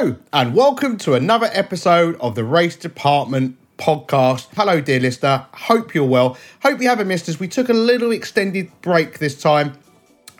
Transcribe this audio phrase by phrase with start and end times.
[0.00, 4.48] Hello, and welcome to another episode of the Race Department podcast.
[4.56, 5.44] Hello, dear listener.
[5.52, 6.38] Hope you're well.
[6.62, 7.38] Hope you haven't missed us.
[7.38, 9.74] We took a little extended break this time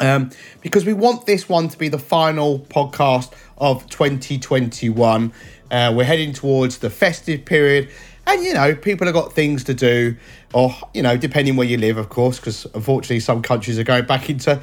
[0.00, 0.30] um,
[0.62, 5.30] because we want this one to be the final podcast of 2021.
[5.70, 7.90] Uh, we're heading towards the festive period,
[8.26, 10.16] and you know, people have got things to do,
[10.54, 14.06] or you know, depending where you live, of course, because unfortunately, some countries are going
[14.06, 14.58] back into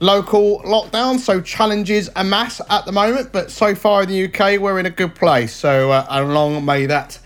[0.00, 3.32] local lockdown, so challenges amass at the moment.
[3.32, 5.52] But so far in the UK, we're in a good place.
[5.52, 7.18] So, uh, and long may that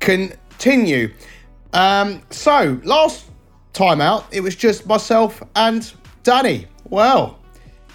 [0.00, 1.12] continue.
[1.72, 3.26] Um, so, last
[3.72, 6.66] time out, it was just myself and Danny.
[6.88, 7.38] Well,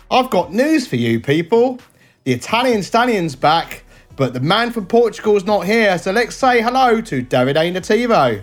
[0.09, 1.79] I've got news for you, people.
[2.23, 3.83] The Italian Stallion's back,
[4.15, 5.97] but the man from Portugal's not here.
[5.97, 8.41] So let's say hello to Davide Nativo.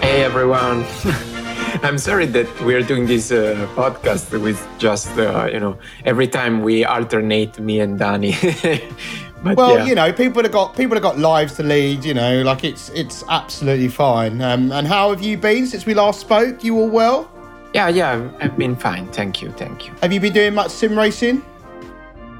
[0.00, 0.86] Hey, everyone.
[1.82, 6.62] I'm sorry that we're doing this uh, podcast with just, uh, you know, every time
[6.62, 8.34] we alternate me and Danny.
[9.42, 9.86] but, well, yeah.
[9.86, 12.04] you know, people have got people have got lives to lead.
[12.04, 14.42] You know, like it's it's absolutely fine.
[14.42, 16.62] Um, and how have you been since we last spoke?
[16.62, 17.30] You all well?
[17.72, 19.08] Yeah, yeah, I've been fine.
[19.08, 19.94] Thank you, thank you.
[20.02, 21.42] Have you been doing much sim racing?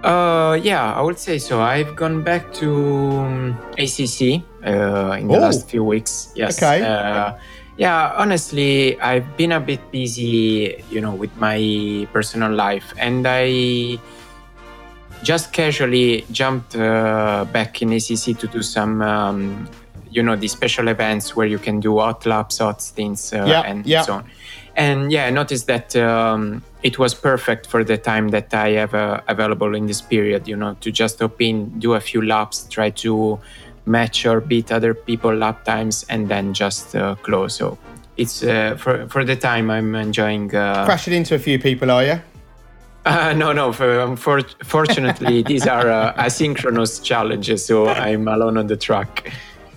[0.05, 1.63] Uh, yeah, I would say so.
[1.63, 5.41] I've gone back to um, ACC uh, in the oh.
[5.41, 6.33] last few weeks.
[6.35, 6.59] Yes.
[6.59, 6.83] Okay.
[6.83, 7.39] Uh,
[7.77, 13.99] yeah, honestly, I've been a bit busy, you know, with my personal life, and I
[15.23, 19.69] just casually jumped uh, back in ACC to do some um,
[20.13, 23.63] you know, the special events where you can do hot laps, hot stints, uh, yeah,
[23.63, 24.03] and yeah.
[24.03, 24.31] so on.
[24.77, 28.95] And yeah, I noticed that um, it was perfect for the time that I have
[28.95, 32.67] uh, available in this period, you know, to just hop in, do a few laps,
[32.69, 33.39] try to
[33.87, 37.57] match or beat other people lap times, and then just uh, close.
[37.57, 37.79] So
[38.17, 40.55] it's uh, for, for the time I'm enjoying.
[40.55, 42.21] Uh, Crashing into a few people, are you?
[43.05, 43.73] Uh, no, no.
[43.73, 49.33] For, um, for, fortunately, these are uh, asynchronous challenges, so I'm alone on the track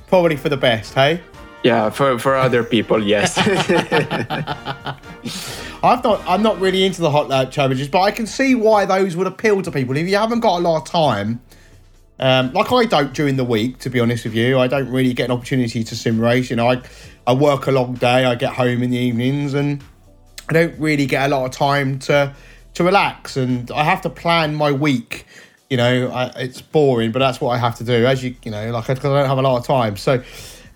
[0.07, 1.21] probably for the best, hey?
[1.63, 3.35] Yeah, for, for other people, yes.
[5.83, 8.85] I've not, I'm not really into the hot lap challenges, but I can see why
[8.85, 9.97] those would appeal to people.
[9.97, 11.41] If you haven't got a lot of time,
[12.19, 15.13] um, like I don't during the week, to be honest with you, I don't really
[15.13, 16.49] get an opportunity to sim race.
[16.49, 16.81] You know, I,
[17.27, 19.83] I work a long day, I get home in the evenings, and
[20.49, 22.33] I don't really get a lot of time to
[22.75, 25.25] to relax, and I have to plan my week
[25.69, 28.05] you know, I, it's boring, but that's what I have to do.
[28.05, 29.97] As you, you know, like because I don't have a lot of time.
[29.97, 30.23] So,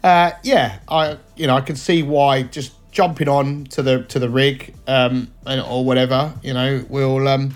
[0.04, 4.20] uh, yeah, I, you know, I can see why just jumping on to the to
[4.20, 7.56] the rig um, and, or whatever, you know, will um,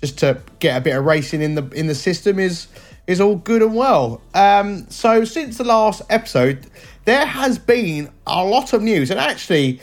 [0.00, 2.68] just to get a bit of racing in the in the system is
[3.06, 4.20] is all good and well.
[4.34, 6.66] Um, so since the last episode,
[7.04, 9.80] there has been a lot of news, and actually,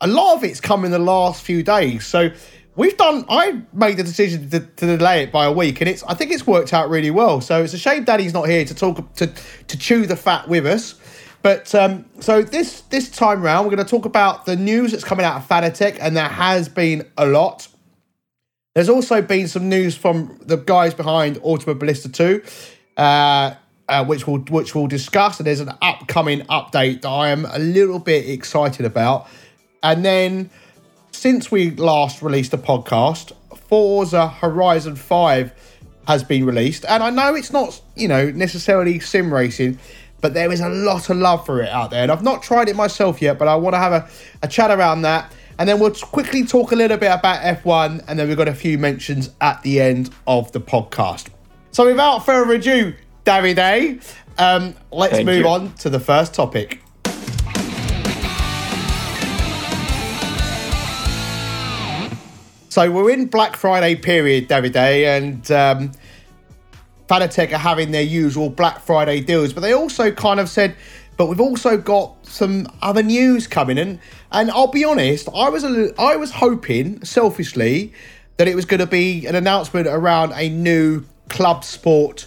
[0.00, 2.06] a lot of it's come in the last few days.
[2.06, 2.30] So
[2.76, 3.24] we've done.
[3.28, 6.02] I made the decision to, to, delay it by a week, and it's.
[6.04, 7.40] I think it's worked out really well.
[7.40, 10.66] So it's a shame Danny's not here to talk to to chew the fat with
[10.66, 10.94] us.
[11.42, 15.04] But um, so this this time round, we're going to talk about the news that's
[15.04, 17.68] coming out of Fanatec, and there has been a lot.
[18.74, 22.40] There's also been some news from the guys behind Automobilista 2,
[22.96, 23.54] uh,
[23.88, 25.40] uh, which we'll which we'll discuss.
[25.40, 29.26] And there's an upcoming update that I am a little bit excited about.
[29.82, 30.50] And then
[31.10, 33.32] since we last released a podcast,
[33.68, 35.52] Forza Horizon 5
[36.06, 36.84] has been released.
[36.88, 39.80] And I know it's not, you know, necessarily sim racing,
[40.20, 42.04] but there is a lot of love for it out there.
[42.04, 44.08] And I've not tried it myself yet, but I want to have a,
[44.44, 45.32] a chat around that.
[45.60, 48.54] And then we'll quickly talk a little bit about F1, and then we've got a
[48.54, 51.26] few mentions at the end of the podcast.
[51.70, 52.94] So without further ado,
[53.26, 54.02] Davide,
[54.38, 55.48] um, let's Thank move you.
[55.48, 56.80] on to the first topic.
[62.70, 65.92] So we're in Black Friday period, Davide, and um,
[67.06, 70.74] Fanatec are having their usual Black Friday deals, but they also kind of said,
[71.18, 73.98] but we've also got some other news coming, and
[74.32, 77.92] and I'll be honest, I was a, I was hoping selfishly
[78.36, 82.26] that it was going to be an announcement around a new club sport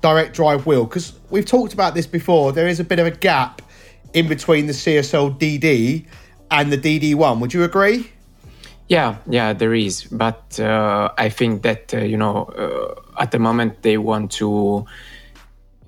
[0.00, 2.52] direct drive wheel because we've talked about this before.
[2.52, 3.62] There is a bit of a gap
[4.12, 6.06] in between the CSL DD
[6.50, 7.40] and the DD1.
[7.40, 8.10] Would you agree?
[8.88, 13.38] Yeah, yeah, there is, but uh, I think that uh, you know uh, at the
[13.38, 14.84] moment they want to,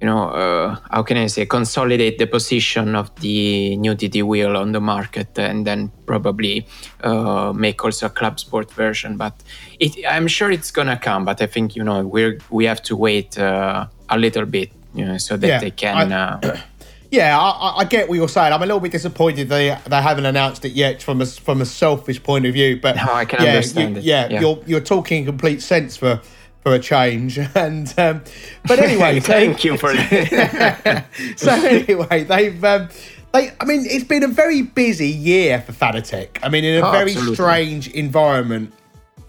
[0.00, 4.56] you know, uh, how can I say, consolidate the position of the new DD wheel
[4.56, 6.66] on the market, and then probably
[7.02, 9.16] uh, make also a club sport version.
[9.16, 9.34] But
[9.80, 11.24] it, I'm sure it's gonna come.
[11.24, 15.04] But I think you know we we have to wait uh, a little bit, you
[15.04, 16.12] know, so that yeah, they can.
[16.12, 16.62] I-
[17.10, 18.52] yeah, I, I, get what you're saying.
[18.52, 21.66] I'm a little bit disappointed they they haven't announced it yet from a from a
[21.66, 22.78] selfish point of view.
[22.80, 24.04] But no, I can yeah, understand you, it.
[24.04, 26.20] Yeah, yeah, you're you're talking complete sense for
[26.66, 27.38] for a change.
[27.54, 28.22] And um,
[28.66, 31.06] but anyway, thank you for that.
[31.36, 32.62] so anyway, they've.
[32.64, 32.88] Um,
[33.32, 36.38] they, I mean, it's been a very busy year for Fanatec.
[36.42, 37.34] I mean, in a Oh, very absolutely.
[37.34, 38.72] strange environment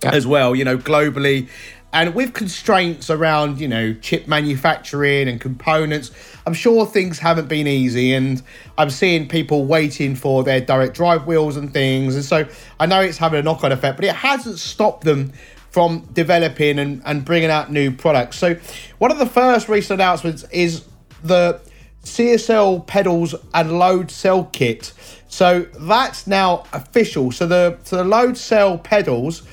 [0.04, 0.12] Yeah.
[0.14, 1.48] as well, you know, globally.
[1.94, 6.12] And with constraints around, you know, chip manufacturing and components,
[6.46, 8.14] I'm sure things haven't been easy.
[8.14, 8.42] And
[8.78, 12.16] I'm seeing people waiting for their direct drive wheels and things.
[12.16, 12.46] And so
[12.80, 15.34] I know it's having a knock on effect, but it hasn't stopped them
[15.78, 18.40] from developing and, and bringing out new products.
[18.40, 18.56] So
[18.98, 20.84] one of the first recent announcements is
[21.22, 21.62] the
[22.02, 24.92] CSL pedals and load cell kit.
[25.28, 27.32] So that's now official.
[27.32, 29.44] So the so the load cell pedals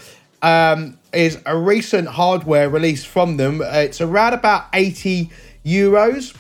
[0.41, 3.61] um, is a recent hardware release from them.
[3.63, 5.29] It's around about 80
[5.67, 6.35] euros.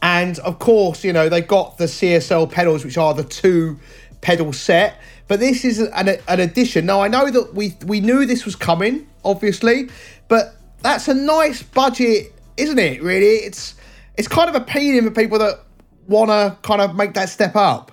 [0.00, 3.80] And of course, you know, they've got the CSL pedals, which are the two
[4.20, 5.00] pedal set.
[5.30, 6.86] But this is an, an addition.
[6.86, 9.88] Now, I know that we we knew this was coming, obviously,
[10.26, 13.00] but that's a nice budget, isn't it?
[13.00, 13.76] Really, it's
[14.16, 15.60] it's kind of appealing for people that
[16.08, 17.92] want to kind of make that step up.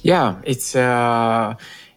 [0.00, 0.80] Yeah, it's uh,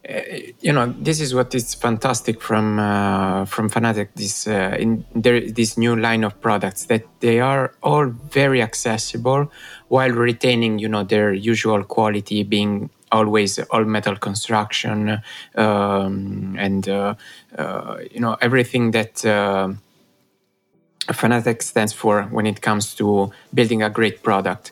[0.09, 0.21] uh,
[0.59, 4.09] you know this is what is fantastic from uh, from Fanatec.
[4.15, 9.49] This uh, in there this new line of products that they are all very accessible
[9.87, 15.21] while retaining you know their usual quality, being always all metal construction
[15.55, 17.15] um, and uh,
[17.57, 19.25] uh, you know everything that.
[19.25, 19.73] Uh,
[21.07, 24.71] Fanatec stands for when it comes to building a great product,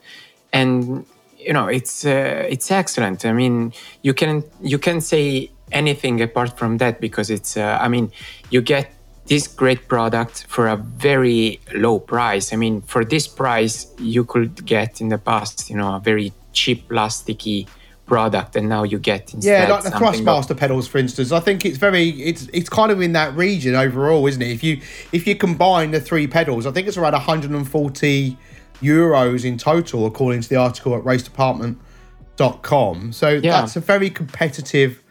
[0.53, 1.03] and
[1.39, 3.25] you know it's uh, it's excellent.
[3.25, 3.73] I mean,
[4.03, 7.57] you can you can say anything apart from that because it's.
[7.57, 8.11] Uh, I mean,
[8.51, 8.93] you get
[9.27, 12.53] this great product for a very low price.
[12.53, 16.31] I mean, for this price, you could get in the past, you know, a very
[16.53, 17.67] cheap plasticky
[18.07, 21.31] product, and now you get instead Yeah, like the something of- pedals, for instance.
[21.31, 24.49] I think it's very it's it's kind of in that region overall, isn't it?
[24.49, 24.81] If you
[25.11, 28.37] if you combine the three pedals, I think it's around 140
[28.81, 33.11] euros in total, according to the article at racedepartment.com.
[33.11, 33.61] So Yeah.
[33.61, 35.01] that's a very competitive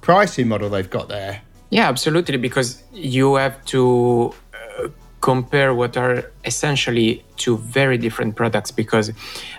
[0.00, 1.42] pricing model they've got there.
[1.70, 4.32] Yeah, absolutely, because you have to
[5.20, 8.70] compare what are essentially two very different products.
[8.70, 9.12] Because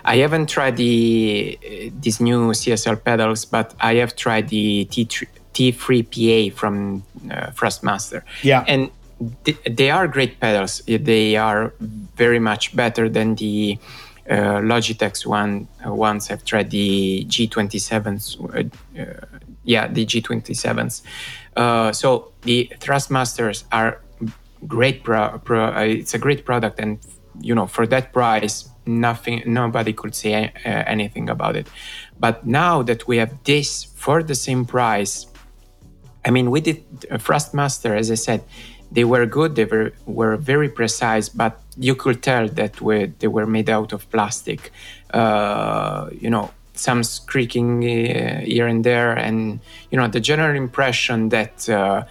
[0.04, 5.26] I haven't tried the uh, these new CSL pedals, but I have tried the T3,
[5.54, 8.22] T3PA from uh, Thrustmaster.
[8.42, 8.64] Yeah.
[8.66, 8.90] and
[9.44, 10.82] th- they are great pedals.
[10.86, 11.74] They are
[12.16, 13.78] very much better than the
[14.30, 15.68] uh, Logitech's one.
[15.84, 18.38] Uh, ones I've tried the G27s.
[18.38, 19.26] Uh, uh,
[19.64, 21.02] yeah, the G27s.
[21.56, 24.00] Uh, so the Thrustmasters are
[24.66, 25.04] great.
[25.04, 26.98] Pro, pro, uh, it's a great product, and
[27.40, 31.68] you know for that price, nothing, nobody could say uh, anything about it.
[32.18, 35.26] But now that we have this for the same price,
[36.24, 38.42] I mean, we did uh, Thrustmaster, as I said,
[38.90, 39.54] they were good.
[39.54, 43.92] They were were very precise, but you could tell that we, they were made out
[43.92, 44.72] of plastic.
[45.12, 51.28] Uh, you know, some creaking uh, here and there, and you know, the general impression
[51.28, 52.04] that uh,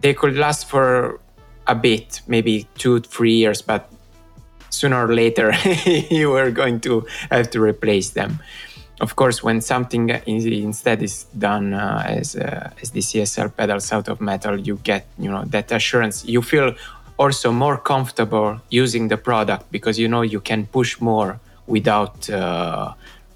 [0.00, 1.20] they could last for
[1.68, 3.88] a bit, maybe two, three years, but
[4.70, 5.52] sooner or later
[6.10, 8.40] you were going to have to replace them.
[9.00, 13.92] Of course, when something is, instead is done uh, as uh, as the CSL pedals
[13.92, 16.24] out of metal, you get you know that assurance.
[16.24, 16.74] You feel
[17.16, 22.92] also more comfortable using the product because you know you can push more without uh,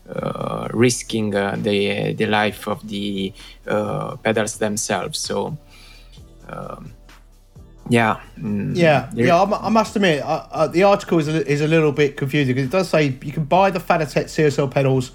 [0.09, 3.33] uh, risking uh, the the life of the
[3.69, 5.19] uh, pedals themselves.
[5.19, 5.57] So.
[6.49, 6.93] Um,
[7.89, 8.21] yeah.
[8.39, 9.41] mm, Yeah, yeah.
[9.41, 12.55] I, I must admit, uh, uh, the article is a, is a little bit confusing
[12.55, 15.12] because it does say you can buy the Fanatec CSL pedals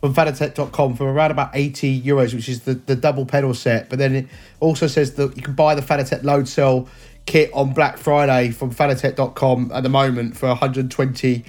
[0.00, 3.88] from fanatec.com for around about 80 euros, which is the, the double pedal set.
[3.88, 4.26] But then it
[4.58, 6.88] also says that you can buy the Fanatec load cell
[7.24, 11.44] kit on Black Friday from fanatec.com at the moment for 120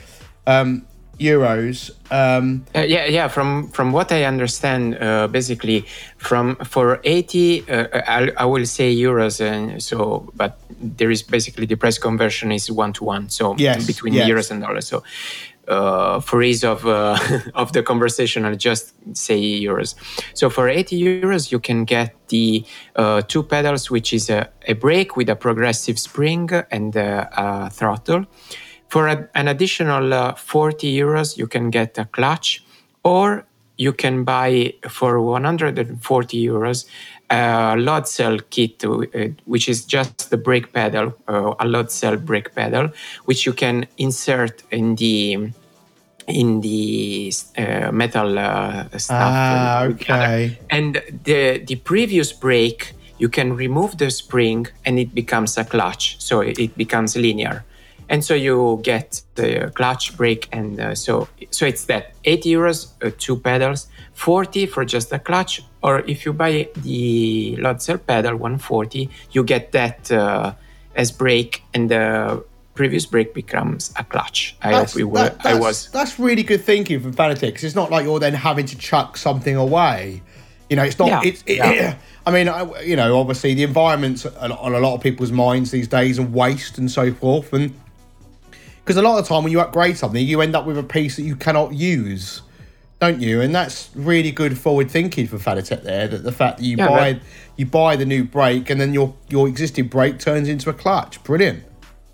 [0.45, 0.85] um,
[1.19, 1.91] euros.
[2.11, 3.27] Um, Uh, yeah, yeah.
[3.27, 5.85] From from what I understand, uh, basically,
[6.17, 10.59] from for eighty, uh, I, I will say euros, and so, but
[10.97, 14.27] there is basically the price conversion is one to one, so Yes, between yes.
[14.29, 14.87] euros and dollars.
[14.87, 15.03] So,
[15.67, 17.17] uh, for ease of uh,
[17.55, 19.95] of the conversation, I'll just say euros.
[20.33, 22.63] So for eighty euros, you can get the
[22.95, 28.25] uh, two pedals, which is a, a brake with a progressive spring and a throttle.
[28.93, 32.63] For a, an additional uh, 40 euros, you can get a clutch,
[33.03, 33.43] or
[33.75, 36.85] you can buy for 140 euros
[37.31, 38.99] a load cell kit, uh,
[39.45, 42.89] which is just the brake pedal, uh, a load cell brake pedal,
[43.25, 45.49] which you can insert in the
[46.27, 49.33] in the uh, metal uh, stuff.
[49.33, 50.59] Ah, okay.
[50.69, 56.15] And the the previous brake you can remove the spring and it becomes a clutch,
[56.19, 57.65] so it becomes linear.
[58.13, 62.91] And so you get the clutch, brake, and uh, so so it's that 80 euros,
[63.03, 68.35] uh, two pedals, 40 for just the clutch, or if you buy the cell pedal
[68.35, 70.53] 140, you get that uh,
[70.95, 74.57] as brake, and the previous brake becomes a clutch.
[74.61, 75.29] I that's, hope we were.
[75.29, 75.89] That, I was.
[75.89, 77.63] That's really good thinking from Fanatec.
[77.63, 80.21] It's not like you're then having to chuck something away.
[80.69, 81.07] You know, it's not.
[81.07, 81.21] Yeah.
[81.23, 81.43] It's.
[81.47, 81.97] It, yeah.
[82.27, 85.87] I mean, I, you know, obviously the environment's on a lot of people's minds these
[85.87, 87.73] days, and waste and so forth, and
[88.83, 90.83] because a lot of the time when you upgrade something, you end up with a
[90.83, 92.41] piece that you cannot use,
[92.99, 93.39] don't you?
[93.39, 96.07] And that's really good forward thinking for Fanatec there.
[96.07, 97.19] That the fact that you yeah, buy
[97.55, 101.23] you buy the new brake and then your your existing brake turns into a clutch,
[101.23, 101.63] brilliant.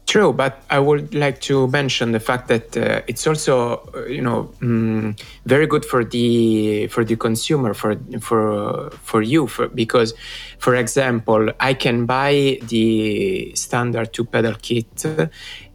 [0.05, 4.23] True, but I would like to mention the fact that uh, it's also, uh, you
[4.23, 10.15] know, mm, very good for the for the consumer, for for for you, for, because,
[10.57, 15.05] for example, I can buy the standard two pedal kit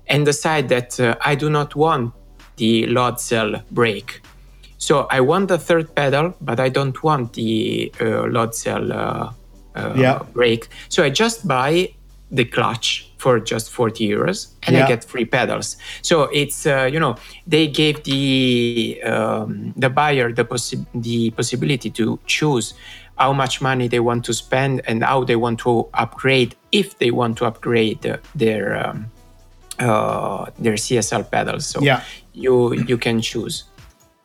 [0.06, 2.12] and decide that uh, I do not want
[2.56, 4.22] the load cell brake.
[4.78, 9.32] So I want the third pedal, but I don't want the uh, load cell uh,
[9.96, 10.22] yeah.
[10.32, 10.68] brake.
[10.88, 11.94] So I just buy
[12.30, 14.84] the clutch for just 40 euros and yeah.
[14.84, 15.76] I get free pedals.
[16.02, 21.90] So it's, uh, you know, they gave the, um, the buyer the, possi- the possibility
[21.90, 22.74] to choose
[23.16, 27.10] how much money they want to spend and how they want to upgrade if they
[27.10, 29.06] want to upgrade their um,
[29.78, 31.66] uh, their CSL pedals.
[31.66, 32.02] So yeah.
[32.32, 33.64] you you can choose.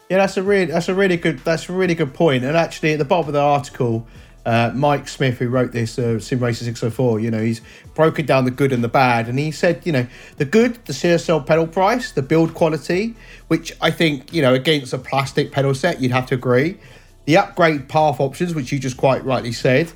[0.09, 2.43] Yeah, that's a really that's a really good that's a really good point.
[2.43, 4.07] And actually, at the bottom of the article,
[4.45, 7.61] uh, Mike Smith, who wrote this, uh, Sim Racer 604, you know, he's
[7.93, 9.27] broken down the good and the bad.
[9.27, 13.15] And he said, you know, the good, the CSL pedal price, the build quality,
[13.47, 16.79] which I think, you know, against a plastic pedal set, you'd have to agree.
[17.25, 19.91] The upgrade path options, which you just quite rightly said,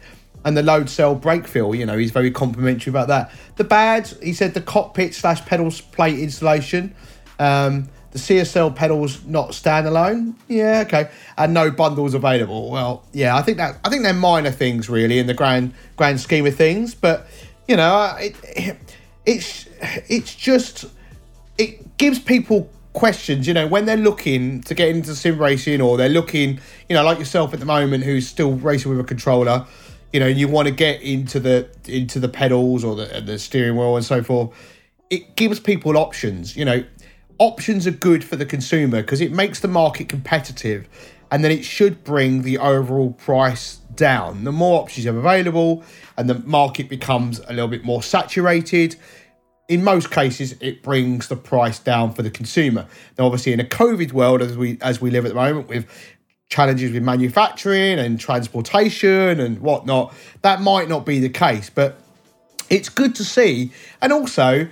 [0.45, 3.31] and the load cell brake feel, you know, he's very complimentary about that.
[3.55, 6.95] The bad, he said the cockpit slash pedals plate installation.
[7.39, 10.35] Um, the CSL pedals not standalone.
[10.47, 11.09] Yeah, okay.
[11.35, 12.69] And no bundles available.
[12.69, 16.21] Well, yeah, I think that I think they're minor things really in the grand grand
[16.21, 16.93] scheme of things.
[16.93, 17.25] But
[17.67, 18.77] you know, it, it
[19.25, 20.85] it's it's just
[21.57, 23.47] it gives people questions.
[23.47, 27.03] You know, when they're looking to get into sim racing or they're looking, you know,
[27.03, 29.65] like yourself at the moment, who's still racing with a controller.
[30.13, 33.75] You know, you want to get into the into the pedals or the the steering
[33.75, 34.55] wheel and so forth.
[35.09, 36.55] It gives people options.
[36.55, 36.83] You know,
[37.39, 40.87] options are good for the consumer because it makes the market competitive
[41.31, 44.43] and then it should bring the overall price down.
[44.43, 45.83] The more options you have available
[46.15, 48.95] and the market becomes a little bit more saturated,
[49.67, 52.85] in most cases it brings the price down for the consumer.
[53.17, 55.87] Now obviously in a COVID world as we as we live at the moment with
[56.53, 61.71] challenges with manufacturing and transportation and whatnot, that might not be the case.
[61.71, 61.97] But
[62.69, 63.71] it's good to see.
[64.03, 64.67] And also,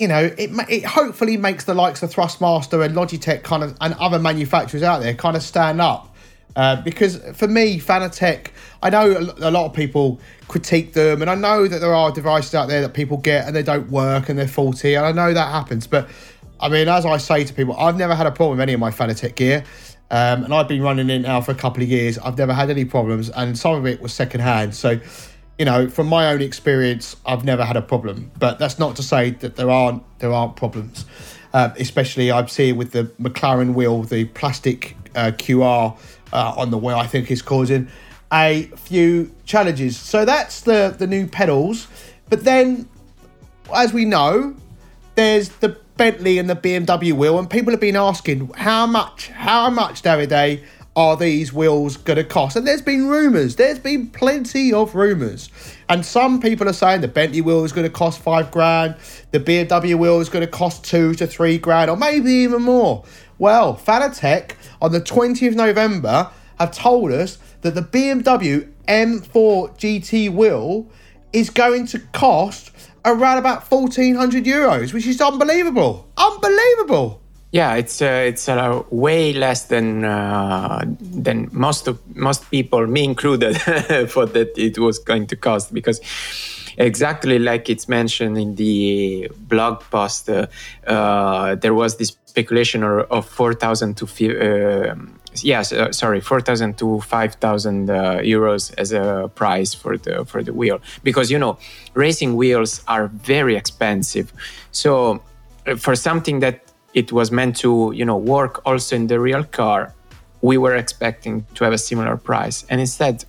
[0.00, 3.94] you know, it it hopefully makes the likes of Thrustmaster and Logitech kind of and
[3.94, 6.08] other manufacturers out there kind of stand up.
[6.56, 8.48] Uh, because for me, Fanatec,
[8.82, 10.18] I know a lot of people
[10.48, 13.54] critique them, and I know that there are devices out there that people get and
[13.54, 15.86] they don't work and they're faulty, and I know that happens.
[15.86, 16.08] But
[16.58, 18.80] I mean, as I say to people, I've never had a problem with any of
[18.80, 19.62] my Fanatec gear,
[20.10, 22.18] um, and I've been running it now for a couple of years.
[22.18, 24.74] I've never had any problems, and some of it was secondhand.
[24.74, 25.00] So
[25.60, 28.30] you know, from my own experience, I've never had a problem.
[28.38, 31.04] But that's not to say that there aren't there aren't problems.
[31.52, 35.98] Uh, especially I've seen with the McLaren wheel, the plastic uh, QR
[36.32, 37.88] uh, on the wheel, I think is causing
[38.32, 39.98] a few challenges.
[39.98, 41.88] So that's the the new pedals.
[42.30, 42.88] But then,
[43.74, 44.56] as we know,
[45.14, 49.68] there's the Bentley and the BMW wheel, and people have been asking how much, how
[49.68, 50.62] much, Davide,
[50.96, 52.56] are these wheels going to cost?
[52.56, 55.50] And there's been rumours, there's been plenty of rumours.
[55.90, 58.96] And some people are saying the Bentley wheel is going to cost five grand,
[59.32, 63.04] the BMW wheel is going to cost two to three grand, or maybe even more.
[63.36, 70.32] Well, Fanatec on the 20th of November have told us that the BMW M4 GT
[70.32, 70.88] wheel
[71.34, 72.70] is going to cost
[73.04, 76.08] around about 1400 euros, which is unbelievable.
[76.16, 77.20] Unbelievable.
[77.52, 83.02] Yeah, it's uh, it's uh, way less than uh, than most of most people, me
[83.02, 83.54] included,
[84.08, 86.00] thought that it was going to cost because
[86.78, 90.46] exactly like it's mentioned in the blog post, uh,
[90.86, 94.94] uh, there was this speculation of four thousand to uh,
[95.44, 100.42] yes, uh, sorry, four thousand to five thousand euros as a price for the for
[100.42, 101.58] the wheel because you know
[101.94, 104.32] racing wheels are very expensive,
[104.70, 105.22] so
[105.76, 109.94] for something that it was meant to you know work also in the real car
[110.42, 113.24] we were expecting to have a similar price and instead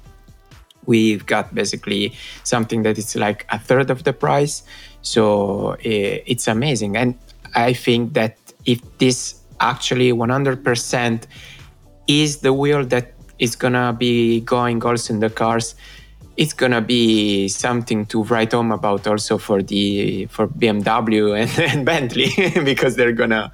[0.85, 2.13] we've got basically
[2.43, 4.63] something that is like a third of the price.
[5.01, 6.97] So it's amazing.
[6.97, 7.17] And
[7.55, 11.23] I think that if this actually 100%
[12.07, 15.75] is the wheel that is gonna be going also in the cars,
[16.37, 21.85] it's gonna be something to write home about also for the for BMW and, and
[21.85, 22.31] Bentley
[22.63, 23.51] because they're gonna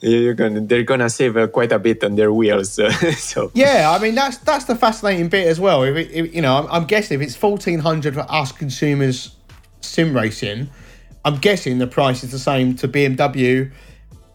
[0.00, 2.78] you're gonna they're gonna save uh, quite a bit on their wheels.
[3.16, 5.82] So yeah, I mean that's that's the fascinating bit as well.
[5.82, 9.34] If, it, if you know, I'm, I'm, guessing if it's fourteen hundred for us consumers
[9.80, 10.68] sim racing,
[11.24, 13.72] I'm guessing the price is the same to BMW.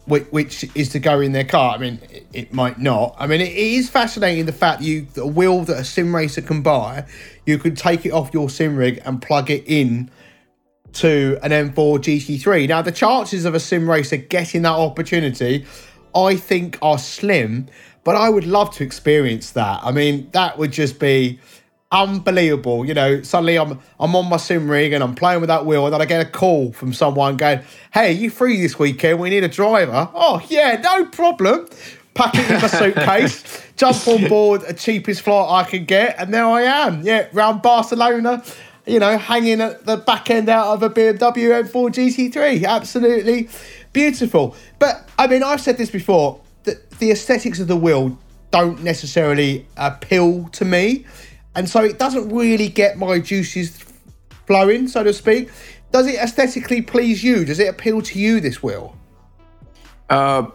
[0.04, 1.76] Which, which is to go in their car.
[1.76, 3.14] I mean, it, it might not.
[3.20, 6.60] I mean, it is fascinating the fact you the wheel that a sim racer can
[6.60, 7.06] buy,
[7.46, 10.10] you could take it off your sim rig and plug it in
[10.94, 12.68] to an M4 GT3.
[12.68, 15.66] Now, the chances of a sim racer getting that opportunity,
[16.14, 17.68] I think, are slim,
[18.04, 19.80] but I would love to experience that.
[19.82, 21.38] I mean, that would just be
[21.92, 22.84] unbelievable.
[22.84, 25.84] You know, suddenly I'm I'm on my sim rig and I'm playing with that wheel,
[25.84, 27.60] and then I get a call from someone going,
[27.92, 29.20] "Hey, you free this weekend?
[29.20, 31.68] We need a driver." Oh yeah, no problem.
[32.14, 36.34] Pack it in my suitcase, jump on board a cheapest flight I can get, and
[36.34, 37.02] there I am.
[37.02, 38.42] Yeah, round Barcelona
[38.86, 42.64] you know, hanging at the back end out of a BMW M4 GT3.
[42.64, 43.48] Absolutely
[43.92, 44.56] beautiful.
[44.78, 48.18] But I mean, I've said this before that the aesthetics of the wheel
[48.50, 51.06] don't necessarily appeal to me.
[51.54, 53.84] And so it doesn't really get my juices
[54.46, 55.50] flowing, so to speak.
[55.90, 57.44] Does it aesthetically please you?
[57.44, 58.96] Does it appeal to you, this wheel?
[60.08, 60.46] Uh,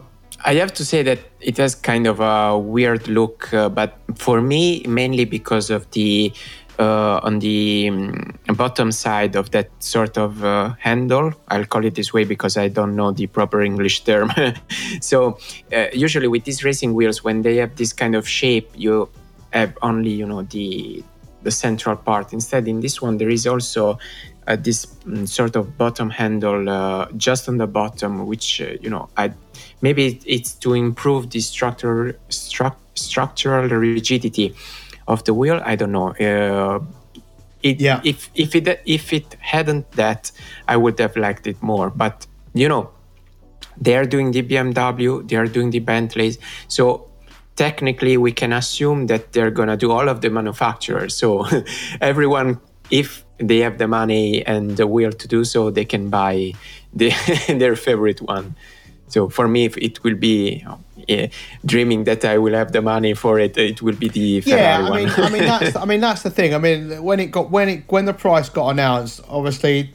[0.44, 4.40] I have to say that it has kind of a weird look, uh, but for
[4.40, 6.32] me, mainly because of the
[6.78, 11.32] uh, on the um, bottom side of that sort of uh, handle.
[11.48, 14.30] I'll call it this way because I don't know the proper English term.
[15.00, 15.38] so
[15.72, 19.08] uh, usually with these racing wheels, when they have this kind of shape, you
[19.52, 21.02] have only you know the
[21.42, 22.32] the central part.
[22.32, 23.98] Instead, in this one, there is also
[24.46, 28.90] uh, this um, sort of bottom handle uh, just on the bottom, which uh, you
[28.90, 29.32] know I
[29.82, 34.54] maybe it's to improve the structural stru- structural rigidity
[35.06, 35.60] of the wheel.
[35.64, 36.10] I don't know.
[36.10, 36.80] Uh,
[37.62, 38.00] it, yeah.
[38.04, 40.32] If if it if it hadn't that,
[40.66, 41.90] I would have liked it more.
[41.90, 42.90] But you know,
[43.80, 47.07] they are doing the BMW, they are doing the Bentleys, so
[47.58, 51.14] technically we can assume that they're gonna do all of the manufacturers.
[51.14, 51.46] So
[52.00, 56.52] everyone, if they have the money and the will to do so, they can buy
[56.94, 57.10] the,
[57.48, 58.54] their favorite one.
[59.08, 61.26] So for me, it will be uh,
[61.64, 63.56] dreaming that I will have the money for it.
[63.56, 64.88] It will be the Ferrari yeah.
[64.88, 66.54] I mean, I mean that's I mean that's the thing.
[66.54, 69.90] I mean when it got when it when the price got announced, obviously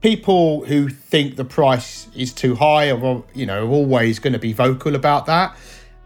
[0.00, 4.38] people who think the price is too high are you know are always going to
[4.38, 5.56] be vocal about that.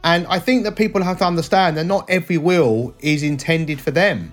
[0.05, 3.91] And I think that people have to understand that not every will is intended for
[3.91, 4.33] them.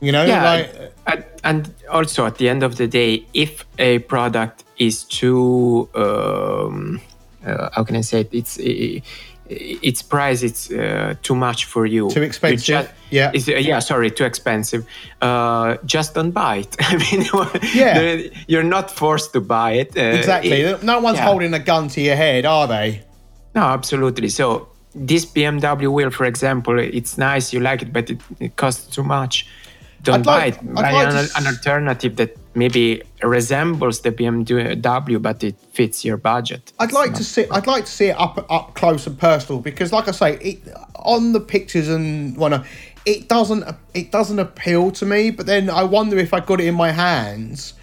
[0.00, 3.98] You know, yeah, like, and, and also at the end of the day, if a
[4.00, 7.00] product is too um,
[7.44, 8.28] uh, how can I say it?
[8.32, 9.02] It's it,
[9.48, 12.10] its price it's uh, too much for you.
[12.10, 13.32] Too expensive just, yeah.
[13.34, 14.86] uh, yeah sorry too expensive.
[15.20, 16.76] Uh, just don't buy it.
[16.80, 17.26] I mean
[17.74, 18.18] yeah.
[18.46, 20.52] you're not forced to buy it uh, exactly.
[20.52, 21.24] it, no one's yeah.
[21.24, 23.02] holding a gun to your head are they?
[23.54, 24.28] No absolutely.
[24.28, 28.94] So this bmw wheel for example it's nice you like it but it, it costs
[28.94, 29.46] too much
[30.02, 35.20] don't I'd buy like, it buy like an, an alternative that maybe resembles the BMW,
[35.20, 36.72] but it fits your budget.
[36.78, 37.46] I'd like to see.
[37.50, 40.62] I'd like to see it up up close and personal because, like I say, it,
[40.96, 42.64] on the pictures and one,
[43.04, 45.30] it doesn't it doesn't appeal to me.
[45.30, 47.74] But then I wonder if I got it in my hands,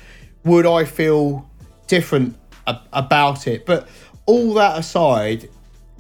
[0.44, 1.48] would I feel
[1.86, 3.66] different about it?
[3.66, 3.88] But
[4.26, 5.50] all that aside,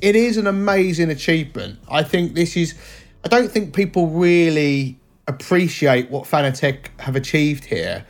[0.01, 1.79] it is an amazing achievement.
[1.89, 2.75] I think this is.
[3.23, 8.05] I don't think people really appreciate what Fanatec have achieved here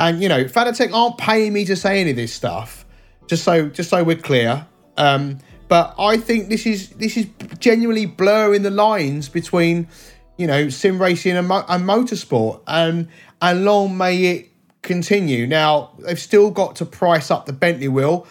[0.00, 2.86] and you know, Fanatec aren't paying me to say any of this stuff.
[3.26, 4.66] Just so just so we're clear.
[4.96, 7.26] Um, but I think this is this is
[7.58, 9.88] genuinely blurring the lines between
[10.36, 13.08] you know sim racing and, mo- and motorsport, and
[13.40, 14.48] and long may it
[14.82, 15.46] continue.
[15.46, 18.26] Now they've still got to price up the Bentley wheel.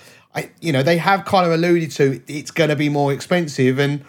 [0.61, 4.03] You know, they have kind of alluded to it's going to be more expensive, and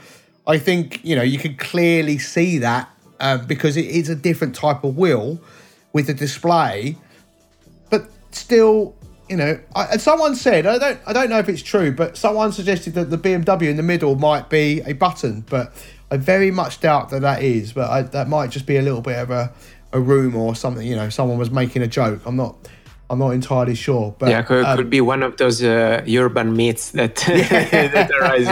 [0.47, 2.89] I think you know you can clearly see that
[3.21, 5.41] uh, because it is a different type of wheel
[5.93, 6.97] with the display
[7.91, 8.95] but still,
[9.29, 12.53] you know, I, someone said I don't I don't know if it's true, but someone
[12.53, 15.73] suggested that the BMW in the middle might be a button, but
[16.11, 17.73] I very much doubt that that is.
[17.73, 19.53] But I, that might just be a little bit of a
[19.93, 20.87] a room or something.
[20.87, 22.23] You know, someone was making a joke.
[22.25, 22.57] I'm not.
[23.11, 26.57] I'm not entirely sure, but yeah, could, um, could be one of those uh, urban
[26.57, 28.47] myths that that arise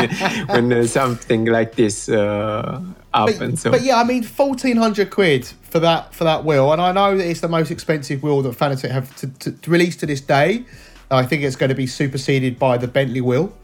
[0.48, 2.82] when uh, something like this uh,
[3.14, 3.38] happens.
[3.38, 3.70] But, so.
[3.70, 7.16] but yeah, I mean, fourteen hundred quid for that for that wheel, and I know
[7.16, 10.20] that it's the most expensive wheel that Fanatec have to, to, to release to this
[10.20, 10.64] day.
[11.08, 13.56] I think it's going to be superseded by the Bentley wheel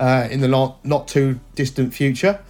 [0.00, 2.40] uh, in the not not too distant future.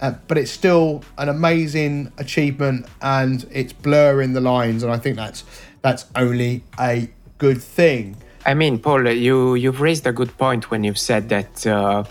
[0.00, 5.16] Uh, but it's still an amazing achievement, and it's blurring the lines, and I think
[5.16, 5.42] that's
[5.82, 7.08] that's only a
[7.38, 8.16] good thing.
[8.44, 11.66] I mean, Paul, you you've raised a good point when you've said that.
[11.66, 12.04] Uh,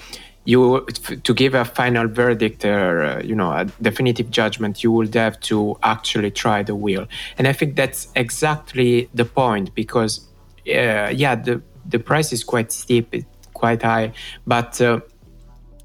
[0.48, 0.86] you
[1.24, 5.40] to give a final verdict or uh, you know a definitive judgment you would have
[5.40, 7.08] to actually try the wheel
[7.40, 10.28] and i think that's exactly the point because
[10.68, 14.14] uh, yeah the the price is quite steep it's quite high
[14.46, 15.00] but uh,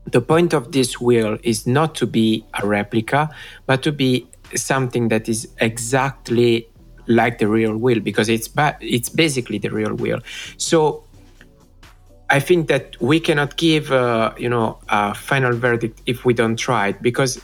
[0.04, 3.30] the point of this wheel is not to be a replica
[3.64, 6.69] but to be something that is exactly
[7.10, 10.20] like the real wheel because it's ba- it's basically the real wheel
[10.56, 11.04] so
[12.30, 16.56] I think that we cannot give, uh, you know, a final verdict if we don't
[16.56, 17.02] try it.
[17.02, 17.42] Because,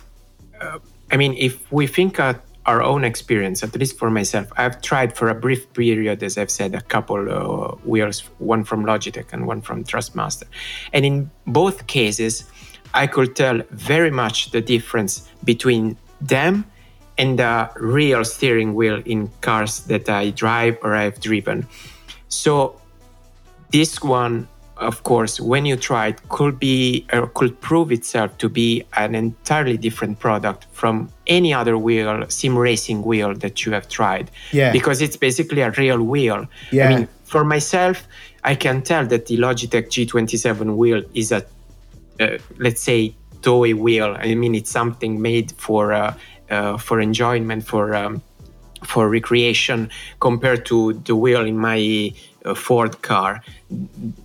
[0.61, 0.79] uh,
[1.11, 5.17] I mean, if we think at our own experience, at least for myself, I've tried
[5.17, 9.47] for a brief period, as I've said, a couple uh, wheels, one from Logitech and
[9.47, 10.45] one from Thrustmaster,
[10.93, 12.45] and in both cases,
[12.95, 16.65] I could tell very much the difference between them
[17.19, 21.67] and the real steering wheel in cars that I drive or I've driven.
[22.29, 22.81] So
[23.71, 24.49] this one
[24.79, 29.15] of course, when you try it, could be or could prove itself to be an
[29.15, 34.31] entirely different product from any other wheel, sim racing wheel that you have tried.
[34.53, 34.73] Yeah.
[34.73, 36.47] Because it's basically a real wheel.
[36.71, 36.89] Yeah.
[36.89, 38.07] I mean, for myself,
[38.45, 41.45] I can tell that the Logitech G27 wheel is a,
[42.21, 44.17] uh, let's say, toy wheel.
[44.19, 46.15] I mean, it's something made for uh,
[46.79, 48.23] for enjoyment, for um,
[48.85, 52.13] for recreation, compared to the wheel in my
[52.47, 53.43] a Ford car,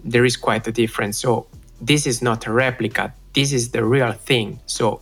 [0.03, 1.17] there is quite a difference.
[1.17, 1.47] So
[1.81, 3.13] this is not a replica.
[3.33, 4.59] This is the real thing.
[4.67, 5.01] So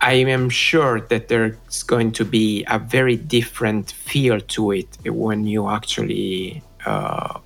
[0.00, 5.44] I am sure that there's going to be a very different feel to it when
[5.44, 7.40] you actually uh,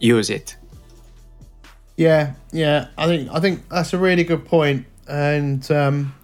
[0.00, 0.56] use it.
[1.96, 2.88] Yeah, yeah.
[2.98, 6.14] I think I think that's a really good point, and um,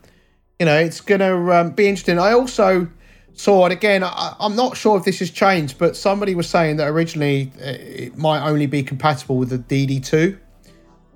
[0.59, 2.18] you know, it's going to um, be interesting.
[2.18, 2.88] I also
[3.35, 4.03] saw it again.
[4.03, 7.77] I, am not sure if this has changed, but somebody was saying that originally uh,
[7.79, 10.38] it might only be compatible with the DD2,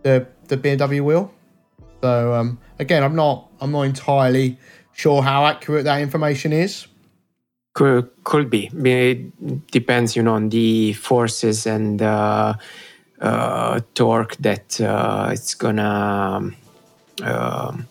[0.03, 1.33] the the BMW wheel.
[2.03, 4.59] So um, again, I'm not I'm not entirely
[4.93, 6.87] sure how accurate that information is.
[7.75, 8.71] Could could be.
[8.73, 12.55] It depends, you know, on the forces and uh,
[13.21, 16.53] uh, torque that uh, it's gonna.
[17.23, 17.89] Um,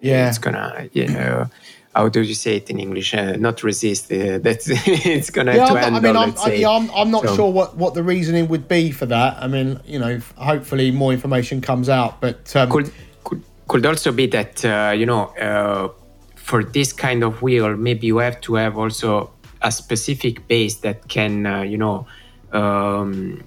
[0.00, 1.46] yeah, it's gonna you know
[1.94, 3.14] how do you say it in English?
[3.14, 4.12] Uh, not resist.
[4.12, 6.00] Uh, that's it's gonna yeah, to I handle.
[6.02, 6.34] mean, I'm.
[6.38, 9.36] I, I'm, I'm not So- sure what, what the reasoning would be for that.
[9.42, 12.20] I mean, you know, hopefully more information comes out.
[12.20, 12.92] But um, could
[13.24, 15.88] could could also be that uh, you know uh,
[16.36, 19.30] for this kind of wheel maybe you have to have also
[19.62, 22.06] a specific base that can uh, you know
[22.52, 23.42] um,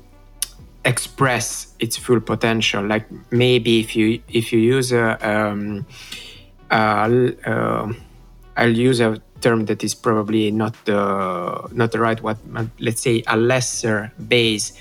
[0.85, 5.85] express its full potential like maybe if you if you use a um,
[6.73, 7.93] uh, uh,
[8.57, 12.37] I'll use a term that is probably not the not the right but
[12.79, 14.73] Let's say a lesser base,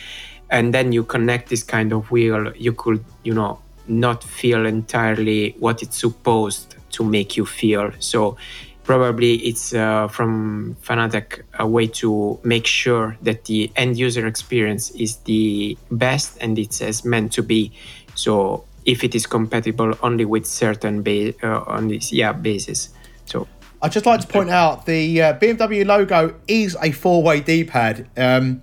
[0.50, 2.52] and then you connect this kind of wheel.
[2.57, 7.90] You could, you know, not feel entirely what it's supposed to make you feel.
[7.98, 8.37] So
[8.85, 14.90] probably it's uh, from Fanatec a way to make sure that the end user experience
[14.92, 17.72] is the best and it's as meant to be.
[18.14, 22.90] So if it is compatible only with certain base uh, on this yeah basis.
[23.26, 23.46] So
[23.80, 28.08] I'd just like to point out the uh, BMW logo is a four-way D-pad.
[28.16, 28.62] Um,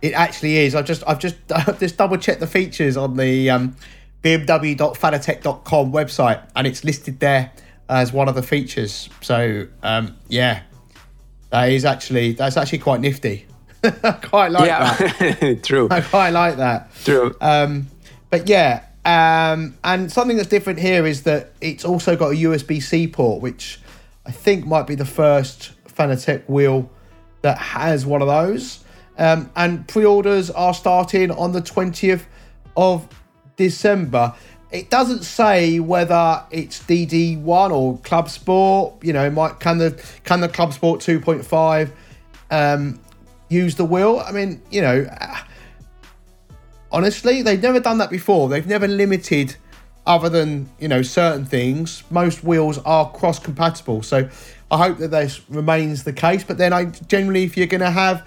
[0.00, 0.74] it actually is.
[0.74, 3.76] I've just I've just I've just double checked the features on the um,
[4.22, 7.52] BMW.fanatec.com website, and it's listed there
[7.88, 9.08] as one of the features.
[9.20, 10.62] So um, yeah,
[11.50, 13.46] that is actually that's actually quite nifty.
[13.84, 15.60] I quite like that.
[15.64, 16.94] true, I quite like that.
[17.04, 17.34] true.
[17.40, 17.88] Um,
[18.30, 22.82] but yeah, um, and something that's different here is that it's also got a USB
[22.82, 23.78] C port, which
[24.26, 26.90] I think might be the first Fanatec wheel
[27.42, 28.82] that has one of those.
[29.18, 32.22] Um, and pre orders are starting on the 20th
[32.76, 33.06] of
[33.56, 34.34] December.
[34.72, 38.94] It doesn't say whether it's DD1 or Club Sport.
[39.04, 41.90] You know, might can the can the Club Sport 2.5
[42.50, 42.98] um,
[43.48, 44.22] use the wheel?
[44.26, 45.06] I mean, you know,
[46.94, 48.48] honestly, they've never done that before.
[48.48, 49.56] They've never limited,
[50.06, 52.02] other than you know certain things.
[52.10, 54.28] Most wheels are cross compatible, so
[54.70, 56.44] I hope that this remains the case.
[56.44, 58.26] But then, I generally, if you're going to have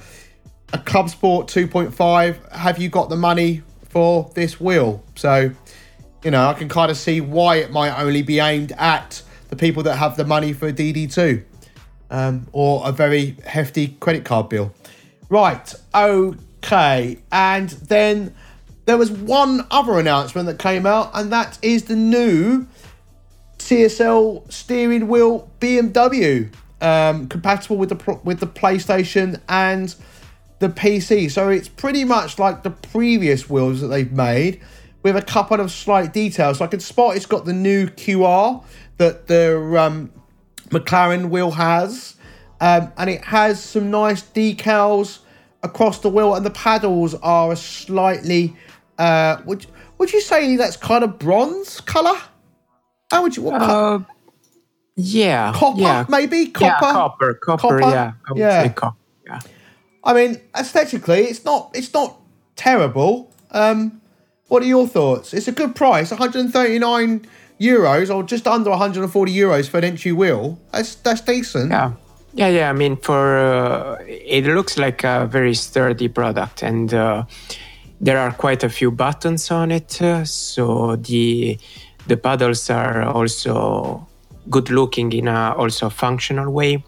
[0.74, 5.04] a Club Sport 2.5, have you got the money for this wheel?
[5.16, 5.52] So,
[6.24, 9.56] you know, I can kind of see why it might only be aimed at the
[9.56, 11.44] people that have the money for a DD2.
[12.10, 14.74] um, or a very hefty credit card bill.
[15.30, 17.18] Right, okay.
[17.32, 18.36] And then
[18.88, 22.66] there was one other announcement that came out, and that is the new
[23.60, 29.94] CSL steering wheel BMW, um, compatible with the with the PlayStation and
[30.60, 31.30] the PC.
[31.30, 34.62] So it's pretty much like the previous wheels that they've made,
[35.04, 36.60] with a couple of slight details.
[36.60, 38.64] So I can spot it's got the new QR
[39.00, 40.14] that the um,
[40.70, 42.16] McLaren wheel has,
[42.62, 45.20] um, and it has some nice decals
[45.62, 48.56] across the wheel, and the paddles are a slightly.
[48.98, 49.66] Uh, would
[49.98, 52.18] would you say that's kind of bronze color?
[53.12, 53.44] How would you?
[53.44, 54.00] What uh,
[54.96, 56.06] yeah, copper yeah.
[56.10, 56.86] maybe copper.
[56.86, 57.80] Yeah, copper, copper.
[57.80, 57.80] Copper?
[57.80, 58.64] Yeah, I would Yeah.
[58.64, 58.98] say copper.
[59.26, 59.40] Yeah.
[60.04, 62.20] I mean, aesthetically, it's not it's not
[62.56, 63.32] terrible.
[63.52, 64.02] Um,
[64.48, 65.34] what are your thoughts?
[65.34, 67.28] It's a good price, 139
[67.60, 70.58] euros or just under 140 euros for an entry wheel.
[70.72, 71.72] That's that's decent.
[71.72, 71.92] Yeah.
[72.34, 72.70] Yeah, yeah.
[72.70, 77.24] I mean, for uh, it looks like a very sturdy product, and uh,
[78.00, 80.02] there are quite a few buttons on it.
[80.02, 81.58] Uh, so the
[82.08, 84.08] the paddles are also
[84.50, 86.84] good looking in a also functional way.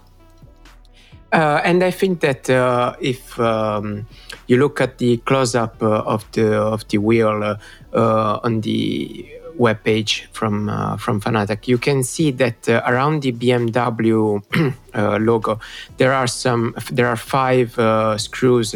[1.32, 4.08] Uh, and I think that uh, if um,
[4.48, 7.58] you look at the close-up uh, of the of the wheel uh,
[7.94, 10.68] uh, on the web page from
[10.98, 14.42] from Fanatec, you can see that around the BMW
[15.20, 15.60] logo,
[15.98, 17.78] there are some there are five
[18.20, 18.74] screws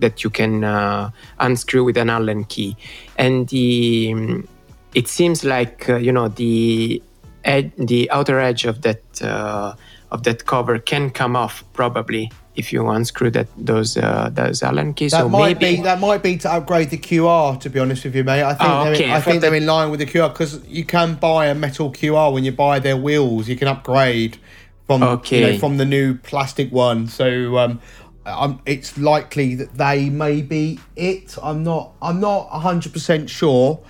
[0.00, 2.76] that you can uh, unscrew with an Allen key,
[3.16, 4.48] and the um,
[4.94, 7.02] it seems like uh, you know the
[7.44, 9.74] ed- the outer edge of that uh,
[10.10, 14.94] of that cover can come off probably if you unscrew that those uh, those Allen
[14.94, 15.12] keys.
[15.12, 17.60] That so might maybe be that might be to upgrade the QR.
[17.60, 19.04] To be honest with you, mate, I think Oh, they're okay.
[19.04, 21.54] in, I I think they're in line with the QR because you can buy a
[21.54, 23.48] metal QR when you buy their wheels.
[23.48, 24.38] You can upgrade
[24.86, 27.08] from you know, from the new plastic one.
[27.08, 27.80] So um,
[28.26, 31.36] I'm, it's likely that they may be it.
[31.42, 33.80] I'm not I'm not hundred percent sure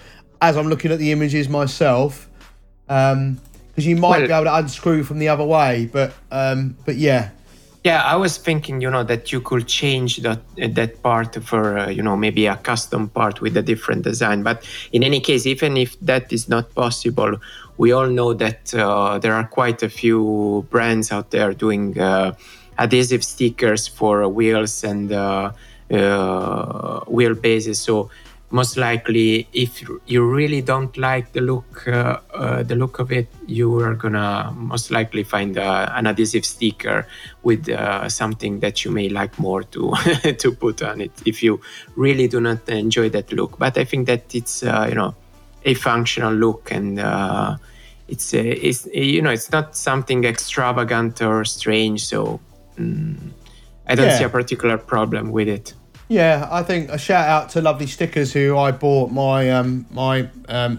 [0.42, 2.28] as I'm looking at the images myself.
[2.88, 6.76] Um, because you might Well- be able to unscrew from the other way, but um,
[6.84, 7.30] but yeah,
[7.84, 10.40] Yeah, I was thinking, you know, that you could change that
[10.74, 14.42] that part for, uh, you know, maybe a custom part with a different design.
[14.42, 17.32] But in any case, even if that is not possible,
[17.78, 22.32] we all know that uh, there are quite a few brands out there doing uh,
[22.78, 25.52] adhesive stickers for wheels and uh,
[25.90, 27.76] uh, wheelbases.
[27.76, 28.10] So
[28.50, 33.28] most likely, if you really don't like the look, uh, uh, the look of it,
[33.46, 37.06] you are gonna most likely find uh, an adhesive sticker
[37.42, 39.92] with uh, something that you may like more to
[40.38, 41.10] to put on it.
[41.24, 41.60] If you
[41.96, 45.14] really do not enjoy that look, but I think that it's you know
[45.64, 47.58] a functional look and.
[48.08, 52.38] It's, it's you know it's not something extravagant or strange so
[52.78, 53.16] mm,
[53.86, 54.18] i don't Yeah.
[54.18, 55.74] see a particular problem with it
[56.08, 60.28] Yeah, I think a shout out to Lovely Stickers who I bought my um my
[60.48, 60.78] um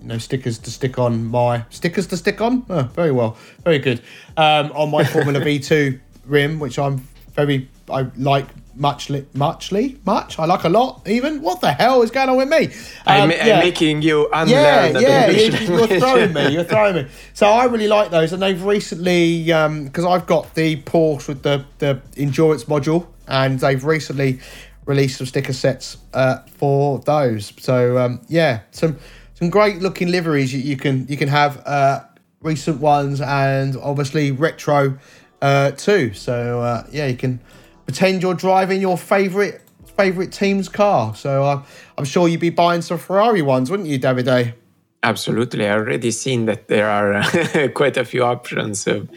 [0.00, 2.64] you know stickers to stick on my stickers to stick on.
[2.70, 4.00] Oh, very well, very good.
[4.36, 6.98] Um, on my Formula V2 rim, which I'm
[7.34, 8.46] very I like
[8.80, 10.38] muchly muchly much.
[10.38, 11.06] I like a lot.
[11.06, 12.70] Even what the hell is going on with me?
[13.06, 16.48] I'm, Um, I'm making you Yeah, unlearn the yeah, English you, you're throwing me.
[16.48, 17.06] You're throwing me.
[17.34, 21.64] So I really like those, and they've recently because I've got the Porsche with the
[21.78, 24.40] the endurance module, and they've recently
[24.86, 27.52] released some sticker sets uh, for those.
[27.58, 28.98] So um, yeah, some
[29.34, 32.00] some great looking liveries you, you can you can have uh,
[32.40, 34.98] recent ones and obviously retro
[35.42, 36.14] uh, too.
[36.14, 37.40] So uh, yeah, you can
[37.90, 39.62] pretend you're driving your favorite
[39.96, 41.12] favorite team's car.
[41.16, 41.62] So uh,
[41.98, 44.54] I'm sure you'd be buying some Ferrari ones, wouldn't you, Davide?
[45.02, 45.66] Absolutely.
[45.66, 49.10] I've already seen that there are uh, quite a few options of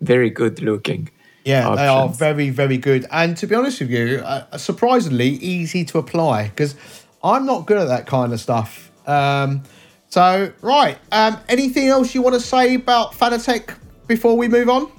[0.00, 1.10] very good looking.
[1.44, 3.04] Yeah, they are very, very good.
[3.10, 6.76] And to be honest with you, uh, surprisingly easy to apply because
[7.24, 8.92] I'm not good at that kind of stuff.
[9.08, 9.64] Um,
[10.08, 10.98] so, right.
[11.10, 13.74] Um, anything else you want to say about Fanatec
[14.06, 14.92] before we move on?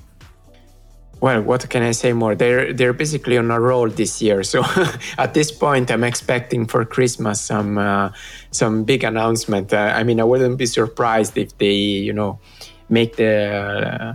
[1.21, 2.33] Well, what can I say more?
[2.33, 4.41] They're they're basically on a roll this year.
[4.41, 4.63] So
[5.19, 8.09] at this point, I'm expecting for Christmas some uh,
[8.49, 9.71] some big announcement.
[9.71, 12.39] Uh, I mean, I wouldn't be surprised if they, you know,
[12.89, 14.13] make the uh,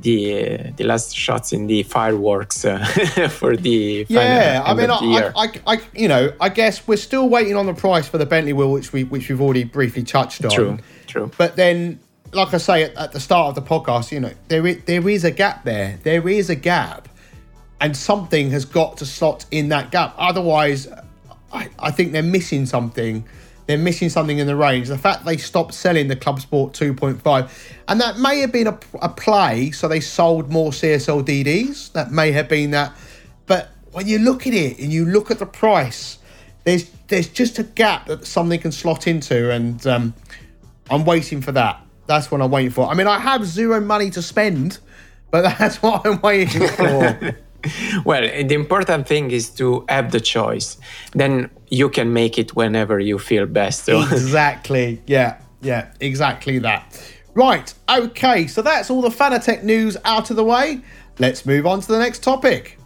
[0.00, 2.78] the the last shots in the fireworks uh,
[3.30, 4.90] for the Yeah, I mean.
[4.90, 8.26] I, I, I, you know, I guess we're still waiting on the price for the
[8.26, 10.50] Bentley wheel, which we, which we've already briefly touched on.
[10.50, 11.30] True, true.
[11.36, 12.00] But then,
[12.32, 15.08] like I say at, at the start of the podcast, you know, there is, there
[15.08, 15.98] is a gap there.
[16.02, 17.08] There is a gap,
[17.80, 20.14] and something has got to slot in that gap.
[20.18, 20.88] Otherwise,
[21.52, 23.24] I, I think they're missing something.
[23.66, 24.88] they're missing something in the range.
[24.88, 27.50] The fact they stopped selling the Club Sport 2.5,
[27.86, 31.92] and that may have been a, a play, so they sold more CSL DDs.
[31.92, 32.96] That may have been that.
[33.46, 36.18] But when you look at it and you look at the price,
[36.64, 40.14] there's there's just a gap that something can slot into, and um,
[40.90, 41.80] I'm waiting for that.
[42.08, 42.88] That's what I'm waiting for.
[42.88, 44.78] I mean, I have zero money to spend,
[45.30, 47.36] but that's what I'm waiting for.
[48.04, 50.78] well, the important thing is to have the choice.
[51.12, 53.84] Then you can make it whenever you feel best.
[53.84, 54.00] So.
[54.10, 55.02] Exactly.
[55.06, 55.38] Yeah.
[55.60, 55.92] Yeah.
[56.00, 56.98] Exactly that.
[57.34, 57.72] Right.
[57.90, 58.46] Okay.
[58.46, 60.80] So that's all the Fanatec news out of the way.
[61.18, 62.78] Let's move on to the next topic.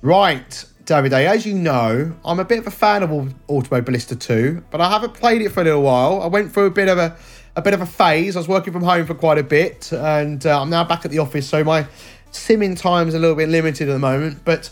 [0.00, 0.64] Right.
[0.90, 4.90] Davide, as you know, I'm a bit of a fan of Automobilista 2, but I
[4.90, 6.20] haven't played it for a little while.
[6.20, 7.16] I went through a bit of a
[7.54, 8.34] a bit of a phase.
[8.34, 11.12] I was working from home for quite a bit, and uh, I'm now back at
[11.12, 11.86] the office, so my
[12.32, 14.40] simming time is a little bit limited at the moment.
[14.44, 14.68] But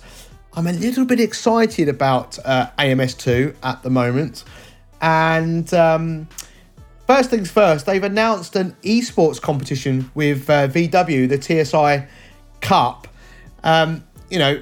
[0.55, 4.43] I'm a little bit excited about uh, AMS2 at the moment.
[5.01, 6.29] And um,
[7.07, 12.09] first things first, they've announced an esports competition with uh, VW, the TSI
[12.61, 13.07] Cup.
[13.63, 14.61] Um, you know,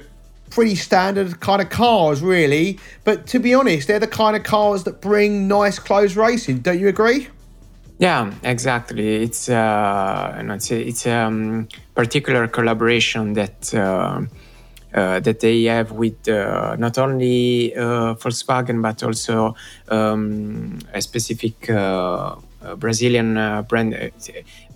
[0.57, 2.79] pretty standard kind of cars, really.
[3.03, 6.61] But to be honest, they're the kind of cars that bring nice close racing.
[6.61, 7.27] Don't you agree?
[7.99, 9.17] Yeah, exactly.
[9.17, 14.21] It's uh, it's a, it's a um, particular collaboration that uh,
[14.95, 19.53] uh, that they have with uh, not only uh, Volkswagen but also
[19.89, 22.35] um, a specific uh,
[22.75, 24.11] Brazilian brand.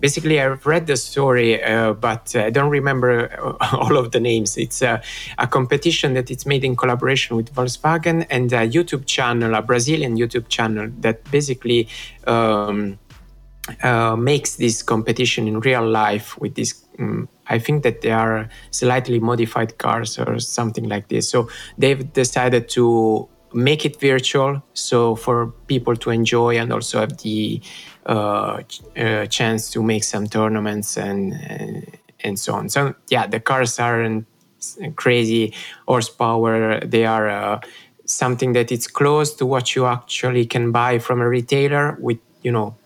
[0.00, 1.60] Basically, I've read the story,
[2.00, 4.56] but I don't remember all of the names.
[4.56, 5.02] It's a
[5.50, 10.48] competition that it's made in collaboration with Volkswagen and a YouTube channel, a Brazilian YouTube
[10.48, 11.88] channel that basically.
[12.26, 12.98] Um,
[13.82, 18.48] uh, makes this competition in real life with this um, i think that they are
[18.72, 25.14] slightly modified cars or something like this so they've decided to make it virtual so
[25.14, 27.60] for people to enjoy and also have the
[28.06, 28.62] uh,
[28.96, 32.68] uh, chance to make some tournaments and, and and so on.
[32.68, 34.26] So yeah the cars aren't
[34.96, 35.54] crazy
[35.86, 36.80] horsepower.
[36.80, 37.60] They are uh,
[38.04, 42.52] something that it's close to what you actually can buy from a retailer with you
[42.52, 42.76] know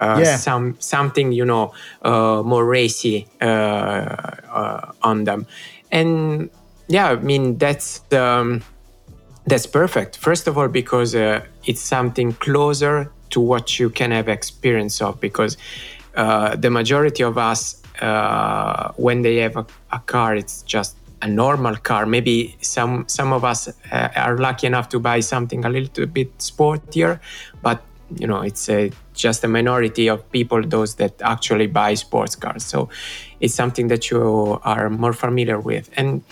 [0.00, 0.36] uh, yeah.
[0.36, 5.46] some something you know uh, more racy uh, uh, on them.
[5.90, 6.50] And
[6.88, 8.62] yeah i mean that's um,
[9.48, 10.16] that's perfect.
[10.16, 15.20] First of all because uh, it's something closer to what you can have experience of
[15.20, 15.56] because
[16.14, 21.28] uh, the majority of us uh, when they have a, a, car it's just a
[21.28, 22.06] normal car.
[22.06, 26.36] Maybe some some of us uh, are lucky enough to buy something a little bit
[26.38, 27.20] sportier
[27.62, 27.82] but
[28.16, 32.64] you know it's a, just a minority of people those that actually buy sports cars.
[32.64, 32.88] So
[33.40, 35.90] it's something that you are more familiar with.
[35.96, 36.22] And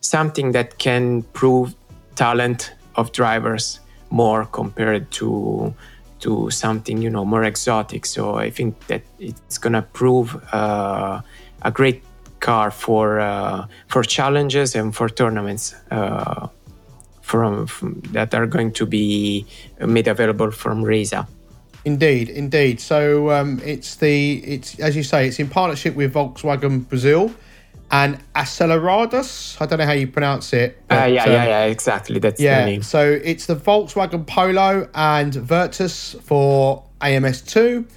[0.00, 1.74] something that can prove
[2.16, 5.74] talent of drivers more compared to
[6.18, 11.20] to something you know more exotic so i think that it's going to prove uh,
[11.62, 12.02] a great
[12.40, 16.48] car for uh, for challenges and for tournaments uh,
[17.22, 19.44] from, from, that are going to be
[19.80, 21.26] made available from Reiza.
[21.84, 22.80] Indeed, indeed.
[22.80, 27.32] So um, it's the it's as you say, it's in partnership with Volkswagen Brazil
[27.90, 29.60] and Acelerados.
[29.60, 30.76] I don't know how you pronounce it.
[30.82, 32.18] Uh, but, uh, yeah, um, yeah, yeah, exactly.
[32.18, 32.60] That's yeah.
[32.60, 32.82] the name.
[32.82, 37.88] So it's the Volkswagen Polo and Virtus for AMS2.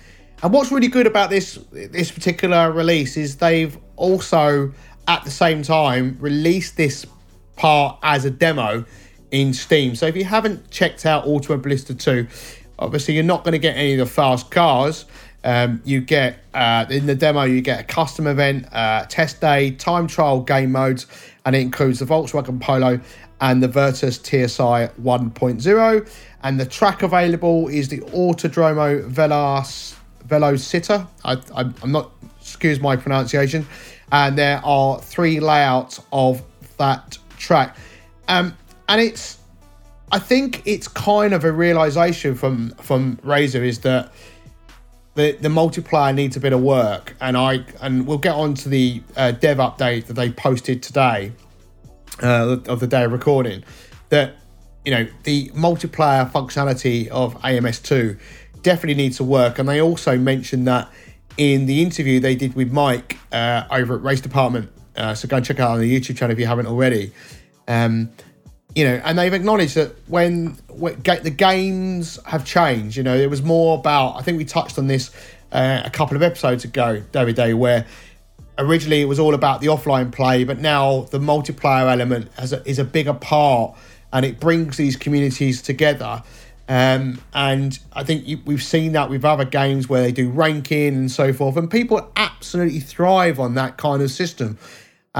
[0.42, 4.72] And what's really good about this this particular release is they've also
[5.08, 7.06] at the same time released this
[7.56, 8.86] part as a demo
[9.32, 9.96] in Steam.
[9.96, 12.28] So if you haven't checked out Automobilista 2,
[12.80, 15.06] obviously you're not going to get any of the fast cars.
[15.44, 19.72] Um, you get uh, in the demo, you get a custom event, uh, test day,
[19.72, 21.08] time trial game modes,
[21.46, 23.00] and it includes the Volkswagen Polo
[23.42, 26.10] and the Virtus TSI 1.0.
[26.44, 29.96] And the track available is the Autodromo Velas
[30.28, 31.08] Velocittà.
[31.24, 33.66] I, I'm not, excuse my pronunciation.
[34.12, 36.44] And there are three layouts of
[36.78, 37.78] that track.
[38.28, 39.40] Um, and it's
[40.12, 44.12] I think it's kind of a realization from from Reiza is that
[45.20, 48.70] the the multiplayer needs a bit of work, and I and we'll get on to
[48.70, 51.34] the uh, dev update that they posted today
[52.24, 53.64] uh, of the day of recording.
[54.10, 54.36] That
[54.86, 58.18] you know the multiplayer functionality of AMS2
[58.62, 60.90] definitely needs to work, and they also mentioned that
[61.38, 64.72] in the interview they did with Mike uh, over at Race Department.
[64.96, 67.12] Uh, so go and check out on the YouTube channel if you haven't already.
[67.68, 68.10] Um,
[68.80, 73.30] you know, and they've acknowledged that when, when the games have changed, you know, it
[73.30, 74.16] was more about.
[74.16, 75.12] I think we touched on this
[75.52, 77.86] uh, a couple of episodes ago, Davide, where
[78.58, 82.80] originally it was all about the offline play, but now the multiplayer element a, is
[82.80, 83.76] a bigger part,
[84.14, 86.24] and it brings these communities together.
[86.70, 90.96] Um, and I think you, we've seen that with other games where they do ranking
[90.96, 94.58] and so forth, and people absolutely thrive on that kind of system.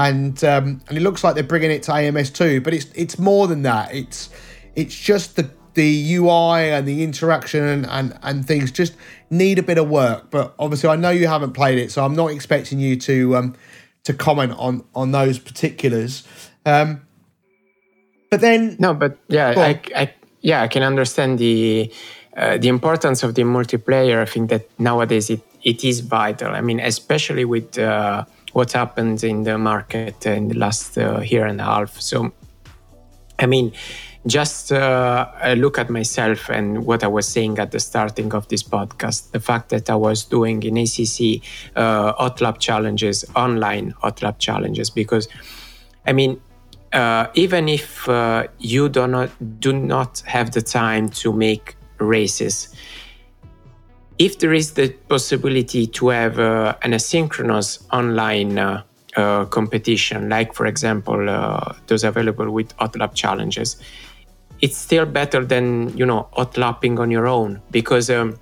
[0.08, 3.18] And um, and it looks like they're bringing it to AMS too, but it's it's
[3.18, 3.94] more than that.
[3.94, 4.30] It's
[4.74, 8.94] it's just the the UI and the interaction and, and, and things just
[9.30, 10.30] need a bit of work.
[10.30, 13.54] But obviously, I know you haven't played it, so I'm not expecting you to um,
[14.04, 16.26] to comment on on those particulars.
[16.64, 17.02] Um,
[18.30, 21.92] but then no, but yeah, I, I yeah, I can understand the
[22.36, 24.20] uh, the importance of the multiplayer.
[24.20, 26.52] I think that nowadays it, it is vital.
[26.52, 31.46] I mean, especially with uh, what happened in the market in the last uh, year
[31.46, 32.00] and a half.
[32.00, 32.32] So,
[33.38, 33.72] I mean,
[34.26, 35.26] just uh,
[35.56, 39.30] look at myself and what I was saying at the starting of this podcast.
[39.30, 41.42] The fact that I was doing in ACC
[41.76, 45.28] uh, hot lap challenges, online hot lap challenges, because
[46.06, 46.40] I mean,
[46.92, 49.30] uh, even if uh, you do not
[49.60, 52.74] do not have the time to make races,
[54.20, 58.82] if there is the possibility to have uh, an asynchronous online uh,
[59.16, 63.80] uh, competition, like for example uh, those available with Hotlap challenges,
[64.60, 68.38] it's still better than you know Hotlapping on your own because um,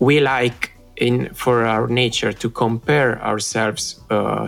[0.00, 4.00] we like in for our nature to compare ourselves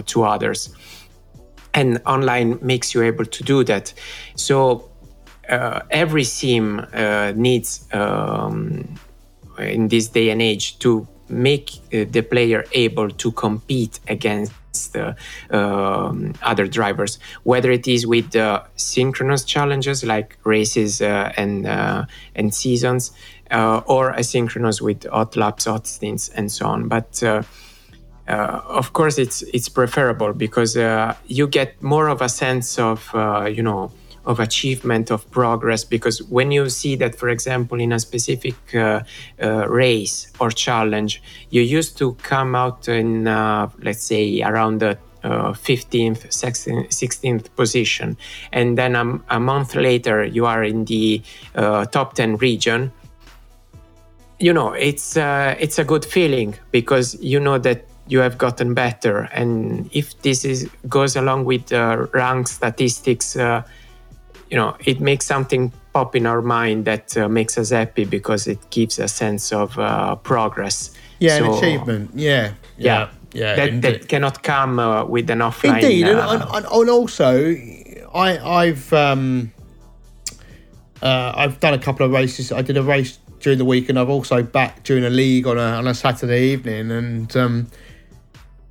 [0.06, 0.74] to others
[1.74, 3.92] and online makes you able to do that.
[4.34, 4.90] So
[5.48, 8.94] uh, every sim uh, needs um,
[9.59, 14.52] in this day and age to make uh, the player able to compete against
[14.92, 15.16] the
[15.50, 22.04] um, other drivers, whether it is with uh, synchronous challenges like races uh, and uh,
[22.34, 23.12] and seasons,
[23.50, 26.88] or asynchronous with hot laps, hot stints, and so on.
[26.88, 27.22] But
[28.28, 33.09] uh, of course it's it's preferable because uh, you get more of a sense of
[33.14, 33.92] uh, you know
[34.27, 39.01] of achievement of progress because when you see that for example in a specific uh,
[39.43, 44.99] uh, race or challenge you used to come out in uh, let's say around the
[45.24, 48.16] 15th 16th, 16th position
[48.53, 51.20] and then a, a, month later you are in the
[51.91, 52.93] top 10 region
[54.39, 59.29] you know it's it's a good feeling because you know that you have gotten better.
[59.33, 63.62] And if this is goes along with uh, rank statistics, uh,
[64.51, 68.47] you know, it makes something pop in our mind that uh, makes us happy because
[68.47, 70.90] it gives a sense of uh, progress.
[71.18, 72.11] Yeah, so, an achievement.
[72.14, 73.57] Yeah, yeah, yeah.
[73.57, 75.82] that, that cannot come uh, with an offline.
[75.82, 77.55] Indeed, and, uh, and, and, also,
[78.14, 79.53] I, I've um,
[81.03, 82.53] I've done a couple of races.
[82.53, 85.59] I did a race during the week, and I've also backed during a league on
[85.59, 87.68] a on a Saturday evening, and um,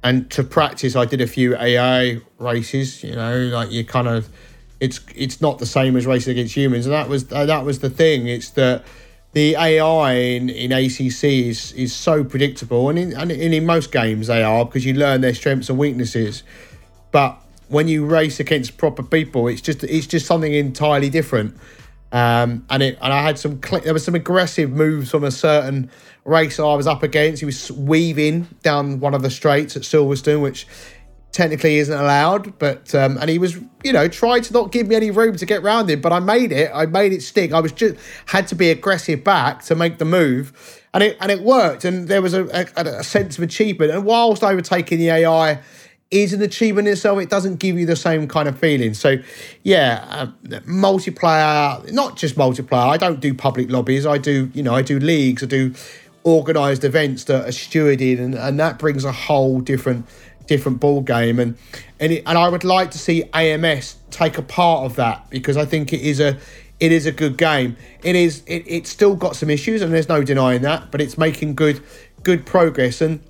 [0.04, 3.04] and to practice, I did a few AI races.
[3.04, 4.30] You know, like you kind of,
[4.86, 7.80] it's it's not the same as racing against humans, and that was uh, that was
[7.80, 8.28] the thing.
[8.28, 8.86] It's that
[9.34, 14.28] the AI in, in ACC is is so predictable, and in, and in most games
[14.28, 16.44] they are because you learn their strengths and weaknesses.
[17.12, 21.58] But when you race against proper people, it's just it's just something entirely different.
[22.12, 25.90] Um, and it and I had some there was some aggressive moves from a certain
[26.24, 27.40] race I was up against.
[27.42, 30.68] He was weaving down one of the straights at Silverstone, which
[31.36, 32.58] technically isn't allowed.
[32.58, 35.46] But um, and he was, you know, tried to not give me any room to
[35.46, 36.02] get round him.
[36.02, 36.72] But I made it.
[36.74, 37.54] I made it stick.
[37.54, 37.96] I was just
[38.28, 41.86] had to be aggressive back to make the move, and it and it worked.
[41.86, 43.92] And there was a, a, a sense of achievement.
[43.92, 45.62] And whilst overtaking the AI
[46.12, 47.20] is an achievement in itself.
[47.20, 48.94] It doesn't give you the same kind of feeling.
[48.94, 49.18] So,
[49.64, 52.88] yeah, uh, multiplayer, not just multiplayer.
[52.88, 54.06] I don't do public lobbies.
[54.06, 55.44] I do, you know, I do leagues.
[55.44, 55.74] I do
[56.26, 60.08] organised events that are stewarded, and, and that brings a whole different
[60.48, 61.40] different ball game.
[61.40, 61.58] And
[62.00, 65.58] and it, and I would like to see AMS take a part of that because
[65.58, 66.38] I think it is a
[66.80, 67.78] it is a good game.
[68.04, 71.18] It is it, it's still got some issues, and there's no denying that, but it's
[71.18, 71.82] making good
[72.24, 73.02] good progress.
[73.02, 73.22] And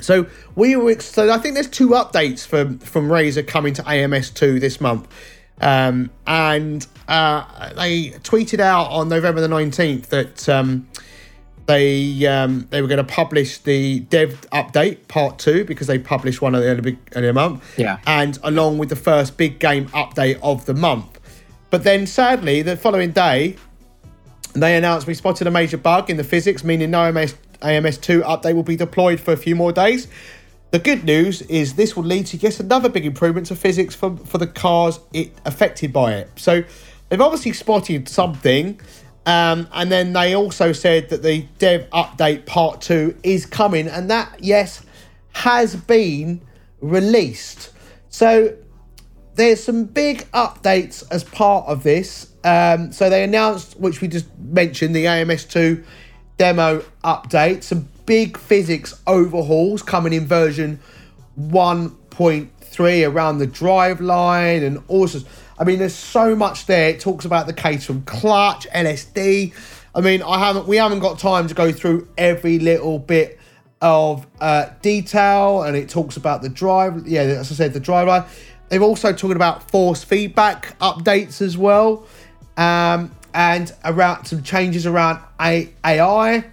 [0.00, 4.30] so we were so I think there's two updates from from Reiza coming to AMS
[4.30, 5.08] two this month.
[5.58, 10.86] Um, and uh, they tweeted out on November the 19th that um,
[11.66, 16.40] they um, they were going to publish the dev update part two because they published
[16.40, 17.78] one at the end of the, end of the month.
[17.78, 17.98] Yeah.
[18.06, 21.20] And along with the first big game update of the month.
[21.70, 23.56] But then sadly, the following day,
[24.54, 28.54] they announced we spotted a major bug in the physics, meaning no AMS, AMS2 update
[28.54, 30.06] will be deployed for a few more days.
[30.70, 34.16] The good news is this will lead to yet another big improvement to physics for,
[34.16, 36.30] for the cars it affected by it.
[36.36, 36.64] So
[37.08, 38.80] they've obviously spotted something
[39.26, 44.08] um, and then they also said that the dev update part two is coming, and
[44.10, 44.82] that yes
[45.32, 46.40] has been
[46.80, 47.72] released.
[48.08, 48.56] So
[49.34, 52.32] there's some big updates as part of this.
[52.44, 55.84] Um, so they announced, which we just mentioned, the AMS2
[56.38, 57.64] demo update.
[57.64, 60.78] Some big physics overhauls coming in version
[61.38, 65.20] 1.3 around the drive line and all also.
[65.58, 66.90] I mean, there's so much there.
[66.90, 69.54] It talks about the case from clutch, LSD.
[69.94, 70.66] I mean, I haven't.
[70.66, 73.38] We haven't got time to go through every little bit
[73.80, 77.06] of uh, detail, and it talks about the drive.
[77.06, 78.24] Yeah, as I said, the drive line.
[78.68, 82.06] They've also talked about force feedback updates as well,
[82.56, 86.44] um, and around some changes around AI.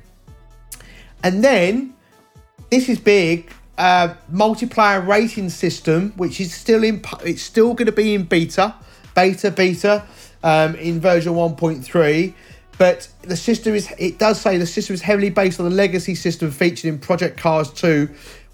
[1.24, 1.93] And then
[2.70, 3.51] this is big.
[3.76, 8.76] Uh, multiplayer rating system, which is still in, it's still going to be in beta,
[9.16, 10.03] beta, beta,
[10.43, 12.34] um, in version 1.3.
[12.78, 16.16] But the system is, it does say the system is heavily based on the legacy
[16.16, 18.09] system featured in Project Cars 2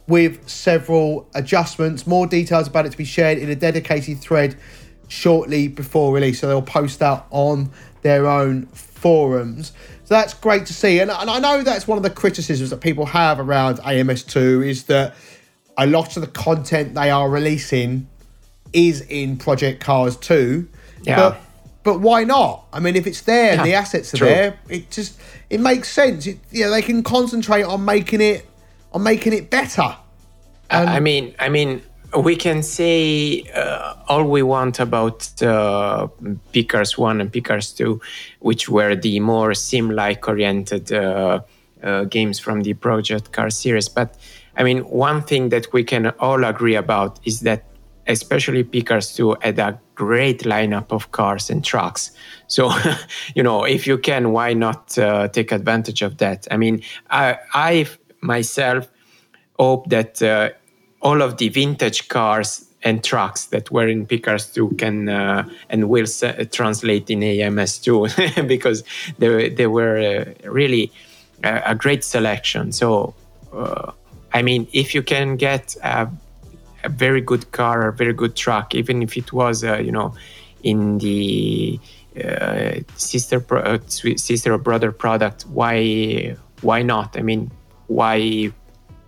[0.07, 2.05] with several adjustments.
[2.05, 4.57] More details about it to be shared in a dedicated thread
[5.07, 6.39] shortly before release.
[6.39, 9.72] So they'll post out on their own forums.
[10.03, 10.99] So that's great to see.
[10.99, 14.84] And, and I know that's one of the criticisms that people have around AMS2 is
[14.86, 15.16] that
[15.78, 18.07] a lot of the content they are releasing
[18.74, 20.67] is in Project Cars 2.
[21.03, 21.15] Yeah.
[21.15, 21.41] But
[21.82, 22.65] but why not?
[22.74, 24.28] I mean, if it's there and Yeah, the assets are true.
[24.28, 26.28] there, it just it makes sense.
[26.28, 28.45] It, you know, they can concentrate on making it
[28.91, 29.95] on making it better.
[30.70, 31.82] I I mean, I mean,
[32.17, 36.07] we can say uh, all we want about uh,
[36.53, 38.01] pCARS One and pCARS Two,
[38.39, 41.39] which were the more sim-like oriented uh,
[41.82, 43.88] uh, games from the Project Car series.
[43.89, 44.15] But
[44.57, 47.63] I mean, one thing that we can all agree about is that,
[48.10, 52.12] especially pCARS Two, had a great lineup of cars and trucks.
[52.47, 52.72] So,
[53.36, 56.47] you know, if you can, why not uh, take advantage of that?
[56.51, 57.86] I mean, I, I
[58.22, 58.89] myself
[59.57, 60.49] hope that uh,
[61.01, 65.89] all of the vintage cars and trucks that were in pCARS 2 can uh, and
[65.89, 66.07] will
[66.51, 68.07] translate in AMS 2
[68.47, 68.84] because
[69.18, 70.91] they, they were uh, really
[71.43, 72.72] a, a great selection.
[72.72, 73.14] So,
[73.53, 73.91] uh,
[74.34, 76.10] I mean, if you can get a,
[76.84, 80.13] a very good car a very good truck, even if it was, uh, you know,
[80.63, 81.80] in the
[82.23, 87.17] uh, sister pro- uh, sister or brother product, why why not?
[87.17, 87.51] I mean,
[87.88, 88.51] why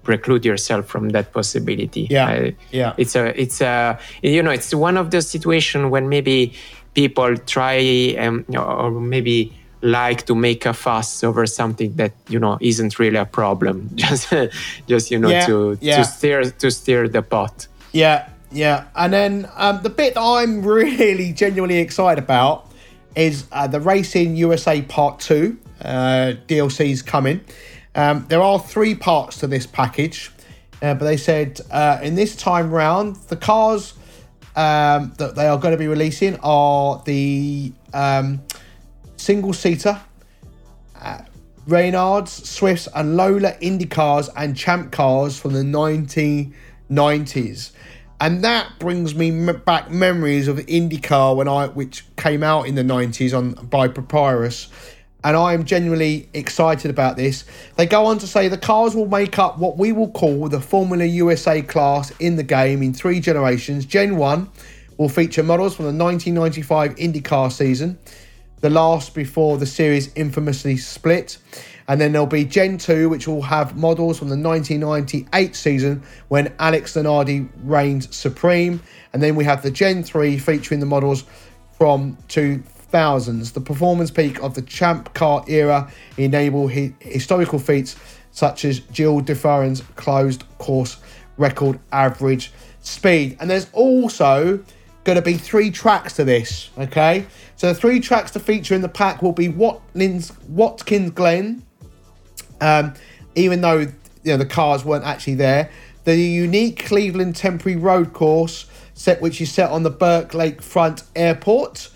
[0.03, 2.07] preclude yourself from that possibility?
[2.09, 2.93] Yeah, Uh, yeah.
[2.97, 6.53] It's a it's a you know it's one of those situations when maybe
[6.93, 12.57] people try um, or maybe like to make a fuss over something that you know
[12.61, 14.32] isn't really a problem just
[14.88, 15.97] just you know Yeah, to yeah.
[15.97, 18.86] to steer to steer the pot Yeah, yeah.
[18.95, 22.71] And then um, the bit that I'm really genuinely excited about
[23.15, 27.41] is uh, the Racing USA Part 2 uh, DLC's coming.
[27.95, 30.32] Um, there are three parts to this package,
[30.82, 33.93] uh, but they said uh, in this time round, the cars
[34.55, 38.41] um, that they are going to be releasing are the um,
[39.22, 40.01] single seater
[41.01, 41.22] uh,
[41.67, 47.72] Reynards, Swifts, and Lola Indy cars and Champ cars from the 1990s.
[48.19, 52.76] And that brings me m- back memories of IndyCar when I, which came out in
[52.76, 54.67] the 90s on by Papyrus.
[55.24, 57.45] And I am genuinely excited about this.
[57.78, 60.59] They go on to say the cars will make up what we will call the
[60.59, 63.86] Formula USA class in the game in three generations.
[63.86, 64.49] Gen 1
[64.97, 67.99] will feature models from the 1995 IndyCar season
[68.62, 71.38] the last before the series infamously split.
[71.88, 76.53] And then there'll be Gen 2, which will have models from the 1998 season when
[76.59, 78.82] Alex Zanardi reigned supreme.
[79.12, 81.26] And then we have the Gen 3 featuring the models
[81.78, 83.53] from 2000s.
[83.53, 87.95] The performance peak of the Champ Car era enable hi- historical feats
[88.32, 90.97] such as Gil de Ferran's closed course
[91.38, 93.38] record average speed.
[93.39, 94.64] And there's also
[95.03, 96.70] going to be three tracks to this.
[96.78, 97.26] Okay,
[97.62, 101.64] so the three tracks to feature in the pack will be Watkins, Watkins Glen.
[102.59, 102.95] Um,
[103.36, 103.91] even though you
[104.26, 105.70] know the cars weren't actually there,
[106.03, 111.89] the unique Cleveland temporary road course set, which is set on the Burke Lakefront Airport,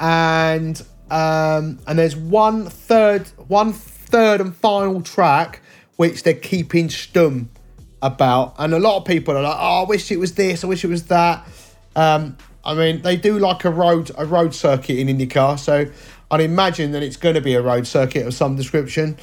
[0.00, 5.60] and um, and there's one third, one third and final track
[5.96, 7.48] which they're keeping stum
[8.00, 10.64] about, and a lot of people are like, "Oh, I wish it was this.
[10.64, 11.46] I wish it was that."
[11.94, 15.86] Um, I mean, they do like a road a road circuit in IndyCar, so
[16.30, 19.16] I'd imagine that it's going to be a road circuit of some description.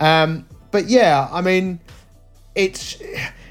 [0.00, 1.80] Um, but yeah, I mean,
[2.54, 3.00] it's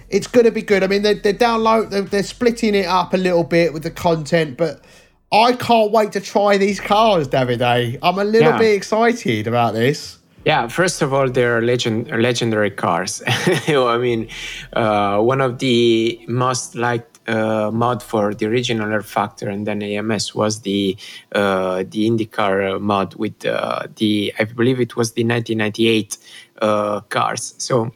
[0.09, 0.83] it's going to be good.
[0.83, 3.91] I mean, they're, they're download they're, they're splitting it up a little bit with the
[3.91, 4.83] content, but
[5.31, 7.99] I can't wait to try these cars, Davide.
[8.01, 8.57] I'm a little Yeah.
[8.57, 10.17] bit excited about this.
[10.45, 13.21] Yeah, first of all, they're legend legendary cars.
[13.27, 14.29] I mean,
[14.71, 20.33] uh, one of the most liked uh, mod for the original rFactor and then AMS
[20.33, 20.95] was the
[21.33, 26.17] uh, the IndyCar mod with uh, the I believe it was the 1998
[26.61, 27.53] uh, cars.
[27.57, 27.91] So,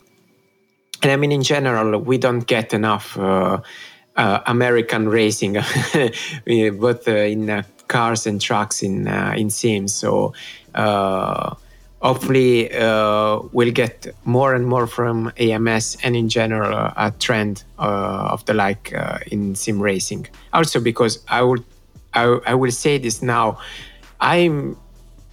[1.02, 3.62] and I mean in general, we don't get enough uh,
[4.16, 5.54] American racing,
[6.80, 9.94] both in cars and trucks in in sims.
[9.94, 10.34] So
[12.02, 17.64] hopefully uh, we'll get more and more from AMS and in general uh, a trend
[17.80, 20.28] uh, of the like uh, in sim racing.
[20.54, 21.64] Also because I will
[22.14, 23.60] I, I will say this now,
[24.20, 24.78] I'm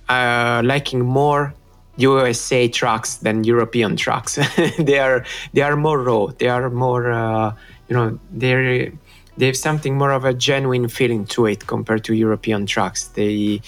[0.09, 1.55] uh, liking more
[1.97, 4.39] USA trucks than European trucks.
[4.79, 6.27] they are they are more raw.
[6.27, 7.55] They are more uh,
[7.89, 8.93] you know they're
[9.37, 13.09] they have something more of a genuine feeling to it compared to European trucks.
[13.09, 13.63] They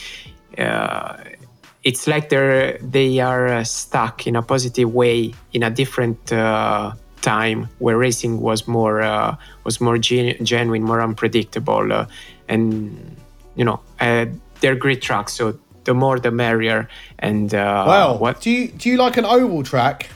[1.83, 6.93] it's like they're they are uh, stuck in a positive way in a different uh,
[7.23, 12.07] time where racing was more uh, was more gen- genuine, more unpredictable, uh,
[12.49, 13.17] and
[13.57, 14.27] you know uh,
[14.61, 15.33] they're great tracks.
[15.33, 16.89] So the more the merrier.
[17.19, 18.91] And uh, well, what do you do?
[18.91, 20.11] You like an oval track?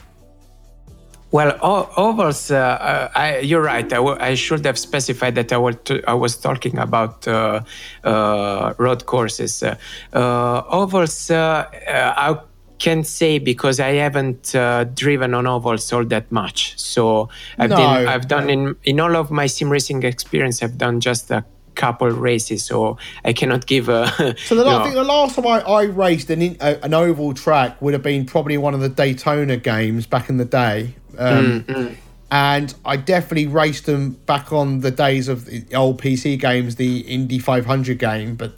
[1.31, 3.85] Well, ovals, uh, uh, I, you're right.
[3.85, 7.61] I, w- I should have specified that I, was, t- I was talking about uh,
[8.03, 9.61] uh road courses.
[9.61, 9.75] Uh,
[10.13, 12.39] uh, ovals, I
[12.77, 14.51] can't say because I haven't
[14.95, 16.79] driven on ovals all that much.
[16.79, 17.75] So I've, no.
[17.75, 21.43] been, I've done in, in all of my sim racing experience, I've done just a
[21.75, 24.07] couple races, so I cannot give a.
[24.37, 27.93] so the, I think the last time I, I raced an, an oval track would
[27.93, 30.95] have been probably one of the Daytona games back in the day.
[31.17, 31.93] Um, mm-hmm.
[32.31, 36.99] And I definitely raced them back on the days of the old PC games, the
[37.01, 38.57] Indy 500 game, but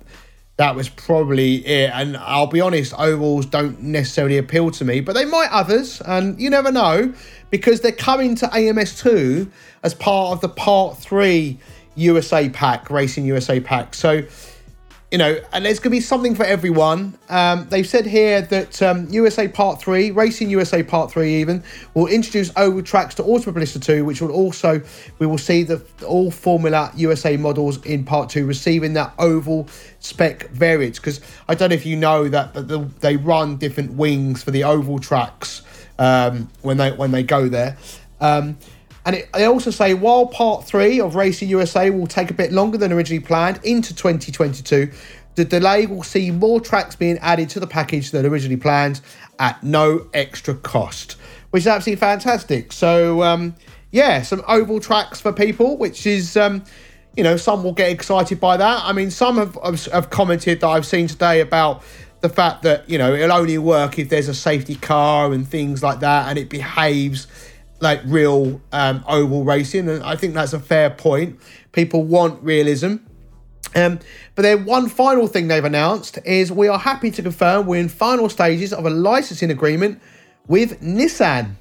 [0.55, 1.91] that was probably it.
[1.93, 6.39] And I'll be honest, ovals don't necessarily appeal to me, but they might others, and
[6.39, 7.14] you never know
[7.49, 9.49] because they're coming to AMS2
[9.84, 11.58] as part of the Part 3
[11.95, 13.93] USA pack, Racing USA pack.
[13.93, 14.24] So
[15.12, 17.18] you know, and there's going to be something for everyone.
[17.30, 22.08] Um, they've said here that um, USA Part 3, Racing USA Part 3 even, will
[22.08, 24.82] introduce oval tracks to Automobilista 2, which will also,
[25.20, 29.70] we will see the all Formula USA models in Part 2 receiving that oval
[30.01, 30.99] spec variants.
[30.99, 34.51] Because I don't know if you know that, but the, they run different wings for
[34.51, 35.62] the oval tracks
[35.99, 37.78] um, when they when they go there.
[38.20, 38.58] Um,
[39.08, 42.51] and it, they also say while part three of Racing USA will take a bit
[42.51, 44.91] longer than originally planned into 2022,
[45.36, 48.99] the delay will see more tracks being added to the package than originally planned
[49.39, 51.14] at no extra cost,
[51.51, 52.74] which is absolutely fantastic.
[52.74, 53.55] So, um,
[53.91, 56.66] yeah, some oval tracks for people, which is, um,
[57.16, 58.82] you know, some will get excited by that.
[58.84, 61.82] I mean, some have, have, have commented that I've seen today about
[62.20, 65.82] the fact that, you know, it'll only work if there's a safety car and things
[65.82, 67.28] like that and it behaves
[67.80, 71.39] like real um, oval racing, and I think that's a fair point.
[71.71, 72.97] People want realism.
[73.75, 73.99] Um,
[74.36, 77.89] but then one final thing they've announced is we are happy to confirm we're in
[77.89, 80.01] final stages of a licensing agreement
[80.47, 81.55] with Nissan.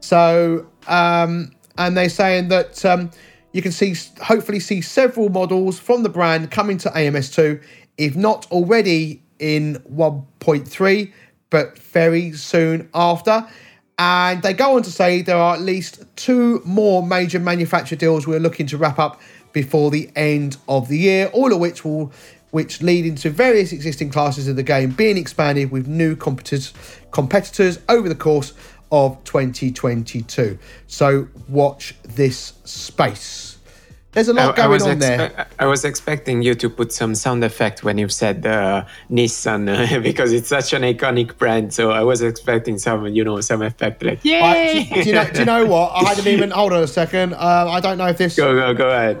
[0.00, 3.10] So, um, and they're saying that um,
[3.52, 7.62] you can see, hopefully, see several models from the brand coming to AMS2,
[7.98, 11.12] if not already in 1.3,
[11.50, 13.46] but very soon after.
[13.98, 18.26] And they go on to say there are at least two more major manufacturer deals
[18.26, 19.20] we're looking to wrap up
[19.52, 22.12] before the end of the year, all of which will
[22.50, 26.72] which lead into various existing classes of the game being expanded with new competitors
[27.10, 28.54] competitors over the course
[28.90, 30.58] of 2022.
[30.86, 33.47] So watch this space.
[34.12, 35.46] There's a lot I, going I on expe- there.
[35.58, 40.00] I was expecting you to put some sound effect when you said uh, Nissan uh,
[40.10, 41.74] because it's such an iconic brand.
[41.74, 44.40] So I was expecting some, you know, some effect like yay.
[44.40, 45.92] I, do, you know, do you know what?
[45.94, 46.50] I hadn't even.
[46.50, 47.34] Hold on a second.
[47.34, 48.34] Uh, I don't know if this.
[48.34, 49.20] Go go go ahead.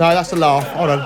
[0.00, 0.66] No, that's a laugh.
[0.68, 0.98] Hold on.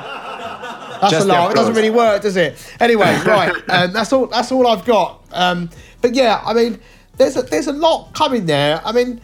[1.02, 1.50] That's Just a laugh.
[1.50, 2.54] It doesn't really work, does it?
[2.78, 3.52] Anyway, right.
[3.70, 4.26] Um, that's all.
[4.26, 5.24] That's all I've got.
[5.32, 5.68] Um,
[6.00, 6.78] but yeah, I mean,
[7.16, 8.80] there's a, there's a lot coming there.
[8.84, 9.20] I mean,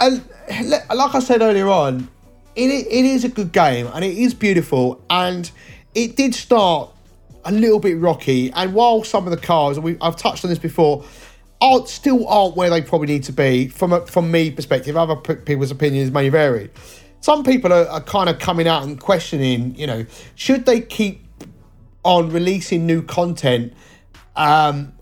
[0.00, 0.24] and
[0.70, 2.08] like I said earlier on,
[2.56, 5.50] it, it is a good game and it is beautiful and
[5.94, 6.90] it did start
[7.44, 10.58] a little bit rocky and while some of the cars we, I've touched on this
[10.58, 11.04] before
[11.60, 15.16] aren't still aren't where they probably need to be from a, from me perspective other
[15.16, 16.70] people's opinions may vary.
[17.20, 21.26] Some people are, are kind of coming out and questioning you know should they keep
[22.02, 23.74] on releasing new content
[24.36, 24.92] um,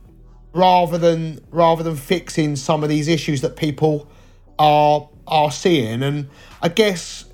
[0.52, 4.08] rather than rather than fixing some of these issues that people
[4.58, 6.02] are are seeing?
[6.02, 6.28] And
[6.60, 7.24] I guess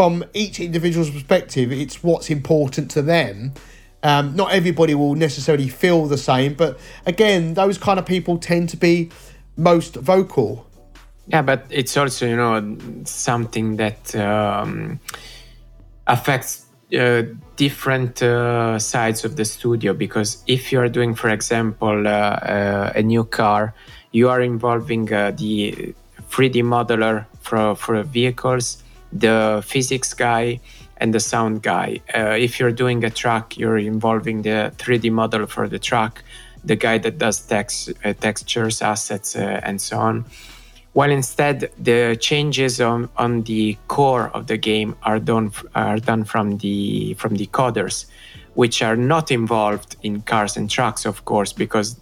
[0.00, 3.52] from each individual's perspective, it's what's important to them.
[4.02, 8.70] Um, not everybody will necessarily feel the same, but again, those kind of people tend
[8.70, 9.10] to be
[9.58, 10.66] most vocal.
[11.26, 15.00] Yeah, but it's also you know something that um,
[16.06, 16.64] affects
[16.98, 17.24] uh,
[17.56, 22.92] different uh, sides of the studio because if you are doing, for example, uh, uh
[22.94, 23.74] a new car,
[24.12, 25.94] you are involving uh, the
[26.30, 28.82] 3D modeler for for vehicles,
[29.12, 30.60] the physics guy,
[30.98, 32.00] and the sound guy.
[32.14, 36.22] Uh, if you're doing a truck, you're involving the 3D model for the truck,
[36.62, 37.90] the guy that does text,
[38.20, 40.24] textures, assets, and so on
[40.92, 46.24] while instead the changes on, on the core of the game are done are done
[46.24, 48.06] from the from the coders
[48.54, 52.00] which are not involved in cars and trucks of course because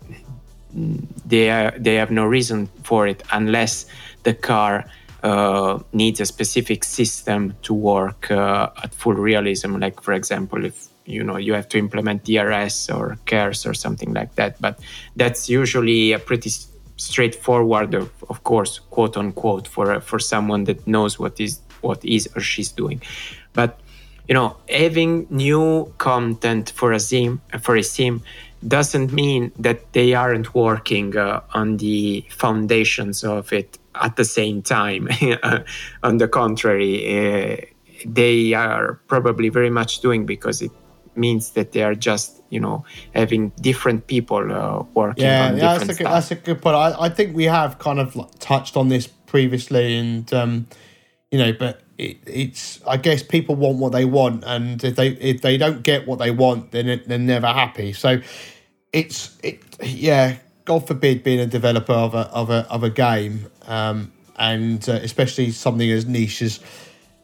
[1.26, 3.86] they are, they have no reason for it unless
[4.22, 4.84] the car
[5.22, 9.76] uh, needs a specific system to work uh, at full realism.
[9.76, 14.12] Like for example if you know you have to implement DRS or KERS or something
[14.12, 14.60] like that.
[14.60, 14.78] But
[15.16, 16.50] that's usually a pretty
[16.96, 22.28] straightforward, of, of course, quote unquote, for for someone that knows what is what is
[22.36, 23.00] or she's doing.
[23.54, 23.80] But
[24.28, 28.22] you know, having new content for a sim for a sim
[28.66, 34.62] doesn't mean that they aren't working uh, on the foundations of it at the same
[34.62, 35.08] time.
[36.02, 37.56] on the contrary, uh,
[38.06, 40.70] they are probably very much doing because it
[41.16, 42.84] means that they are just you know
[43.14, 46.76] having different people uh, working yeah, on yeah, that's a, good, that's a good point.
[46.76, 50.66] I, I think we have kind of like touched on this previously, and um,
[51.30, 55.08] you know, but it, it's I guess people want what they want, and if they
[55.08, 57.92] if they don't get what they want, then it, they're never happy.
[57.92, 58.20] So
[58.92, 60.36] it's it yeah.
[60.68, 64.92] God forbid being a developer of a of a of a game, um, and uh,
[64.92, 66.60] especially something as niche as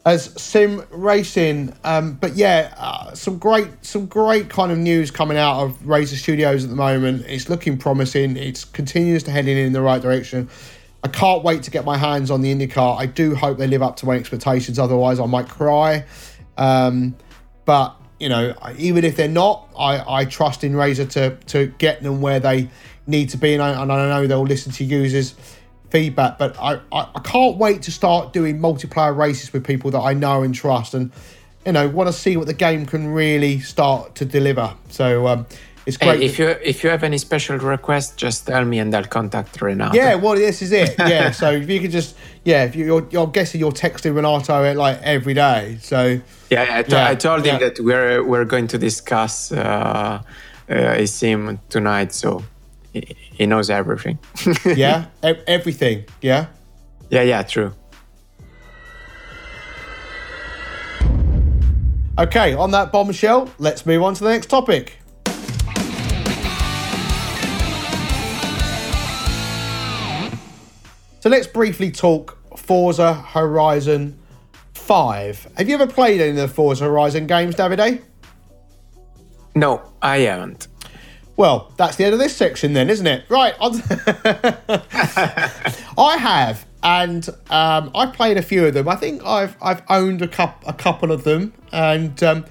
[0.07, 1.75] as sim racing.
[1.85, 6.15] Um, but yeah, uh, some great some great kind of news coming out of Reiza
[6.15, 7.27] Studios at the moment.
[7.29, 8.39] It's looking promising.
[8.39, 10.49] It continues to heading in the right direction.
[11.03, 12.99] I can't wait to get my hands on the IndyCar.
[12.99, 14.79] I do hope they live up to my expectations.
[14.79, 16.07] Otherwise, I might cry.
[16.57, 17.15] Um,
[17.67, 22.03] but you know, even if they're not, I, I trust in Reiza to to get
[22.03, 22.71] them where they
[23.07, 25.35] need to be, and I, and I know they'll listen to users
[25.91, 26.39] feedback.
[26.39, 30.15] But I, I, I can't wait to start doing multiplayer races with people that I
[30.15, 31.11] know and trust, and
[31.67, 34.75] you know want to see what the game can really start to deliver.
[34.91, 35.27] So.
[35.27, 35.47] Um,
[35.87, 36.21] it's great.
[36.21, 39.61] Hey, if you if you have any special requests, just tell me and I'll contact
[39.61, 39.95] Renato.
[39.95, 40.95] Yeah, well, this is it.
[40.99, 44.73] Yeah, so if you could just yeah, if you, you're, I'm guessing you're texting Renato
[44.75, 45.79] like every day.
[45.83, 46.21] So
[46.51, 50.23] yeah, I, t- yeah, I told him that we're we're going to discuss uh,
[50.71, 52.13] uh, a sim tonight.
[52.13, 52.43] So
[52.93, 54.19] he knows everything.
[54.65, 56.05] yeah, e- everything.
[56.23, 56.47] Yeah.
[57.11, 57.75] Yeah, yeah, true.
[62.17, 64.99] Okay, on that bombshell, let's move on to the next topic.
[71.25, 74.19] So let's briefly talk Forza Horizon
[74.75, 75.53] 5.
[75.57, 78.03] Have you ever played any of the Forza Horizon games, Davide?
[79.55, 80.69] No, I haven't.
[81.39, 83.25] Well, that's the end of this section then, isn't it?
[83.31, 83.55] Right.
[85.99, 88.87] I have, and um, I've played a few of them.
[88.87, 92.45] I think I've I've owned a couple a couple of them, and um,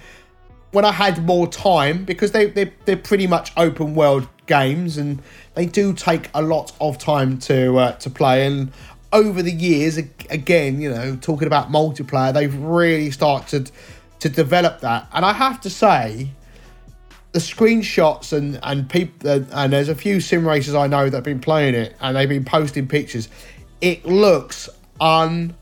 [0.71, 5.21] when I had more time, because they they they're pretty much open world games, and
[5.55, 8.45] they do take a lot of time to uh, to play.
[8.45, 8.71] And
[9.11, 9.97] over the years,
[10.29, 13.71] again, you know, talking about multiplayer, they've really started
[14.19, 15.07] to develop that.
[15.13, 16.31] And I have to say
[17.33, 21.17] the screenshots and and people uh, and there's a few sim racers I know that
[21.17, 23.27] have been playing it and they've been posting pictures.
[23.81, 24.69] It looks
[25.01, 25.57] unbelievable,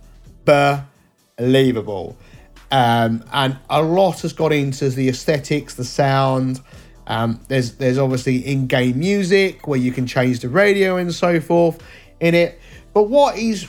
[2.71, 6.61] um, and a lot has got into the aesthetics, the sound.
[7.07, 11.81] Um, there's there's obviously in-game music where you can change the radio and so forth
[12.19, 12.59] in it.
[12.93, 13.67] But what is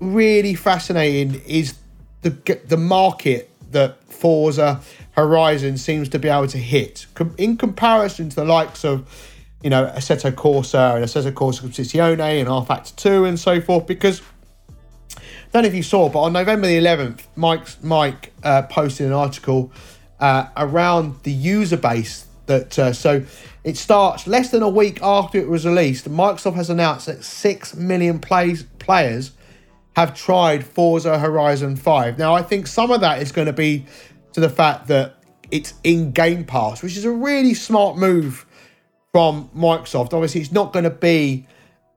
[0.00, 1.74] really fascinating is
[2.22, 2.30] the
[2.66, 4.80] the market that Forza
[5.12, 7.06] Horizon seems to be able to hit
[7.36, 9.08] in comparison to the likes of,
[9.62, 13.86] you know, Assetto Corsa and Assetto Corsa Competizione and rFactor 2 and so forth.
[13.86, 14.22] Because
[15.18, 15.20] I
[15.52, 19.12] don't know if you saw, but on November the 11th, Mike's, Mike uh, posted an
[19.12, 19.70] article
[20.18, 23.24] uh, around the user base that uh, so
[23.64, 26.08] it starts less than a week after it was released.
[26.10, 29.32] Microsoft has announced that six million plays, players
[29.94, 32.18] have tried Forza Horizon 5.
[32.18, 33.86] Now, I think some of that is going to be
[34.32, 38.46] to the fact that it's in Game Pass, which is a really smart move
[39.12, 40.14] from Microsoft.
[40.14, 41.46] Obviously, it's not going to be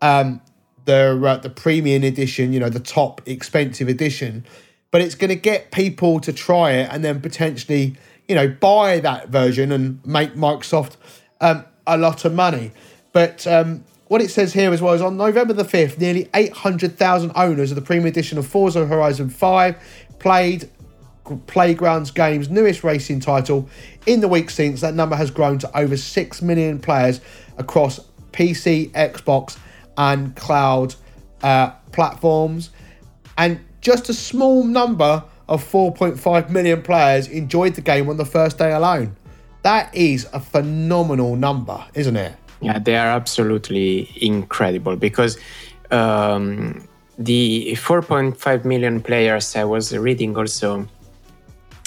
[0.02, 0.41] um,
[0.84, 4.46] the uh, the premium edition, you know, the top expensive edition,
[4.91, 7.96] but it's going to get people to try it and then potentially
[8.28, 10.97] you know, buy that version and make Microsoft
[11.41, 12.71] um, a lot of money.
[13.11, 17.32] But um, what it says here as well is on November the 5th, nearly 800,000
[17.36, 19.76] owners of the premium edition of Forza Horizon 5
[20.19, 20.69] played
[21.47, 23.67] Playgrounds Games' newest racing title.
[24.05, 27.19] In the week since, that number has grown to over 6 million players
[27.57, 27.99] across
[28.32, 29.57] PC, Xbox,
[29.97, 30.95] and cloud
[31.41, 32.69] uh, platforms.
[33.38, 38.58] And just a small number of 4.5 million players enjoyed the game on the first
[38.58, 39.16] day alone.
[39.62, 42.34] That is a phenomenal number, isn't it?
[42.62, 45.38] Yeah, they are absolutely incredible because
[45.91, 46.88] um,
[47.18, 50.88] the 4.5 million players I was reading also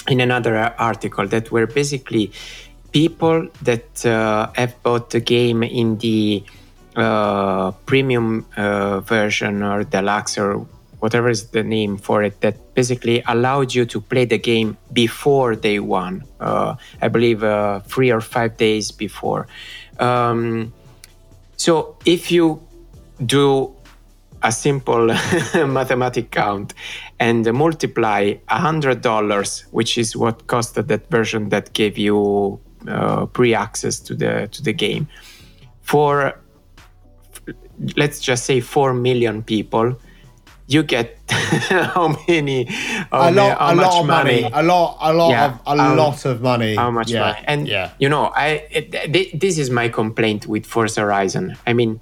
[0.07, 2.31] in another article that were basically
[2.91, 6.43] people that uh, have bought the game in the
[6.95, 10.65] uh, premium uh, version or deluxe or
[10.99, 15.49] whatever is the name for it that basically allowed you to play the game before
[15.69, 16.15] day one
[16.47, 16.71] uh,
[17.05, 19.41] i believe uh, three or five days before.
[20.07, 20.71] Um,
[21.65, 21.71] so
[22.05, 22.45] if you
[23.37, 23.45] do
[24.49, 25.05] a simple
[25.79, 26.73] mathematic count
[27.19, 32.17] and multiply $100 which is what costed that version that gave you
[32.87, 35.03] uh, pre-access to the to the game
[35.91, 36.11] for
[38.01, 39.87] let's just say 4 million people
[40.69, 42.65] you get how many
[43.11, 44.41] how a lot, a lot of money?
[44.43, 44.53] money?
[44.53, 47.43] a lot a lot yeah, of a um, lot of money how much yeah, money
[47.45, 47.91] and yeah.
[47.99, 51.99] you know i it, this is my complaint with forza horizon i mean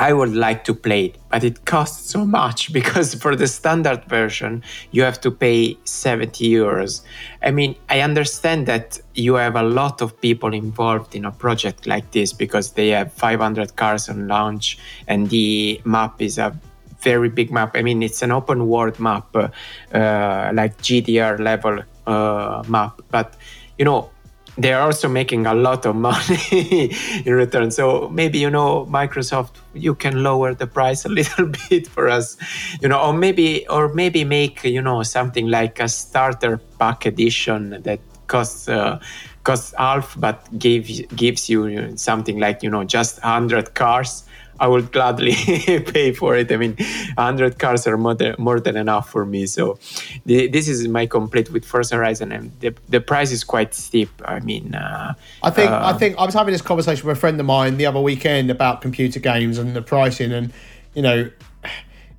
[0.00, 4.04] I would like to play it, but it costs so much because for the standard
[4.04, 4.62] version,
[4.92, 7.02] you have to pay 70 euros.
[7.42, 11.88] I mean, I understand that you have a lot of people involved in a project
[11.88, 16.56] like this because they have 500 cars on launch and the map is a
[17.00, 17.76] very big map.
[17.76, 19.48] I mean, it's an open world map, uh,
[19.92, 23.34] like GDR level uh, map, but
[23.78, 24.10] you know,
[24.58, 26.92] they're also making a lot of money
[27.24, 27.70] in return.
[27.70, 32.36] So maybe you know Microsoft, you can lower the price a little bit for us,
[32.82, 37.80] you know, or maybe or maybe make you know something like a starter pack edition
[37.82, 39.00] that costs uh,
[39.44, 44.24] costs half, but gives gives you something like you know just hundred cars
[44.60, 45.34] I would gladly
[45.92, 46.50] pay for it.
[46.50, 46.76] I mean,
[47.14, 49.46] 100 cars are more than, more than enough for me.
[49.46, 49.78] So
[50.26, 54.10] the, this is my complete with Forza Horizon, and the, the price is quite steep.
[54.24, 57.20] I mean, uh, I think uh, I think I was having this conversation with a
[57.20, 60.52] friend of mine the other weekend about computer games and the pricing, and
[60.94, 61.30] you know.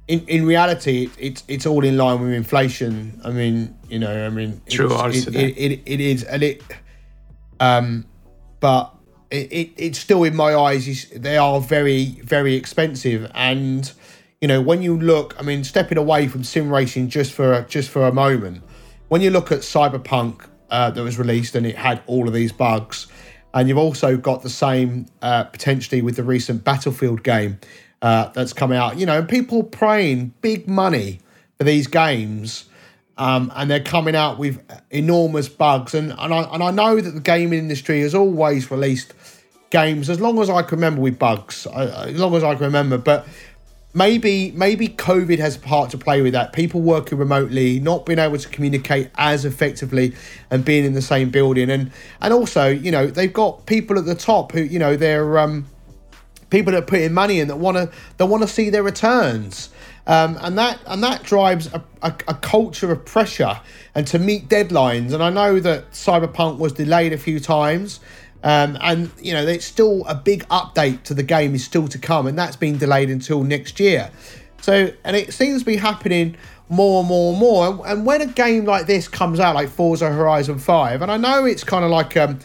[0.07, 3.21] In, in reality, it's it's all in line with inflation.
[3.23, 4.89] I mean, you know, I mean, true.
[4.91, 6.63] It, it, it, it is, and it,
[7.59, 8.05] um,
[8.59, 8.91] but
[9.31, 13.29] it, it, it's still in my eyes they are very very expensive.
[13.33, 13.91] And
[14.41, 17.65] you know when you look i mean stepping away from sim racing just for a,
[17.67, 18.61] just for a moment
[19.09, 22.51] when you look at cyberpunk uh, that was released and it had all of these
[22.51, 23.07] bugs
[23.55, 27.59] and you've also got the same uh, potentially with the recent battlefield game
[28.01, 31.19] uh, that's come out you know people praying big money
[31.57, 32.68] for these games
[33.19, 35.93] um, and they're coming out with enormous bugs.
[35.93, 39.13] And and I, and I know that the gaming industry has always released
[39.69, 42.97] games as long as I can remember with bugs, as long as I can remember.
[42.97, 43.27] But
[43.93, 46.53] maybe maybe COVID has a part to play with that.
[46.53, 50.15] People working remotely, not being able to communicate as effectively,
[50.49, 51.91] and being in the same building, and
[52.21, 55.67] and also you know they've got people at the top who you know they're um,
[56.49, 59.69] people that are putting money in that want to they want to see their returns.
[60.09, 63.61] Um, and that and that drives a, a, a, culture of pressure
[63.93, 65.13] and to meet deadlines.
[65.13, 67.99] And I know that Cyberpunk was delayed a few times,
[68.43, 71.99] um, and you know it's still a big update to the game is still to
[71.99, 74.09] come, and that's been delayed until next year.
[74.61, 76.35] So, and it seems to be happening
[76.69, 77.87] more and more and more.
[77.87, 81.45] And when a game like this comes out, like Forza Horizon Five, and I know
[81.45, 82.39] it's kind of like um,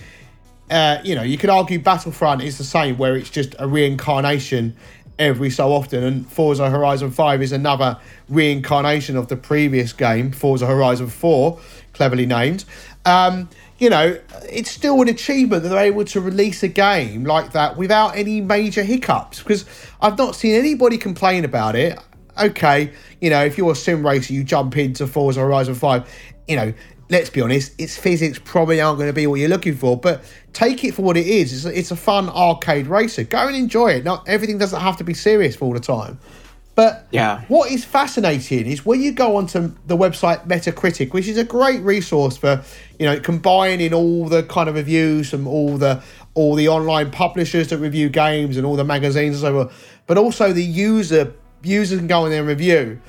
[0.70, 4.76] uh, you know, you could argue Battlefront is the same, where it's just a reincarnation
[5.18, 6.02] every so often.
[6.02, 7.98] And Forza Horizon 5 is another
[8.28, 11.58] reincarnation of the previous game, Forza Horizon 4,
[11.92, 12.64] cleverly named.
[13.04, 13.48] Um,
[13.78, 17.76] you know, it's still an achievement that they're able to release a game like that
[17.76, 19.64] without any major hiccups because
[20.00, 21.98] I've not seen anybody complain about it.
[22.40, 26.12] Okay, you know, if you're a sim racer, you jump into Forza Horizon 5,
[26.48, 26.72] you know,
[27.10, 30.24] let's be honest, its physics probably aren't going to be what you're looking for, but
[30.54, 31.52] take it for what it is.
[31.52, 33.24] It's a, it's a fun arcade racer.
[33.24, 34.04] Go and enjoy it.
[34.04, 36.18] Not everything doesn't have to be serious all the time.
[36.74, 37.42] But yeah.
[37.46, 41.80] what is fascinating is when you go onto the website Metacritic, which is a great
[41.82, 42.64] resource for,
[42.98, 46.02] you know, combining all the kind of reviews from all the
[46.34, 49.70] all the online publishers that review games and all the magazines and so on,
[50.08, 51.32] but also the user
[51.62, 53.00] users can go in there and review.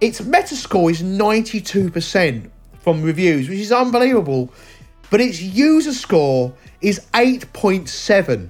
[0.00, 2.48] Its Metascore is 92%
[2.80, 4.52] from reviews, which is unbelievable.
[5.10, 8.48] But its user score is 8.7.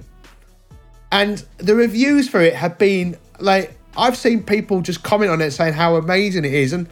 [1.11, 5.51] And the reviews for it have been like, I've seen people just comment on it
[5.51, 6.73] saying how amazing it is.
[6.73, 6.87] And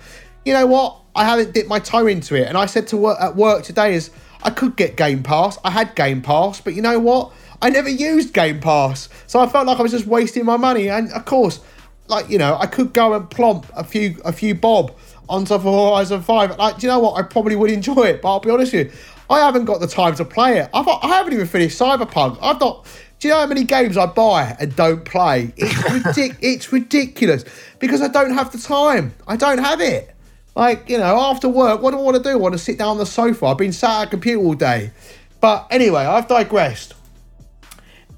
[0.45, 1.01] you know what?
[1.15, 2.47] I haven't dipped my toe into it.
[2.47, 4.11] And I said to work at work today is
[4.43, 5.57] I could get Game Pass.
[5.63, 7.33] I had Game Pass, but you know what?
[7.61, 9.09] I never used Game Pass.
[9.27, 10.89] So I felt like I was just wasting my money.
[10.89, 11.59] And of course,
[12.07, 14.95] like, you know, I could go and plump a few a few bob
[15.29, 16.57] onto Horizon 5.
[16.57, 17.19] Like, do you know what?
[17.19, 18.99] I probably would enjoy it, but I'll be honest with you,
[19.29, 20.69] I haven't got the time to play it.
[20.73, 22.37] I've, I haven't even finished Cyberpunk.
[22.41, 22.85] I've not.
[23.19, 25.51] Do you know how many games I buy and don't play?
[25.57, 27.45] It's, ridic- it's ridiculous
[27.79, 29.13] because I don't have the time.
[29.27, 30.13] I don't have it.
[30.55, 32.29] Like, you know, after work, what do I want to do?
[32.29, 33.47] I want to sit down on the sofa.
[33.47, 34.91] I've been sat at a computer all day.
[35.39, 36.93] But anyway, I've digressed.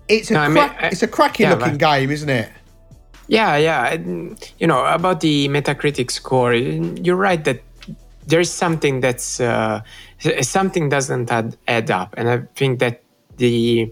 [0.08, 2.50] It's a, no, I mean, cra- it's a cracking yeah, looking game, isn't it?
[3.28, 3.94] Yeah, yeah.
[3.94, 7.62] You know, about the Metacritic score, you're right that
[8.26, 9.82] there's something that's uh,
[10.42, 13.04] something doesn't add, add up, and I think that
[13.38, 13.92] the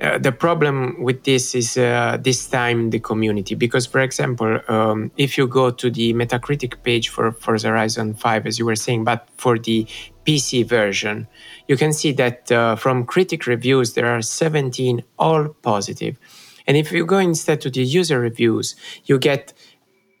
[0.00, 3.54] uh, the problem with this is uh, this time the community.
[3.54, 8.46] Because for example um, if you go to the metacritic page for Forza Horizon 5
[8.46, 9.86] as you were saying but for the
[10.26, 11.28] pc version
[11.68, 16.18] you can see that uh, from critic reviews there are 17 all positive.
[16.66, 18.74] And if you go instead to the user reviews
[19.04, 19.52] you get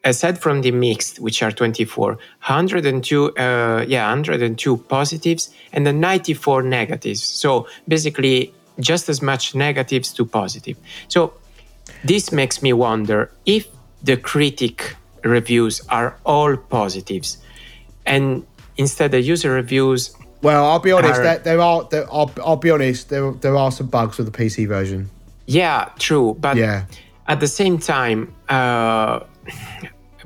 [0.04, 6.62] aside from the mixed, which are 24, 102, uh, yeah, 102 positives and then 94
[6.62, 7.22] negatives.
[7.22, 10.76] So basically, just as much negatives to positive.
[11.08, 11.32] So
[12.04, 13.66] this makes me wonder if
[14.02, 17.38] the critic reviews are all positives,
[18.06, 18.46] and
[18.76, 20.14] instead the user reviews.
[20.42, 21.20] Well, I'll be honest.
[21.20, 21.88] Are, there, there, are.
[21.90, 23.08] There, I'll, I'll be honest.
[23.08, 25.08] There, there are some bugs with the PC version.
[25.46, 26.36] Yeah, true.
[26.38, 26.84] But yeah.
[27.28, 29.20] at the same time, uh,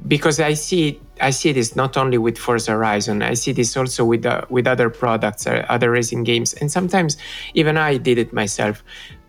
[0.07, 3.23] because I see I see this not only with Forza Horizon.
[3.23, 7.17] I see this also with uh, with other products, uh, other racing games, and sometimes
[7.55, 8.83] even I did it myself.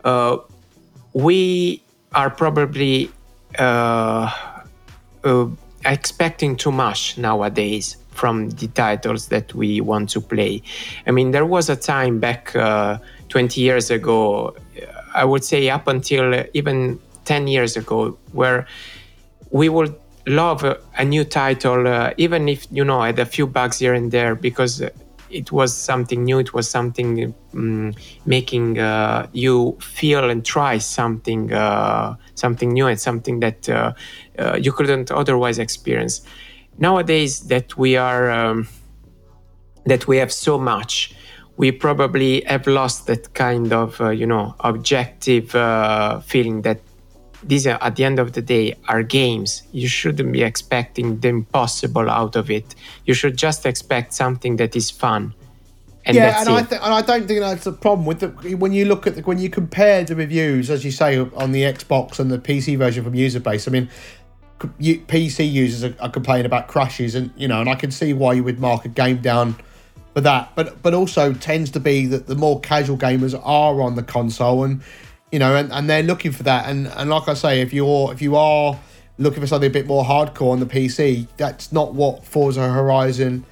[0.03, 0.37] Uh,
[1.13, 3.11] we are probably
[3.57, 4.31] uh,
[5.23, 5.47] uh,
[5.85, 10.61] expecting too much nowadays from the titles that we want to play.
[11.07, 12.97] I mean, there was a time back uh,
[13.29, 14.55] 20 years ago,
[15.15, 18.67] I would say up until even 10 years ago, where
[19.51, 19.95] we would
[20.29, 24.11] love a new title, uh, even if you know had a few bugs here and
[24.11, 24.81] there, because
[25.29, 26.39] it was something new.
[26.39, 27.93] It was something um,
[28.25, 33.93] making uh, you feel and try something, uh, something new, and something that uh,
[34.37, 36.21] uh, you couldn't otherwise experience.
[36.77, 38.67] Nowadays, that we are, um,
[39.85, 41.13] that we have so much,
[41.57, 45.51] we probably have lost that kind of, uh, you know, objective
[46.23, 46.79] feeling that
[47.43, 51.27] these are at the end of the day are games you shouldn't be expecting the
[51.27, 52.75] impossible out of it
[53.05, 55.33] you should just expect something that is fun
[56.05, 58.71] and yeah, and I, th- and I don't think that's a problem with the when
[58.71, 62.19] you look at the, when you compare the reviews, as you say, on the Xbox
[62.19, 63.67] and the PC version from user base.
[63.67, 63.89] I mean,
[64.59, 68.33] PC users are, are complaining about crashes, and you know, and I can see why
[68.33, 69.55] you would mark a game down
[70.13, 70.51] for that.
[70.55, 74.63] But but also tends to be that the more casual gamers are on the console,
[74.63, 74.81] and
[75.31, 76.69] you know, and, and they're looking for that.
[76.69, 78.79] And and like I say, if you're if you are
[79.17, 83.45] looking for something a bit more hardcore on the PC, that's not what Forza Horizon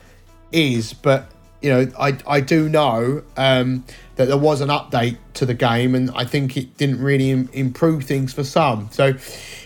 [0.52, 0.94] is.
[0.94, 1.30] But
[1.62, 5.94] you know, I I do know um, that there was an update to the game,
[5.96, 8.90] and I think it didn't really Im- improve things for some.
[8.92, 9.14] So,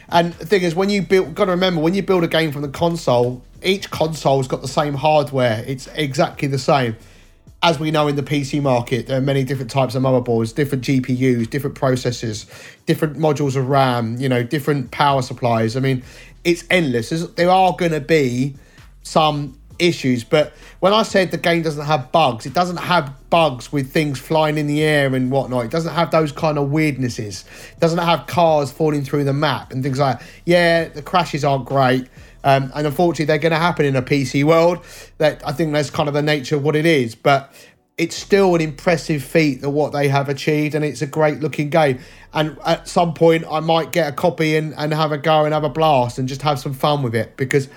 [0.10, 2.52] and the thing is, when you build, got to remember when you build a game
[2.52, 5.64] from the console, each console's got the same hardware.
[5.66, 6.98] It's exactly the same
[7.64, 10.84] as we know in the PC market, there are many different types of motherboards, different
[10.84, 12.50] GPUs, different processors,
[12.86, 15.76] different modules of RAM, you know, different power supplies.
[15.78, 16.04] I mean,
[16.44, 17.10] it's endless.
[17.10, 18.56] there are going to be
[19.04, 23.72] some issues, but when I said the game doesn't have bugs, it doesn't have bugs
[23.72, 25.66] with things flying in the air and whatnot.
[25.66, 27.46] It doesn't have those kind of weirdnesses.
[27.74, 30.28] It doesn't have cars falling through the map and things like that.
[30.46, 32.08] Yeah, the crashes aren't great
[32.44, 34.84] um, and unfortunately, they're going to happen in a PC world.
[35.18, 37.16] That I think that's kind of the nature of what it is.
[37.16, 37.54] But
[37.98, 41.70] it's still an impressive feat that what they have achieved, and it's a great looking
[41.70, 42.00] game.
[42.34, 45.54] And at some point, I might get a copy and, and have a go and
[45.54, 47.70] have a blast and just have some fun with it because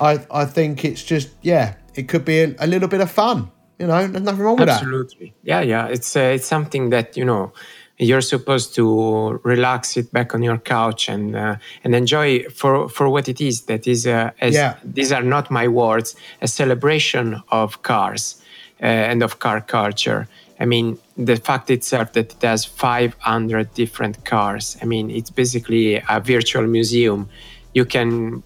[0.00, 3.50] I I think it's just yeah, it could be a, a little bit of fun.
[3.78, 4.98] You know, nothing wrong with Absolutely.
[4.98, 5.04] that.
[5.04, 5.86] Absolutely, yeah, yeah.
[5.88, 7.52] It's uh, it's something that you know
[7.98, 13.08] you're supposed to relax, sit back on your couch, and uh, and enjoy for for
[13.08, 13.62] what it is.
[13.62, 14.76] That is, uh, as yeah.
[14.84, 18.42] these are not my words, a celebration of cars
[18.82, 20.28] uh, and of car culture.
[20.58, 24.76] I mean, the fact itself that it has 500 different cars.
[24.80, 27.28] I mean, it's basically a virtual museum.
[27.74, 28.42] You can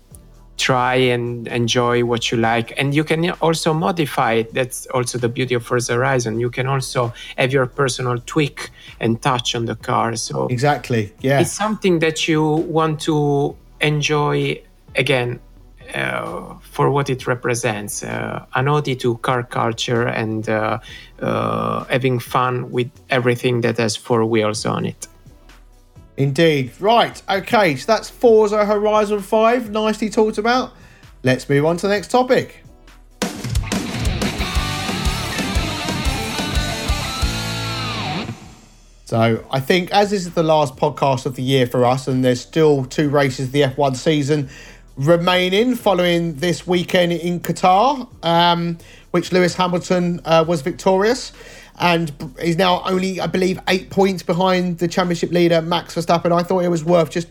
[0.61, 2.73] try and enjoy what you like.
[2.79, 4.55] And you can also modify it.
[4.55, 6.39] That's also the beauty of Forza Horizon.
[6.39, 10.17] You can also have your personal tweak and touch on the car.
[10.17, 11.41] So exactly yeah.
[11.41, 14.63] it's something that you want to enjoy
[14.97, 15.41] again
[15.95, 20.79] uh, for what it represents uh, an ode to car culture and uh,
[21.21, 25.09] uh, having fun with everything that has four wheels on it
[26.21, 26.73] Indeed.
[26.79, 27.23] Right.
[27.31, 27.77] Okay.
[27.77, 29.71] So that's Forza Horizon 5.
[29.71, 30.75] Nicely talked about.
[31.23, 32.63] Let's move on to the next topic.
[39.07, 42.23] So I think as this is the last podcast of the year for us, and
[42.23, 44.51] there's still two races of the F1 season
[44.97, 48.77] remaining following this weekend in Qatar, um,
[49.13, 51.33] which Lewis Hamilton uh, was victorious
[51.81, 56.31] and is now only, I believe, eight points behind the championship leader, Max Verstappen.
[56.31, 57.27] I thought it was worth just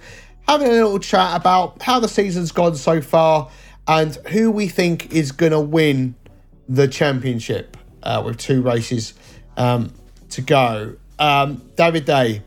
[0.47, 3.49] having a little chat about how the season's gone so far
[3.87, 6.15] and who we think is going to win
[6.67, 9.13] the championship uh, with two races
[9.55, 9.93] um,
[10.31, 10.95] to go.
[11.19, 12.41] Um, Davide,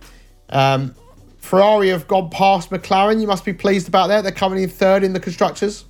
[0.48, 0.96] um,
[1.38, 3.20] Ferrari have gone past McLaren.
[3.20, 4.22] You must be pleased about that.
[4.22, 5.84] They're coming in third in the constructors.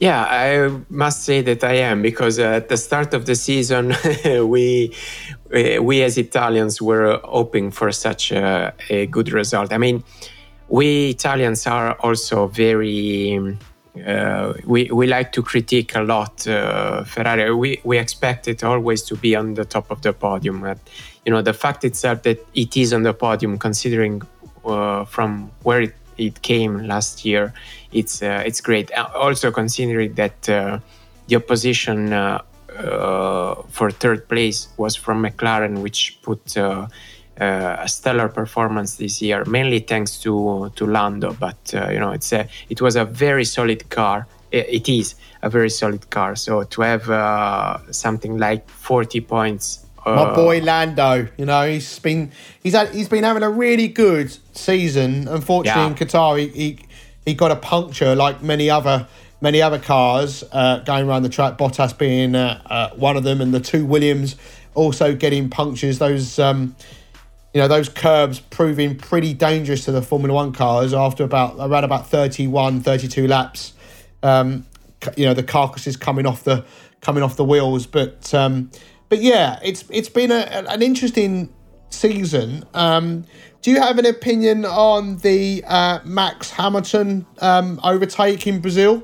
[0.00, 3.94] Yeah, I must say that I am because at the start of the season,
[4.48, 4.94] we
[5.50, 9.74] we as Italians were hoping for such a, a, good result.
[9.74, 10.02] I mean,
[10.68, 13.58] we Italians are also very.
[14.06, 17.52] Uh, we, we like to critique a lot uh, Ferrari.
[17.52, 20.60] We, we expect it always to be on the top of the podium.
[20.60, 20.78] But,
[21.26, 24.22] you know, the fact itself that it is on the podium, considering
[24.64, 27.52] uh, from where it it came last year,
[27.92, 28.92] it's uh, it's great.
[28.92, 30.78] Uh, also considering that uh,
[31.28, 32.42] the opposition uh,
[32.78, 36.86] uh, for third place was from McLaren, which put uh,
[37.38, 41.32] a stellar performance this year, mainly thanks to to Lando.
[41.32, 44.26] But you know, it's a it was a very solid car.
[44.52, 46.36] it, it is a very solid car.
[46.36, 47.04] So to have
[47.90, 52.32] something like 40 points my boy Lando, you know, he's been
[52.62, 55.28] he's had he's been having a really good season.
[55.28, 55.88] Unfortunately, yeah.
[55.88, 56.78] in Qatar, he, he,
[57.26, 59.06] he got a puncture like many other
[59.40, 61.58] many other cars uh, going around the track.
[61.58, 64.36] Bottas being uh, uh, one of them, and the two Williams
[64.74, 65.98] also getting punctures.
[65.98, 66.74] Those um,
[67.52, 71.84] you know those curbs proving pretty dangerous to the Formula One cars after about around
[71.84, 73.74] about 31, 32 laps.
[74.22, 74.66] Um,
[75.16, 76.64] you know the carcasses coming off the
[77.00, 78.32] coming off the wheels, but.
[78.32, 78.70] Um,
[79.10, 81.52] but yeah, it's it's been a, an interesting
[81.90, 82.64] season.
[82.72, 83.24] Um,
[83.60, 89.02] do you have an opinion on the uh, Max Hamilton um, overtake in Brazil?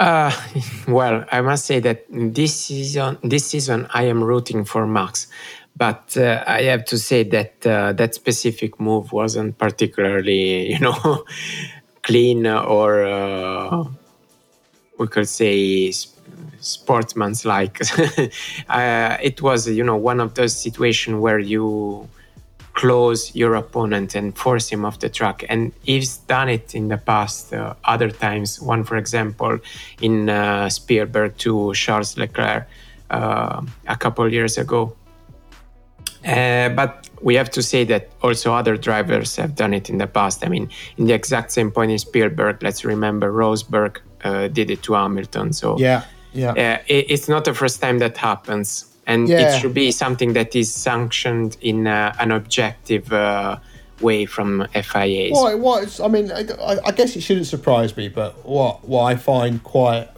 [0.00, 0.32] Uh,
[0.88, 5.28] well, I must say that this season, this season, I am rooting for Max,
[5.76, 11.24] but uh, I have to say that uh, that specific move wasn't particularly, you know,
[12.02, 13.84] clean or uh,
[14.98, 15.92] we could say
[16.60, 17.80] sportsman's like.
[18.68, 22.08] uh, it was, you know, one of those situations where you
[22.74, 25.44] close your opponent and force him off the track.
[25.48, 28.60] And he's done it in the past uh, other times.
[28.60, 29.58] One, for example,
[30.00, 32.66] in uh, Spielberg to Charles Leclerc
[33.10, 34.96] uh, a couple years ago.
[36.24, 40.06] Uh, but we have to say that also other drivers have done it in the
[40.06, 40.44] past.
[40.44, 44.82] I mean, in the exact same point in Spielberg, let's remember Rosberg uh, did it
[44.84, 45.52] to Hamilton.
[45.52, 46.50] So yeah, yeah.
[46.50, 48.86] Uh, it, it's not the first time that happens.
[49.06, 49.56] And yeah.
[49.56, 53.58] it should be something that is sanctioned in uh, an objective uh,
[54.00, 55.32] way from FIA.
[55.32, 56.46] What, what I mean, I,
[56.84, 60.08] I, guess it shouldn't surprise me, but what what I find quite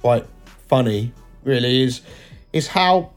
[0.00, 0.26] quite
[0.68, 1.12] funny
[1.44, 2.02] really is
[2.52, 3.10] is how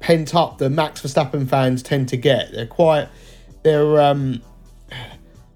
[0.00, 2.52] pent up the Max Verstappen fans tend to get.
[2.52, 3.08] They're quite
[3.62, 4.42] they're um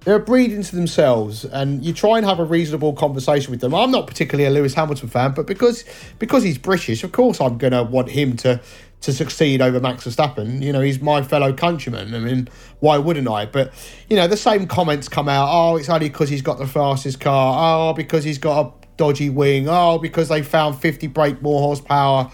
[0.05, 3.75] they're breeding to themselves, and you try and have a reasonable conversation with them.
[3.75, 5.85] I'm not particularly a Lewis Hamilton fan, but because
[6.19, 8.61] because he's British, of course I'm gonna want him to
[9.01, 10.63] to succeed over Max Verstappen.
[10.63, 12.15] You know, he's my fellow countryman.
[12.15, 12.49] I mean,
[12.81, 13.47] why wouldn't I?
[13.47, 13.73] But
[14.09, 15.49] you know, the same comments come out.
[15.51, 17.91] Oh, it's only because he's got the fastest car.
[17.91, 19.69] Oh, because he's got a dodgy wing.
[19.69, 22.31] Oh, because they found 50 brake more horsepower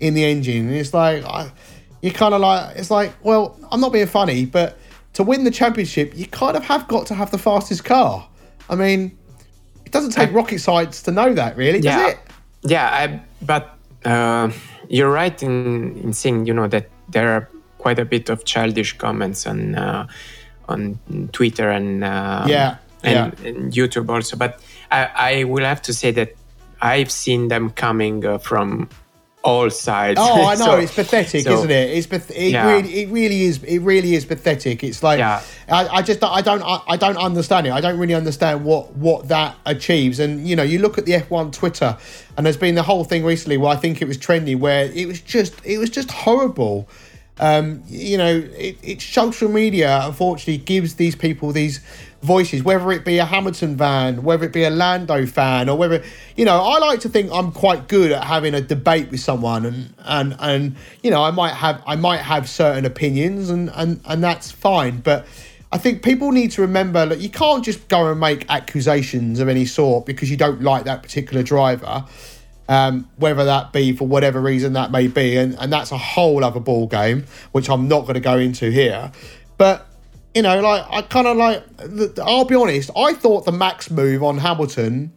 [0.00, 0.68] in the engine.
[0.68, 1.50] And it's like, I,
[2.00, 4.78] you kind of like, it's like, well, I'm not being funny, but
[5.14, 8.28] to win the championship, you kind of have got to have the fastest car.
[8.68, 9.16] I mean,
[9.84, 12.18] it doesn't take I, rocket science to know that, really, does yeah, it?
[12.62, 14.50] Yeah, I, but uh,
[14.88, 18.96] you're right in, in saying, you know, that there are quite a bit of childish
[18.96, 20.06] comments on uh,
[20.68, 20.98] on
[21.32, 23.48] Twitter and uh, yeah, and, yeah.
[23.48, 24.36] and, YouTube also.
[24.36, 24.60] But
[24.90, 26.34] I, I will have to say that
[26.80, 28.88] I've seen them coming uh, from
[29.44, 30.18] all sides.
[30.20, 31.90] Oh, I know so, it's pathetic, so, isn't it?
[31.90, 32.72] It's path- it yeah.
[32.72, 33.62] really, it really is.
[33.62, 34.82] It really is pathetic.
[34.82, 35.42] It's like yeah.
[35.68, 37.72] I, I just I don't I, I don't understand it.
[37.72, 40.18] I don't really understand what what that achieves.
[40.18, 41.96] And you know, you look at the F1 Twitter,
[42.36, 45.06] and there's been the whole thing recently where I think it was trendy, where it
[45.06, 46.88] was just it was just horrible.
[47.38, 51.80] Um, you know, it, it's social media unfortunately gives these people these
[52.22, 56.02] voices, whether it be a Hamilton fan, whether it be a Lando fan, or whether
[56.36, 59.66] you know, I like to think I'm quite good at having a debate with someone,
[59.66, 64.00] and and and you know, I might have I might have certain opinions, and and
[64.04, 65.26] and that's fine, but.
[65.72, 69.48] I think people need to remember that you can't just go and make accusations of
[69.48, 72.04] any sort because you don't like that particular driver
[72.68, 76.44] um, whether that be for whatever reason that may be, and, and that's a whole
[76.44, 79.12] other ball game, which I'm not going to go into here.
[79.58, 79.86] But
[80.34, 81.62] you know, like I kind of like,
[82.18, 85.12] I'll be honest, I thought the Max move on Hamilton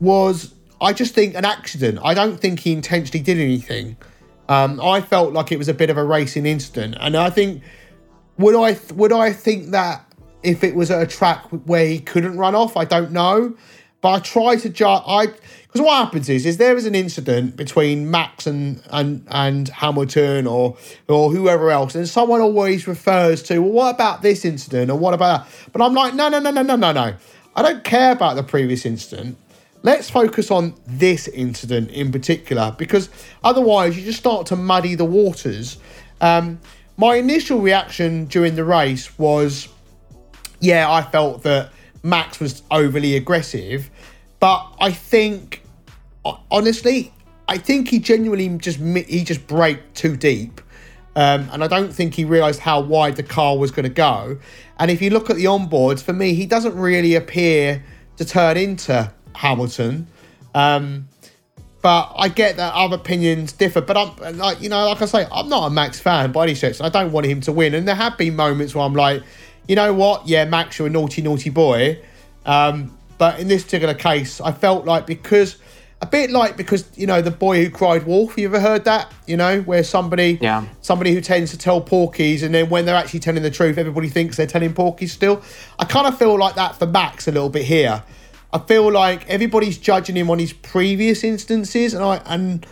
[0.00, 1.98] was, I just think an accident.
[2.04, 3.96] I don't think he intentionally did anything.
[4.48, 7.62] Um, I felt like it was a bit of a racing incident, and I think
[8.38, 10.04] would I would I think that
[10.42, 13.56] if it was at a track where he couldn't run off, I don't know.
[14.02, 15.02] But I try to judge.
[15.06, 15.26] I
[15.72, 20.46] because what happens is, is there is an incident between Max and and and Hamilton
[20.46, 20.76] or
[21.08, 25.14] or whoever else, and someone always refers to, well, what about this incident or what
[25.14, 25.72] about that?
[25.72, 27.14] But I'm like, no, no, no, no, no, no, no.
[27.54, 29.38] I don't care about the previous incident.
[29.82, 33.08] Let's focus on this incident in particular because
[33.42, 35.78] otherwise you just start to muddy the waters.
[36.20, 36.60] Um,
[36.96, 39.68] my initial reaction during the race was,
[40.60, 41.72] yeah, I felt that
[42.02, 43.90] Max was overly aggressive,
[44.40, 45.62] but I think
[46.50, 47.12] honestly,
[47.48, 50.60] I think he genuinely just he just braked too deep.
[51.14, 54.38] Um, and I don't think he realised how wide the car was going to go.
[54.78, 57.84] And if you look at the onboards, for me, he doesn't really appear
[58.16, 60.06] to turn into Hamilton.
[60.54, 61.08] Um,
[61.82, 63.82] but I get that other opinions differ.
[63.82, 66.54] But I'm like, you know, like I say, I'm not a Max fan by any
[66.54, 66.80] stretch.
[66.80, 67.74] I don't want him to win.
[67.74, 69.22] And there have been moments where I'm like,
[69.68, 70.26] you know what?
[70.26, 71.98] Yeah, Max, you're a naughty, naughty boy.
[72.44, 75.56] Um, but in this particular case, I felt like because
[76.02, 78.36] a bit like because you know the boy who cried wolf.
[78.36, 79.10] You ever heard that?
[79.26, 82.96] You know where somebody, yeah, somebody who tends to tell porkies, and then when they're
[82.96, 85.10] actually telling the truth, everybody thinks they're telling porkies.
[85.10, 85.40] Still,
[85.78, 88.02] I kind of feel like that for Max a little bit here.
[88.52, 92.66] I feel like everybody's judging him on his previous instances, and I and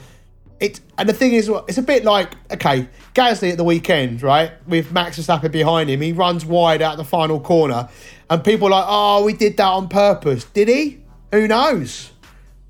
[0.61, 4.53] it and the thing is, it's a bit like okay, Gasly at the weekend, right,
[4.67, 7.89] with Max Verstappen behind him, he runs wide out the final corner,
[8.29, 10.45] and people are like, oh, we did that on purpose.
[10.45, 11.01] Did he?
[11.33, 12.11] Who knows?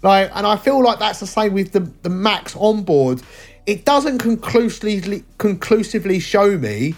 [0.02, 3.22] Like, and I feel like that's the same with the the Max onboard.
[3.66, 6.94] It doesn't conclusively conclusively show me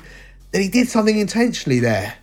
[0.52, 2.14] that he did something intentionally there.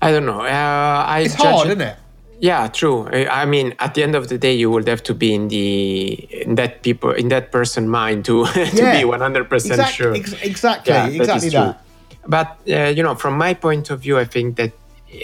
[0.00, 0.40] I don't know.
[0.40, 1.96] Uh, I it's hard, it, isn't it?
[2.42, 3.06] Yeah, true.
[3.06, 6.12] I mean, at the end of the day, you would have to be in the
[6.42, 10.12] in that people in that person mind to to yeah, be one hundred percent sure.
[10.12, 11.78] Ex- exactly, yeah, exactly that.
[11.78, 12.26] that.
[12.26, 15.16] But uh, you know, from my point of view, I think that uh,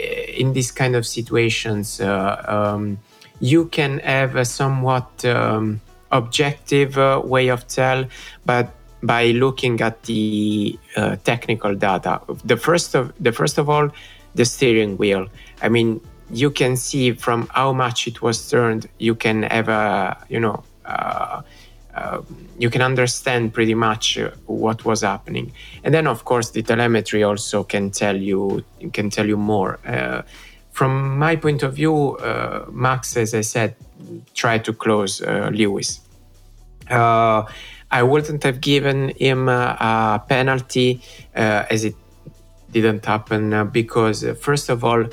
[0.42, 2.06] in these kind of situations, uh,
[2.46, 2.98] um,
[3.40, 5.80] you can have a somewhat um,
[6.12, 8.06] objective uh, way of tell,
[8.46, 8.70] but
[9.02, 12.20] by looking at the uh, technical data.
[12.44, 13.90] The first of the first of all,
[14.36, 15.26] the steering wheel.
[15.62, 16.00] I mean,
[16.30, 18.88] you can see from how much it was turned.
[18.98, 20.62] You can have a you know.
[20.84, 21.42] Uh,
[21.94, 22.22] uh,
[22.58, 25.52] you can understand pretty much uh, what was happening,
[25.82, 29.80] and then of course the telemetry also can tell you can tell you more.
[29.84, 30.22] Uh,
[30.70, 33.74] from my point of view, uh, Max, as I said,
[34.34, 36.00] tried to close uh, Lewis.
[37.90, 41.00] I wouldn't have given him a penalty
[41.34, 41.96] as it
[42.70, 45.06] didn't happen because, first of all,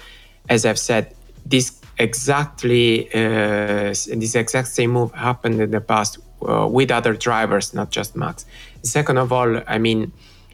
[0.50, 1.14] as I've said,
[1.46, 7.74] this exactly uh, this exact same move happened in the past uh, with other drivers,
[7.74, 8.46] not just Max.
[8.84, 10.12] Second of all, I mean,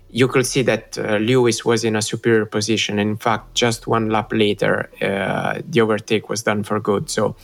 [0.10, 3.00] you could see that uh, Lewis was in a superior position.
[3.00, 7.10] In fact, just one lap later, uh, the overtake was done for good.
[7.10, 7.36] So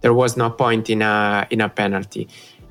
[0.00, 2.28] there was no point in a in a penalty.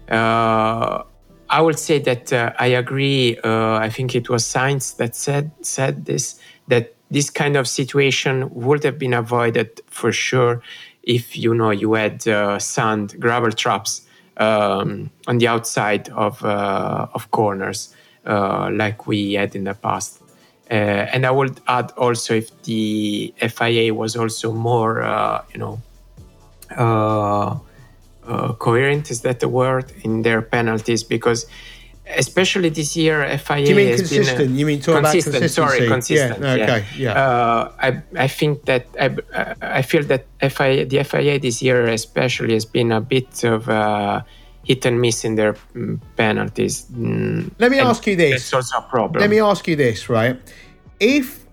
[0.09, 1.03] Uh,
[1.49, 3.37] I would say that uh, I agree.
[3.43, 8.83] I think it was Sainz that said said this that this kind of situation would
[8.83, 10.61] have been avoided for sure
[11.03, 14.01] if you know you had uh, sand gravel traps
[14.37, 17.93] um, on the outside of of corners
[18.25, 20.21] uh, like we had in the past.
[20.69, 25.81] Uh, and I would add also if the FIA was also more, uh, you know,
[26.77, 27.57] uh,
[28.53, 31.03] coherent, is that the word, in their penalties?
[31.03, 31.45] Because
[32.07, 33.65] especially this year, FIA.
[33.65, 34.51] Do you mean consistent?
[34.51, 35.77] you mean talk consistent, about consistency?
[35.77, 36.41] Sorry, consistent.
[36.41, 37.13] Yeah, okay, yeah.
[37.13, 37.13] yeah.
[37.13, 39.15] Uh, I I think that I
[39.61, 44.21] I feel that FIA the FIA this year especially has been a bit of uh,
[44.63, 46.85] hit and miss in their mm, penalties.
[46.91, 48.49] Let me and ask you this.
[48.49, 49.21] That's also a problem.
[49.21, 50.39] Let me ask you this, right?
[50.99, 51.45] If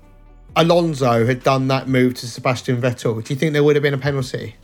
[0.57, 3.95] Alonso had done that move to Sebastian Vettel, do you think there would have been
[3.95, 4.57] a penalty?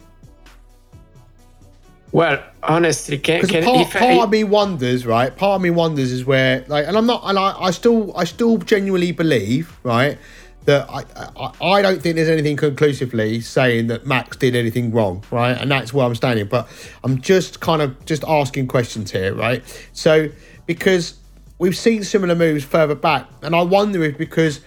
[2.15, 5.37] Well, honestly, can, Because can part, part I, of me wonders, right?
[5.37, 8.23] Part of me wonders is where, like, and I'm not, and I, I still, I
[8.23, 10.17] still genuinely believe, right,
[10.65, 11.03] that I,
[11.37, 15.61] I, I don't think there's anything conclusively saying that Max did anything wrong, right?
[15.61, 16.47] And that's where I'm standing.
[16.47, 16.69] But
[17.03, 19.65] I'm just kind of just asking questions here, right?
[19.93, 20.29] So
[20.67, 21.19] because
[21.59, 24.61] we've seen similar moves further back, and I wonder if because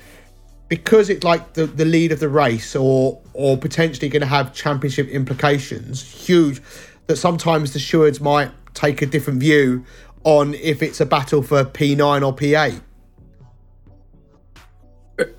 [0.68, 4.54] because it's like the, the lead of the race or or potentially going to have
[4.54, 6.62] championship implications huge
[7.08, 9.84] that sometimes the stewards might take a different view
[10.24, 12.82] on if it's a battle for P9 or P8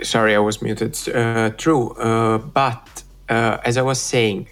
[0.03, 0.97] sorry, I was muted.
[1.09, 4.49] Uh, true, uh, but uh, as I was saying,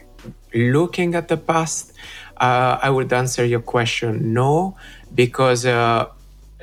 [0.54, 1.92] looking at the past,
[2.36, 4.76] uh, I would answer your question no,
[5.14, 6.06] because uh,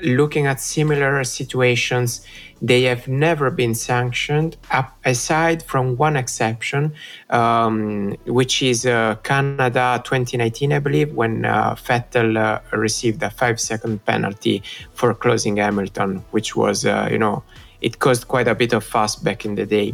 [0.02, 2.26] looking at similar situations,
[2.64, 4.56] they have never been sanctioned,
[5.04, 6.94] aside from one exception,
[7.30, 14.06] um, which is uh, Canada 2019, I believe, when uh, Vettel uh, received a five-second
[14.06, 14.64] penalty
[14.94, 17.44] for closing Hamilton, which was, uh, you know,
[17.82, 19.94] it caused quite a bit of fuss back in the day.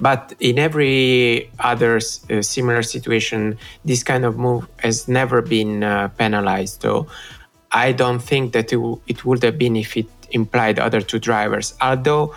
[0.00, 6.08] But in every other uh, similar situation, this kind of move has never been uh,
[6.08, 6.82] penalized.
[6.82, 7.06] So
[7.70, 11.18] I don't think that it, w- it would have been if it implied other two
[11.18, 11.74] drivers.
[11.80, 12.34] Although,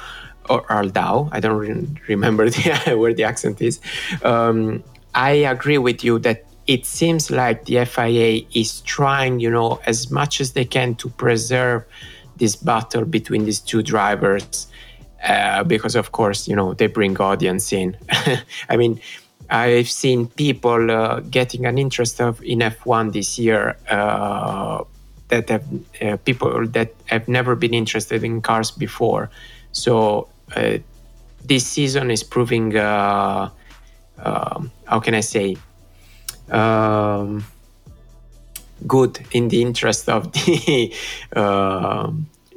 [0.49, 3.79] or although, I don't re- remember the, where the accent is.
[4.23, 4.83] Um,
[5.15, 10.09] I agree with you that it seems like the FIA is trying, you know, as
[10.09, 11.83] much as they can to preserve
[12.37, 14.67] this battle between these two drivers
[15.23, 17.95] uh, because of course you know they bring audience in
[18.69, 18.99] i mean
[19.49, 24.83] i've seen people uh, getting an interest of in f1 this year uh,
[25.29, 25.65] that have
[26.01, 29.29] uh, people that have never been interested in cars before
[29.71, 30.77] so uh,
[31.45, 33.49] this season is proving uh,
[34.17, 35.55] um, how can i say
[36.51, 37.43] um,
[38.87, 40.93] good in the interest of the
[41.35, 42.11] uh,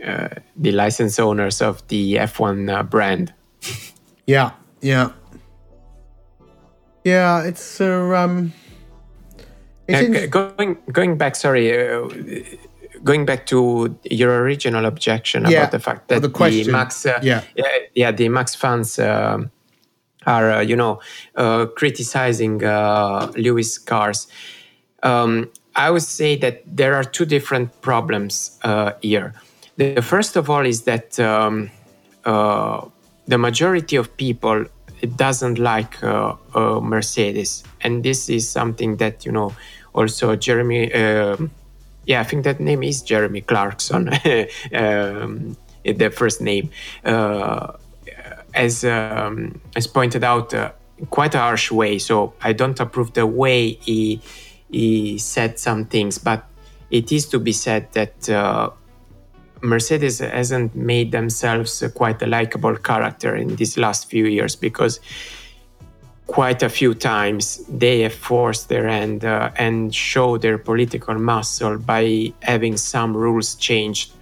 [0.05, 3.33] uh, the license owners of the F1 uh, brand.
[4.27, 5.11] yeah yeah
[7.03, 8.53] yeah it's uh, um
[9.89, 12.09] Uh, in- going going back, sorry, uh,
[13.05, 17.21] going back to your original objection Yeah, about the fact that the the, Max, uh,
[17.23, 17.43] yeah.
[17.95, 19.51] yeah, the Max fans um
[20.27, 21.01] are, uh, you know,
[21.37, 24.27] uh, criticizing uh, Lewis cars.
[25.03, 29.35] Um, I would say that there are two different problems uh, here.
[29.77, 31.71] The first of all is that um,
[32.25, 32.87] uh,
[33.27, 34.65] the majority of people
[35.17, 39.53] doesn't like uh, uh, Mercedes, and this is something that you know.
[39.97, 41.51] Also, Jeremy, um
[42.07, 44.09] yeah, I think that name is Jeremy Clarkson,
[44.75, 46.71] um, the first name,
[47.05, 47.73] uh,
[48.55, 50.71] as um, as pointed out, uh,
[51.11, 51.99] quite a harsh way.
[51.99, 54.21] So I don't approve the way he
[54.71, 56.45] he said some things, but
[56.91, 58.29] it is to be said that.
[58.31, 58.71] Uh,
[59.63, 65.01] Mercedes hasn't made themselves quite a likable character in these last few years because
[66.27, 71.79] quite a few times they have forced their hand uh, and show their political muscle
[71.79, 74.13] by having some rules changed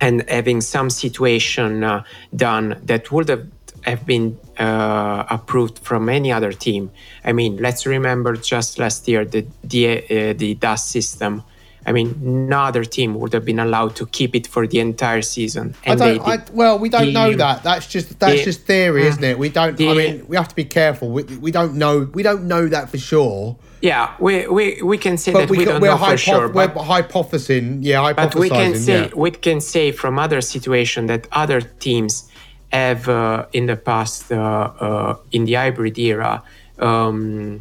[0.00, 2.02] and having some situation uh,
[2.34, 3.46] done that would have
[3.82, 6.90] have been uh, approved from any other team.
[7.24, 11.42] I mean, let's remember just last year the the, uh, the DAS system.
[11.84, 15.22] I mean, no other team would have been allowed to keep it for the entire
[15.22, 15.74] season.
[15.86, 16.20] I don't.
[16.20, 17.62] I, well, we don't know that.
[17.64, 19.38] That's just that's the- just theory, isn't it?
[19.38, 19.80] We don't.
[19.80, 21.10] I mean, we have to be careful.
[21.10, 22.08] We, we don't know.
[22.14, 23.56] We don't know that for sure.
[23.80, 26.16] yeah, we, we, we can say But that we, we, don't we're, know for hypo-
[26.16, 26.48] sure.
[26.48, 27.78] we're But, hypothesizing.
[27.82, 29.14] Yeah, but we can say Yeah.
[29.24, 32.30] we can say from other situation that other teams
[32.72, 36.42] have uh, in the past uh, uh, in the hybrid era
[36.78, 37.58] um,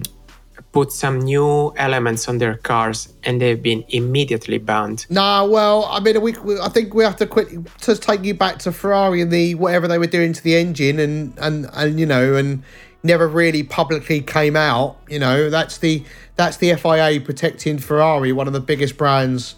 [0.71, 5.05] put some new elements on their cars and they've been immediately banned.
[5.09, 7.49] Nah, well, I mean, we, we, I think we have to quit
[7.81, 10.99] to take you back to Ferrari and the whatever they were doing to the engine,
[10.99, 12.63] and and and you know, and
[13.03, 14.97] never really publicly came out.
[15.09, 16.03] You know, that's the
[16.37, 19.55] that's the FIA protecting Ferrari, one of the biggest brands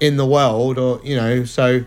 [0.00, 1.84] in the world, or you know, so.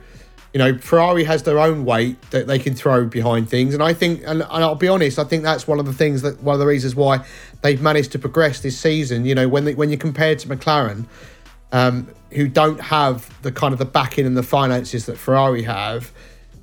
[0.56, 3.94] You know, Ferrari has their own weight that they can throw behind things, and I
[3.94, 6.53] think, and, and I'll be honest, I think that's one of the things that one
[6.53, 7.26] of the reasons why
[7.61, 9.26] they've managed to progress this season.
[9.26, 11.07] You know, when they, when you compare to McLaren,
[11.73, 16.14] um, who don't have the kind of the backing and the finances that Ferrari have.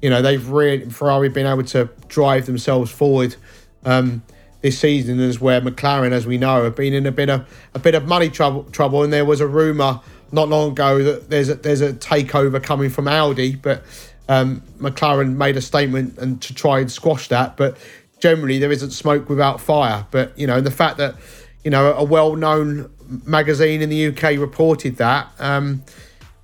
[0.00, 3.36] You know, they've really Ferrari been able to drive themselves forward
[3.84, 4.22] um,
[4.62, 7.78] this season is where McLaren, as we know, have been in a bit of a
[7.78, 8.64] bit of money trouble.
[8.64, 10.00] Trouble, and there was a rumor
[10.32, 13.84] not long ago that there's a, there's a takeover coming from Audi, but
[14.28, 17.56] um, McLaren made a statement and to try and squash that.
[17.56, 17.76] But
[18.18, 20.06] generally, there isn't smoke without fire.
[20.10, 21.16] But you know, the fact that
[21.64, 22.90] you know a well-known
[23.26, 25.82] magazine in the UK reported that, um,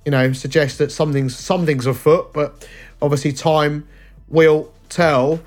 [0.05, 2.31] you know, suggests that something's something's afoot.
[2.31, 2.67] But
[3.01, 3.87] obviously, time
[4.27, 5.39] will tell.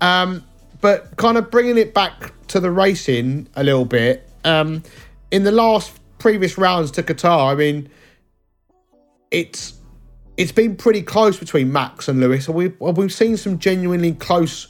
[0.00, 0.44] Um,
[0.80, 4.26] but kind of bringing it back to the racing a little bit.
[4.44, 4.82] Um,
[5.30, 7.88] in the last previous rounds to Qatar, I mean,
[9.30, 9.74] it's
[10.36, 12.48] it's been pretty close between Max and Lewis.
[12.48, 14.68] We've we've seen some genuinely close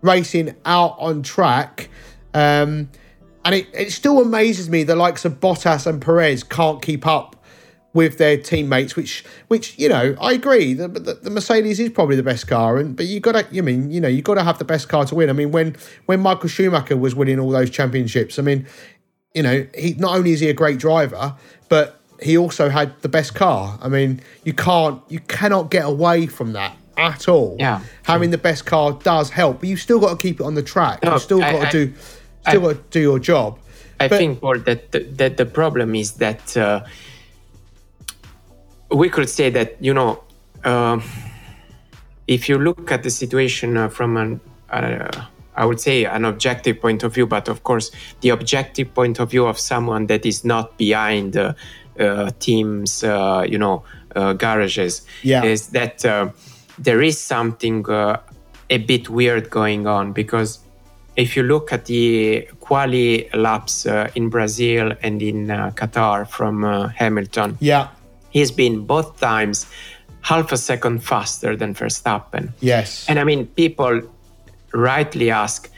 [0.00, 1.88] racing out on track.
[2.34, 2.90] Um,
[3.44, 7.36] and it, it still amazes me the likes of Bottas and Perez can't keep up
[7.94, 10.74] with their teammates, which which you know I agree.
[10.74, 13.62] The, the, the Mercedes is probably the best car, and but you got to you
[13.62, 15.28] mean you know you got to have the best car to win.
[15.28, 15.76] I mean when
[16.06, 18.66] when Michael Schumacher was winning all those championships, I mean
[19.34, 21.34] you know he not only is he a great driver,
[21.68, 23.78] but he also had the best car.
[23.82, 27.56] I mean you can't you cannot get away from that at all.
[27.58, 30.54] Yeah, having the best car does help, but you've still got to keep it on
[30.54, 31.02] the track.
[31.02, 31.92] No, you've still I- got to I- do
[32.48, 33.58] still got to do your job.
[34.00, 36.80] I But- think, Paul, that the, that the problem is that uh,
[38.90, 40.22] we could say that you know,
[40.64, 41.02] um
[42.28, 44.40] if you look at the situation uh, from an,
[44.70, 45.24] uh,
[45.56, 49.30] I would say, an objective point of view, but of course, the objective point of
[49.30, 51.52] view of someone that is not behind uh,
[52.00, 53.82] uh, teams, uh, you know,
[54.16, 55.44] uh, garages, Yeah.
[55.44, 56.30] is that uh,
[56.78, 58.16] there is something uh,
[58.70, 60.58] a bit weird going on because
[61.16, 66.64] if you look at the quali laps uh, in Brazil and in uh, Qatar from
[66.64, 67.88] uh, Hamilton, Yeah.
[68.30, 69.66] he's been both times
[70.22, 72.52] half a second faster than Verstappen.
[72.60, 73.04] Yes.
[73.08, 74.00] And I mean, people
[74.72, 75.70] rightly ask,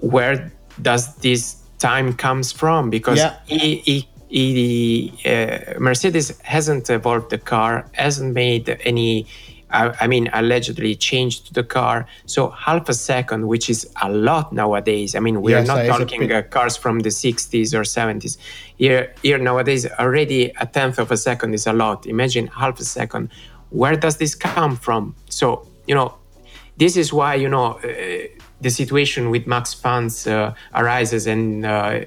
[0.00, 2.90] where does this time comes from?
[2.90, 3.34] Because Yeah.
[3.46, 9.26] he, he, he, uh, Mercedes hasn't evolved the car, hasn't made any.
[9.70, 12.04] I I mean, allegedly changed the car.
[12.26, 15.14] So half a second, which is a lot nowadays.
[15.14, 18.36] I mean, we Yes, are not talking bit- uh, cars from the 60s or 70s.
[18.76, 22.06] Here, here nowadays, already a tenth of a second is a lot.
[22.06, 23.30] Imagine half a second.
[23.70, 25.14] Where does this come from?
[25.30, 26.14] So, you know,
[26.82, 27.88] this is why, you know, uh,
[28.60, 32.00] the situation with Max fans uh, arises and uh,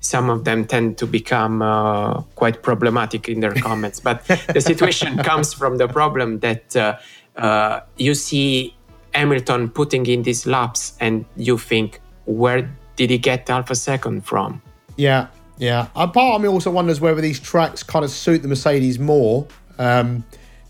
[0.00, 4.00] some of them tend to become uh, quite problematic in their comments.
[4.00, 4.24] But
[4.54, 6.96] the situation comes from the problem that uh,
[7.36, 8.74] uh, you see
[9.14, 12.62] Hamilton putting in these laps and you think, where
[12.96, 14.62] did he get half a second from?
[14.96, 15.26] Yeah,
[15.58, 15.88] yeah.
[15.94, 19.46] And part of me also wonders whether these tracks kind of suit the Mercedes more.
[19.78, 20.24] Um,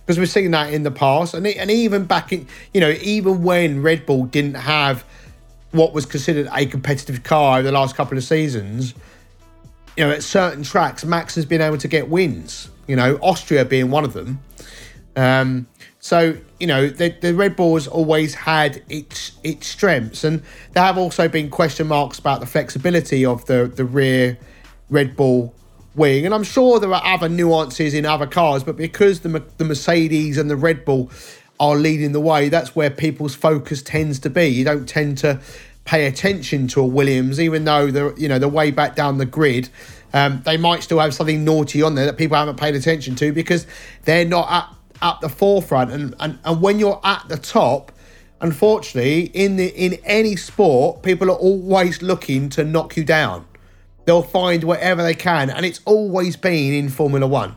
[0.04, 3.42] because we've seen that in the past, and, and even back in, you know, even
[3.42, 5.04] when Red Bull didn't have
[5.70, 8.94] what was considered a competitive car over the last couple of seasons,
[9.96, 12.68] you know, at certain tracks, Max has been able to get wins.
[12.86, 14.40] You know, Austria being one of them.
[15.14, 15.66] Um,
[16.00, 20.42] so you know, the, the Red Bull has always had its its strengths, and
[20.72, 24.38] there have also been question marks about the flexibility of the the rear
[24.90, 25.54] Red Bull
[25.94, 26.24] wing.
[26.24, 30.38] And I'm sure there are other nuances in other cars, but because the the Mercedes
[30.38, 31.10] and the Red Bull
[31.60, 34.46] are leading the way, that's where people's focus tends to be.
[34.46, 35.40] You don't tend to
[35.84, 39.26] pay attention to a Williams, even though they're you know they're way back down the
[39.26, 39.68] grid.
[40.14, 43.32] Um, they might still have something naughty on there that people haven't paid attention to
[43.32, 43.66] because
[44.04, 44.68] they're not at,
[45.00, 45.90] at the forefront.
[45.90, 47.92] And, and and when you're at the top,
[48.40, 53.46] unfortunately, in the in any sport, people are always looking to knock you down.
[54.04, 57.56] They'll find whatever they can, and it's always been in Formula One.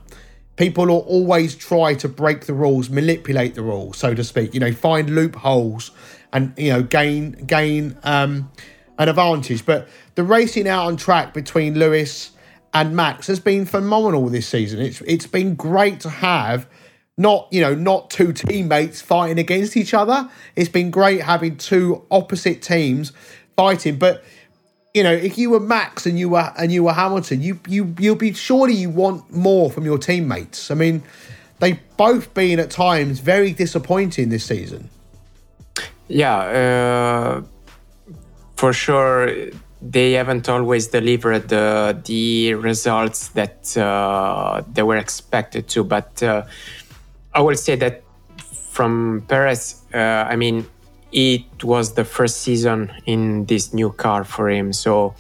[0.57, 4.53] People will always try to break the rules, manipulate the rules, so to speak.
[4.53, 5.91] You know, find loopholes
[6.31, 8.51] and you know gain gain um,
[8.99, 9.65] an advantage.
[9.65, 12.31] But the racing out on track between Lewis
[12.73, 14.79] and Max has been phenomenal this season.
[14.81, 16.67] It's it's been great to have
[17.17, 20.29] not you know not two teammates fighting against each other.
[20.55, 23.13] It's been great having two opposite teams
[23.55, 24.23] fighting, but
[24.95, 27.93] you know, if you were Max and you were and you were Hamilton, you you
[27.99, 30.71] you'll be surely you want more from your teammates.
[30.71, 31.03] I mean,
[31.59, 34.89] they've both been at times very disappointing this season.
[36.07, 37.41] Yeah, uh,
[38.55, 39.49] for sure,
[39.81, 45.83] they haven't always delivered uh, the results that uh, they were expected to.
[45.83, 46.45] But uh,
[47.33, 48.03] I will say that
[48.69, 50.65] from Perez, uh, I mean,
[51.11, 54.73] it was the first season in this new car for him.
[54.73, 55.15] So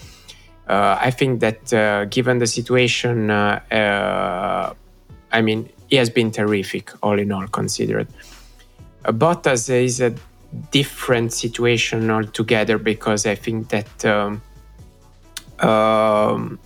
[0.67, 4.73] uh, I think that uh, given the situation, uh, uh,
[5.31, 8.07] I mean, he has been terrific, all in all considered.
[9.05, 10.13] Uh, Bottas is a
[10.71, 14.41] different situation altogether because I think that um,
[15.59, 16.59] um,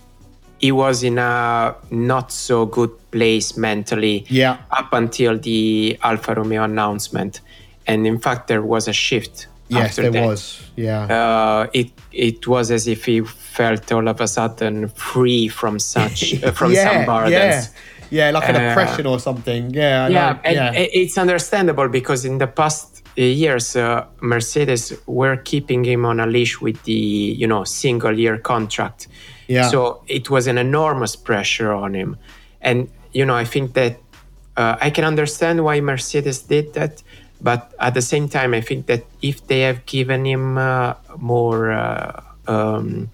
[0.58, 4.58] he was in a not so good place mentally Yeah.
[4.70, 7.40] up until the Alfa Romeo announcement.
[7.90, 9.46] And in fact, there was a shift.
[9.68, 10.26] Yes, after there that.
[10.26, 10.42] was.
[10.76, 11.02] Yeah.
[11.04, 13.20] Uh, it it was as if he
[13.56, 17.32] felt all of a sudden free from such uh, from yeah, some burdens.
[17.32, 17.64] yeah.
[18.12, 19.70] Yeah, like an Uh, oppression or something.
[19.72, 20.72] Yeah, yeah, and yeah.
[21.02, 26.60] it's understandable because in the past years, uh, Mercedes were keeping him on a leash
[26.60, 27.00] with the
[27.40, 29.06] you know single year contract.
[29.46, 29.70] Yeah.
[29.70, 32.16] So it was an enormous pressure on him,
[32.60, 33.92] and you know I think that
[34.56, 37.02] uh, I can understand why Mercedes did that,
[37.40, 41.72] but at the same time I think that if they have given him uh, more.
[41.72, 43.10] Uh, um,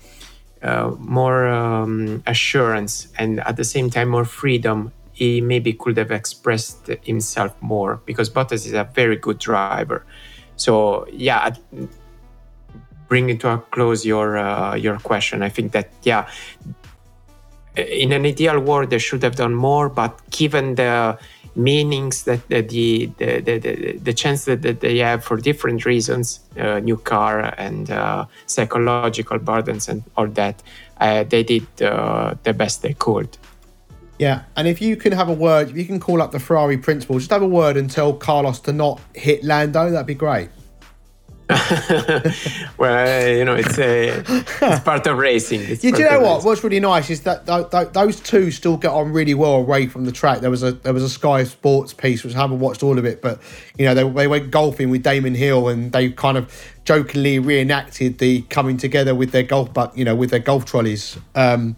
[0.63, 6.11] uh, more um, assurance and at the same time more freedom, he maybe could have
[6.11, 10.05] expressed himself more because Bottas is a very good driver.
[10.57, 11.55] So yeah,
[13.09, 16.29] bringing to a close your uh, your question, I think that yeah,
[17.77, 21.19] in an ideal world they should have done more, but given the
[21.57, 25.85] meanings that the the the, the, the, the chance that, that they have for different
[25.85, 30.63] reasons, uh, new car and uh, psychological burdens and all that,
[31.01, 33.37] uh, they did uh, the best they could.
[34.19, 36.79] Yeah, and if you can have a word, if you can call up the Ferrari
[36.79, 39.91] principal, just have a word and tell Carlos to not hit Lando.
[39.91, 40.49] That'd be great.
[42.77, 45.61] well, you know, it's a it's part of racing.
[45.61, 46.35] It's Yeah, do you know what?
[46.37, 46.47] racing.
[46.47, 49.87] What's really nice is that th- th- those two still get on really well away
[49.87, 50.41] from the track.
[50.41, 53.05] There was a there was a Sky Sports piece which I haven't watched all of
[53.05, 53.41] it, but
[53.79, 56.53] you know they, they went golfing with Damon Hill and they kind of
[56.85, 61.17] jokingly reenacted the coming together with their golf, but you know with their golf trolleys.
[61.37, 61.77] Um,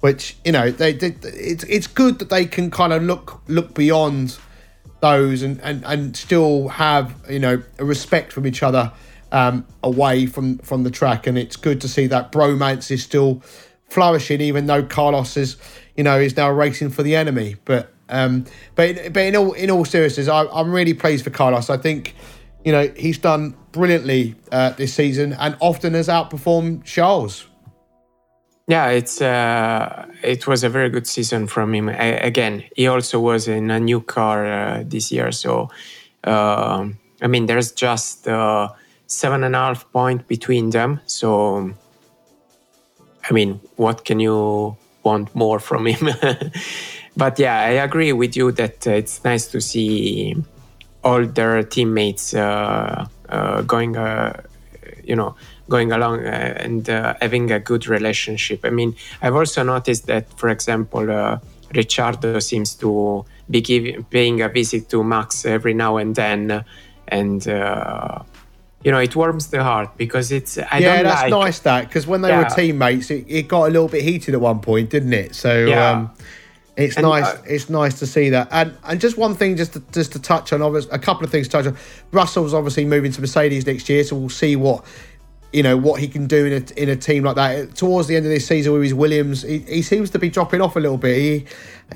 [0.00, 3.74] which you know they, they it's it's good that they can kind of look look
[3.74, 4.38] beyond
[5.00, 8.92] those and, and, and still have you know a respect from each other
[9.32, 13.42] um, away from from the track and it's good to see that bromance is still
[13.88, 15.56] flourishing even though Carlos is
[15.96, 17.56] you know is now racing for the enemy.
[17.64, 18.44] But um
[18.74, 21.70] but but in all in all seriousness I, I'm really pleased for Carlos.
[21.70, 22.14] I think
[22.64, 27.46] you know he's done brilliantly uh, this season and often has outperformed Charles.
[28.66, 31.88] Yeah, it's uh, it was a very good season from him.
[31.88, 35.70] A- again, he also was in a new car uh, this year, so
[36.24, 38.68] um I mean, there's just uh,
[39.08, 41.00] seven and a half point between them.
[41.06, 41.70] So,
[43.28, 46.08] I mean, what can you want more from him?
[47.16, 50.36] but yeah, I agree with you that uh, it's nice to see
[51.02, 54.42] all their teammates uh, uh, going, uh,
[55.02, 55.34] you know,
[55.68, 58.60] going along uh, and uh, having a good relationship.
[58.64, 61.40] I mean, I've also noticed that, for example,
[61.74, 66.64] Ricciardo seems to be giving, paying a visit to Max every now and then,
[67.08, 68.22] and uh,
[68.84, 70.56] you know, it warms the heart because it's.
[70.58, 71.58] I yeah, don't that's like, nice.
[71.60, 74.60] That because when they were teammates, it, it got a little bit heated at one
[74.60, 75.34] point, didn't it?
[75.34, 75.90] So Yeah.
[75.90, 76.10] um,
[76.76, 77.24] it's And, nice.
[77.24, 78.46] uh, it's nice to see that.
[78.52, 81.30] And and just one thing, just to, just to touch on, obvious, a couple of
[81.32, 81.76] things to touch on.
[82.12, 84.84] Russell's obviously moving to Mercedes next year, so we'll see what
[85.52, 87.74] you know what he can do in a in a team like that.
[87.74, 90.60] Towards the end of this season, with his Williams, he, he seems to be dropping
[90.60, 91.16] off a little bit.
[91.16, 91.46] He,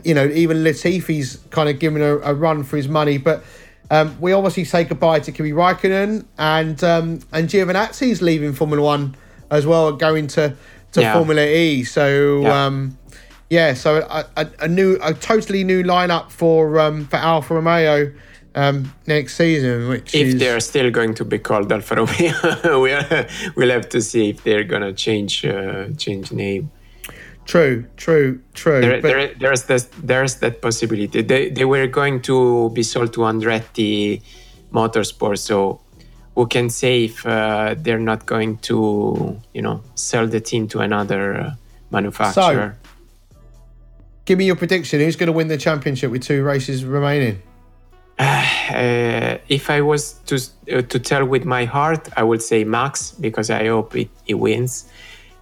[0.02, 3.44] you know, even Latifi's kind of giving a, a run for his money, but.
[3.93, 9.14] Um, we obviously say goodbye to Kimi Raikkonen and um, and Giovinazzi's leaving Formula One
[9.51, 10.56] as well, going to
[10.93, 11.12] to Yeah.
[11.12, 11.85] Formula E.
[11.85, 12.64] So Yeah.
[12.66, 12.97] um,
[13.51, 18.10] yeah, so a, a, a new, a totally new lineup for um, for Alfa Romeo
[18.55, 22.93] um, next season, which if is they're still going to be called Alfa Romeo, we
[22.93, 26.70] are, we'll have to see if they're gonna change uh, change name.
[27.53, 28.81] True, true, true.
[28.81, 31.20] There, there, there's this, there's that possibility.
[31.20, 34.23] They, they were going to be sold to Andretti
[34.73, 35.81] Motorsport, so
[36.35, 40.81] who can say if uh, they're not going to, you know, sell the team to
[40.81, 41.55] another uh,
[41.91, 42.79] manufacturer?
[44.24, 45.01] give me your prediction.
[45.01, 47.43] Who's going to win the championship with two races remaining?
[48.62, 53.11] Uh, if I was to uh, to tell with my heart, I would say Max
[53.11, 54.89] because I hope it, he wins.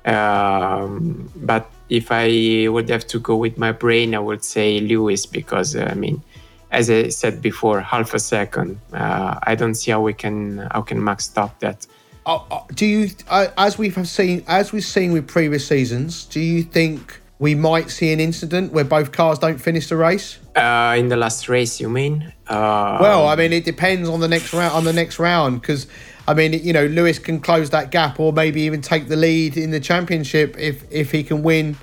[0.04, 5.26] Um, but if I would have to go with my brain, I would say Lewis
[5.26, 6.22] because uh, I mean,
[6.70, 8.78] as I said before, half a second.
[8.92, 11.86] Uh, I don't see how we can how can Max stop that.
[12.26, 16.38] Uh, uh, do you, uh, as we've seen, as we've seen with previous seasons, do
[16.38, 20.38] you think we might see an incident where both cars don't finish the race?
[20.54, 22.32] Uh, in the last race, you mean?
[22.46, 24.74] Uh, Well, I mean, it depends on the next round.
[24.74, 25.86] On the next round, because
[26.30, 29.56] I mean, you know, Lewis can close that gap, or maybe even take the lead
[29.56, 31.76] in the championship if if he can win,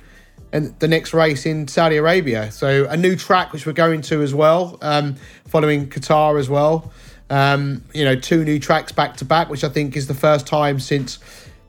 [0.54, 2.50] and the next race in Saudi Arabia.
[2.50, 5.16] So a new track which we're going to as well, um,
[5.46, 6.90] following Qatar as well.
[7.28, 10.46] Um, you know, two new tracks back to back, which I think is the first
[10.46, 11.18] time since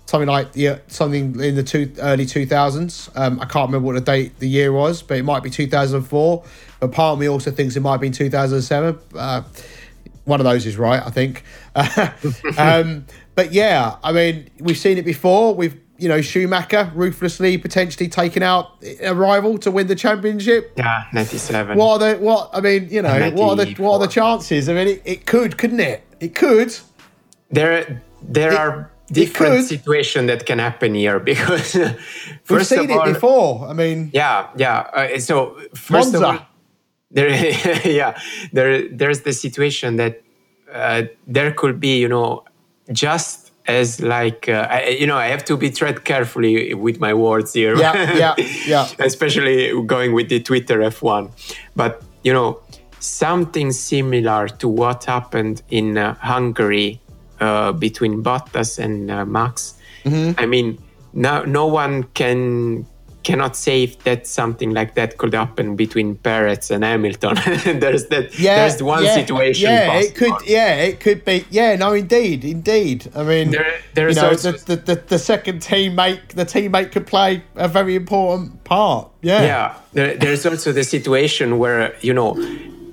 [0.05, 3.09] something like yeah, something in the two early two thousands.
[3.13, 5.67] Um, I can't remember what the date the year was, but it might be two
[5.67, 6.45] thousand four.
[6.79, 8.97] But part of me also thinks it might be two thousand seven.
[9.13, 9.41] Uh,
[10.29, 11.43] one of those is right, I think.
[12.57, 15.53] um, but yeah, I mean, we've seen it before.
[15.53, 20.73] We've you know Schumacher ruthlessly potentially taking out a rival to win the championship.
[20.77, 21.77] Yeah, ninety seven.
[21.77, 22.49] What are the what?
[22.53, 24.69] I mean, you know, what are the what are the chances?
[24.69, 26.03] I mean, it, it could, couldn't it?
[26.19, 26.75] It could.
[27.51, 33.07] There, there it, are different situations that can happen here because first we've seen all,
[33.07, 33.67] it before.
[33.67, 34.79] I mean, yeah, yeah.
[34.79, 36.17] Uh, so first Monza.
[36.17, 36.47] of all,
[37.11, 37.29] there,
[37.85, 38.19] yeah,
[38.53, 40.21] there, there's the situation that
[40.71, 42.43] uh, there could be, you know,
[42.91, 47.13] just as like uh, I, you know i have to be tread carefully with my
[47.13, 47.77] words here.
[47.77, 48.87] Yeah yeah yeah.
[48.99, 51.29] Especially going with the twitter f1
[51.75, 52.59] but you know
[52.99, 56.99] something similar to what happened in uh, hungary
[57.39, 59.75] uh, between bottas and uh, max.
[60.03, 60.39] Mm-hmm.
[60.39, 60.79] i mean
[61.13, 62.85] no, no one can
[63.23, 67.35] cannot say if that something like that could happen between Perez and Hamilton.
[67.79, 68.37] there's that.
[68.39, 69.69] Yeah, there's one yeah, situation.
[69.69, 70.07] Yeah, possible.
[70.07, 70.47] it could.
[70.47, 71.45] Yeah, it could be.
[71.49, 73.11] Yeah, no, indeed, indeed.
[73.15, 77.07] I mean, there, there's you know, also, the, the, the, second teammate, the teammate could
[77.07, 79.09] play a very important part.
[79.21, 79.77] Yeah, yeah.
[79.93, 82.35] There, there's also the situation where you know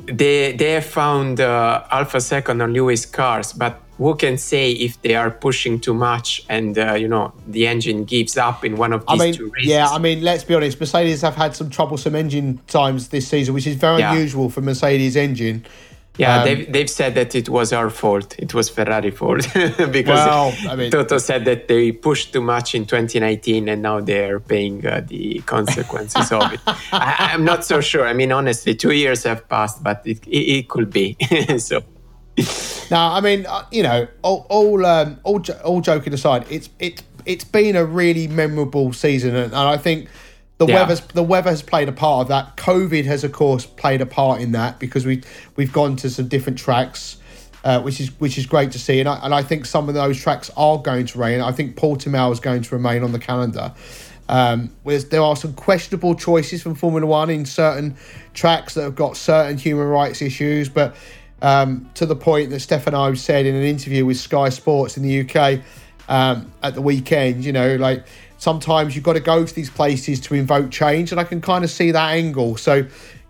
[0.06, 5.00] they they have found uh, Alfa second on Lewis cars, but who can say if
[5.02, 8.92] they are pushing too much and uh, you know the engine gives up in one
[8.92, 9.68] of these I mean, two races?
[9.68, 10.78] Yeah, I mean, let's be honest.
[10.78, 14.12] Mercedes have had some troublesome engine times this season, which is very yeah.
[14.12, 15.64] unusual for Mercedes engine.
[16.18, 18.38] Yeah, um, they've, they've said that it was our fault.
[18.38, 22.74] It was Ferrari fault because well, I mean, Toto said that they pushed too much
[22.74, 26.60] in 2019 and now they're paying uh, the consequences of it.
[26.92, 28.06] I, am not so sure.
[28.06, 31.16] I mean, honestly, two years have passed, but it, it, it could be.
[31.58, 31.82] so
[32.90, 37.02] now, I mean, uh, you know, all all um, all, all joking aside, it's it's
[37.24, 40.08] it's been a really memorable season, and, and I think
[40.58, 40.82] the yeah.
[40.82, 42.56] weather's the weather has played a part of that.
[42.56, 45.22] COVID has, of course, played a part in that because we
[45.56, 47.18] we've gone to some different tracks.
[47.64, 49.96] Uh, which is which is great to see, and I, and I think some of
[49.96, 51.40] those tracks are going to rain.
[51.40, 53.74] I think Portimao is going to remain on the calendar.
[54.28, 57.96] Um, there are some questionable choices from Formula One in certain
[58.34, 60.94] tracks that have got certain human rights issues, but
[61.42, 65.20] um, to the point that Stefano said in an interview with Sky Sports in the
[65.20, 65.60] UK
[66.08, 68.06] um, at the weekend, you know, like
[68.38, 71.64] sometimes you've got to go to these places to invoke change, and I can kind
[71.64, 72.56] of see that angle.
[72.56, 72.86] So,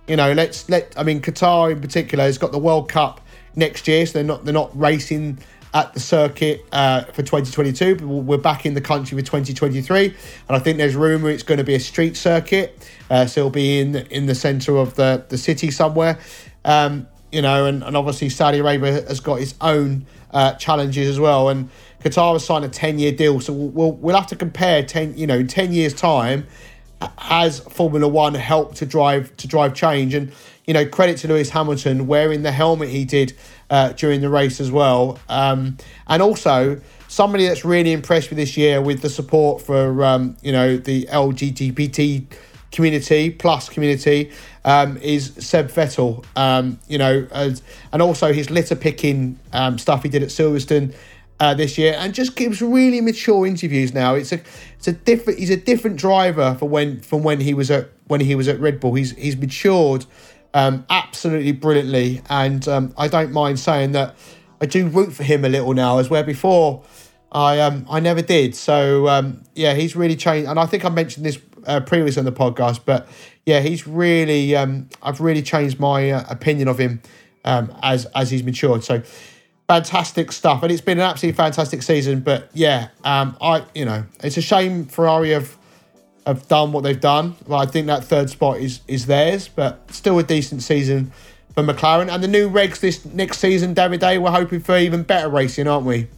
[0.06, 3.20] you know, let's let I mean Qatar in particular has got the World Cup
[3.54, 5.38] next year, so they're not they're not racing
[5.74, 10.14] at the circuit uh, for 2022, but we're back in the country for 2023, and
[10.48, 13.80] I think there's rumour it's going to be a street circuit, uh, so it'll be
[13.80, 16.18] in in the centre of the the city somewhere.
[16.64, 21.20] Um, you know, and, and obviously Saudi Arabia has got its own uh, challenges as
[21.20, 21.48] well.
[21.48, 21.70] And
[22.02, 23.40] Qatar has signed a 10 year deal.
[23.40, 26.46] So we'll, we'll have to compare 10, you know, in 10 years' time,
[27.18, 30.14] has Formula One helped to drive to drive change?
[30.14, 30.32] And,
[30.66, 33.36] you know, credit to Lewis Hamilton wearing the helmet he did
[33.70, 35.18] uh, during the race as well.
[35.28, 35.76] Um,
[36.08, 40.52] and also, somebody that's really impressed with this year with the support for, um, you
[40.52, 42.26] know, the LGBT
[42.72, 44.32] community plus community
[44.64, 46.24] um, is Seb Vettel.
[46.36, 47.62] Um, you know, as,
[47.92, 50.94] and also his litter picking um, stuff he did at Silverstone
[51.38, 54.14] uh, this year, and just gives really mature interviews now.
[54.14, 54.40] It's a
[54.76, 58.20] it's a different he's a different driver for when from when he was at when
[58.20, 58.94] he was at Red Bull.
[58.94, 60.06] He's he's matured
[60.54, 64.16] um, absolutely brilliantly, and um, I don't mind saying that
[64.60, 66.82] I do root for him a little now, as where before.
[67.32, 68.54] I um I never did.
[68.54, 72.24] So um yeah, he's really changed, and I think I mentioned this uh, previously on
[72.24, 73.06] the podcast, but
[73.44, 77.00] yeah, he's really um, I've really changed my uh, opinion of him
[77.44, 78.84] um, as as he's matured.
[78.84, 79.02] So
[79.68, 82.20] fantastic stuff, and it's been an absolutely fantastic season.
[82.20, 85.56] But yeah, um, I you know it's a shame Ferrari have
[86.26, 87.36] have done what they've done.
[87.46, 91.12] Well, I think that third spot is is theirs, but still a decent season
[91.54, 92.12] for McLaren.
[92.12, 95.86] And the new regs this next season, Davide, we're hoping for even better racing, aren't
[95.86, 96.08] we?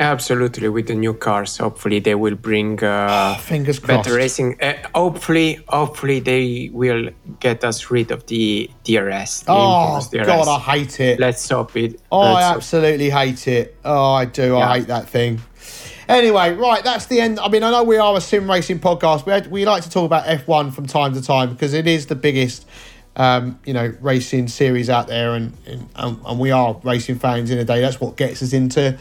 [0.00, 4.04] Absolutely, with the new cars, hopefully they will bring uh, fingers crossed.
[4.04, 4.56] better racing.
[4.58, 9.42] Uh, hopefully, hopefully they will get us rid of the DRS.
[9.42, 10.26] The oh DRS.
[10.26, 11.20] God, I hate it.
[11.20, 12.00] Let's stop it.
[12.10, 13.76] Oh, Let's I absolutely hate it.
[13.84, 14.54] Oh, I do.
[14.54, 14.70] Yeah.
[14.70, 15.42] I hate that thing.
[16.08, 17.38] Anyway, right, that's the end.
[17.38, 19.26] I mean, I know we are a sim racing podcast.
[19.26, 22.06] We we like to talk about F one from time to time because it is
[22.06, 22.66] the biggest.
[23.16, 27.58] Um, you know, racing series out there, and, and and we are racing fans in
[27.58, 27.80] a day.
[27.80, 28.96] That's what gets us into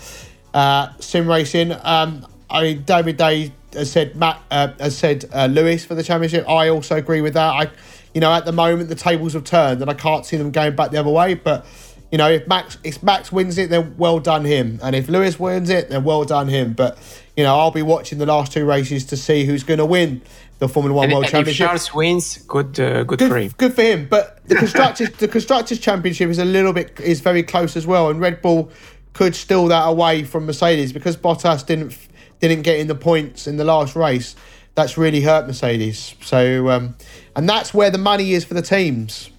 [0.53, 1.71] uh, sim racing.
[1.84, 6.47] Um, I mean, Davide has said Matt uh, has said uh, Lewis for the championship.
[6.49, 7.49] I also agree with that.
[7.53, 7.71] I,
[8.13, 10.76] you know, at the moment the tables have turned, and I can't see them going
[10.76, 11.35] back the other way.
[11.35, 11.65] But
[12.11, 15.39] you know, if Max if Max wins it, then well done him, and if Lewis
[15.39, 16.73] wins it, then well done him.
[16.73, 16.97] But
[17.38, 20.21] you know, I'll be watching the last two races to see who's going to win
[20.57, 21.67] the Formula One And, World and if Championship.
[21.67, 23.47] Charles wins, good, uh, good, for him.
[23.49, 24.07] Good, good for him.
[24.09, 28.09] But the constructors, the constructors championship is a little bit is very close as well,
[28.09, 28.71] and Red Bull
[29.14, 31.98] could steal that away from Mercedes because Bottas didn't
[32.40, 34.36] didn't get in the points in the last race.
[34.76, 36.15] That's really hurt Mercedes.
[36.22, 36.95] So, um,
[37.36, 39.30] and that's where the money is for the teams.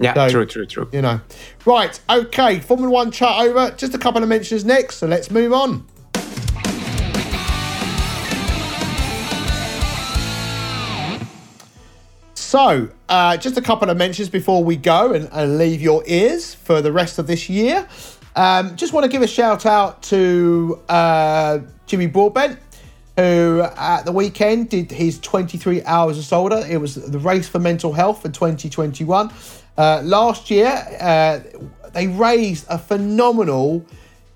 [0.00, 0.88] Yeah, So- true, true, true.
[0.92, 1.20] You know,
[1.66, 1.98] right?
[2.08, 3.72] Okay, Formula One chat over.
[3.76, 5.86] Just a couple of mentions next, so let's move on.
[12.34, 16.54] So, uh, just a couple of mentions before we go and, and leave your ears
[16.54, 17.88] for the rest of this year.
[18.36, 22.58] Um, just want to give a shout out to uh, Jimmy Broadbent,
[23.16, 26.64] who at the weekend did his 23 hours of solder.
[26.68, 29.32] It was the race for mental health for 2021.
[29.76, 31.40] Uh, last year, uh,
[31.92, 33.84] they raised a phenomenal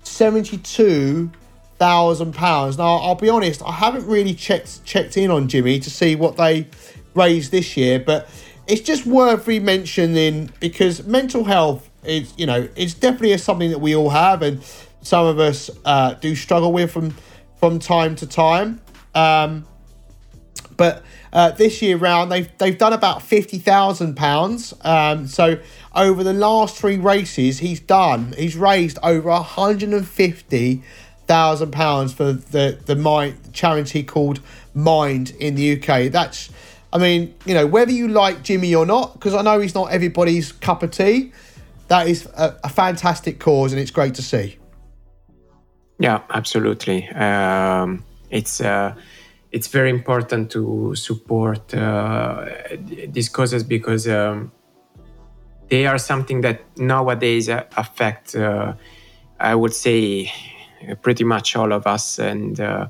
[0.03, 1.31] 72
[1.79, 2.77] thousand pounds.
[2.77, 6.35] Now, I'll be honest, I haven't really checked checked in on Jimmy to see what
[6.35, 6.67] they
[7.15, 8.29] raised this year, but
[8.67, 13.95] it's just worth re-mentioning because mental health is, you know, it's definitely something that we
[13.95, 14.61] all have, and
[15.01, 17.15] some of us uh, do struggle with from
[17.59, 18.81] from time to time.
[19.13, 19.65] Um,
[20.77, 21.03] but
[21.33, 24.73] uh, this year round they've they've done about fifty thousand um, pounds.
[25.33, 25.59] So
[25.95, 30.83] over the last three races, he's done he's raised over hundred and fifty
[31.27, 34.39] thousand pounds for the the mind charity called
[34.73, 36.11] Mind in the UK.
[36.11, 36.49] That's
[36.91, 39.91] I mean you know whether you like Jimmy or not because I know he's not
[39.91, 41.31] everybody's cup of tea.
[41.89, 44.57] That is a, a fantastic cause and it's great to see.
[45.99, 47.07] Yeah, absolutely.
[47.09, 48.95] Um, it's uh,
[49.51, 52.45] it's very important to support uh,
[53.07, 54.51] these causes because um,
[55.69, 58.73] they are something that nowadays uh, affect, uh,
[59.39, 60.31] I would say,
[61.01, 62.19] pretty much all of us.
[62.19, 62.87] And uh,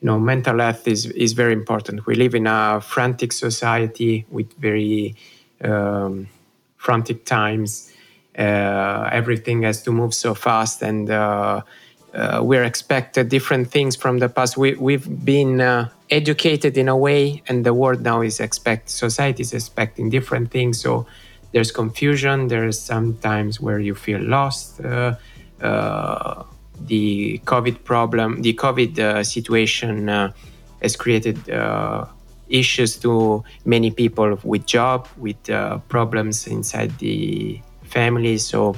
[0.00, 2.06] you know, mental health is is very important.
[2.06, 5.16] We live in a frantic society with very
[5.64, 6.28] um,
[6.76, 7.91] frantic times.
[8.38, 11.10] Uh, everything has to move so fast and.
[11.10, 11.62] Uh,
[12.14, 14.58] uh, we're expected different things from the past.
[14.58, 19.40] We, we've been uh, educated in a way, and the world now is expect society
[19.42, 20.78] is expecting different things.
[20.78, 21.06] So
[21.52, 22.48] there's confusion.
[22.48, 24.80] There's sometimes where you feel lost.
[24.80, 25.14] Uh,
[25.60, 26.44] uh
[26.80, 30.32] the COVID problem, the COVID uh, situation uh,
[30.82, 31.38] has created
[32.48, 35.40] issues to many people with job, with
[35.88, 37.60] problems inside the
[37.92, 38.38] family.
[38.38, 38.76] So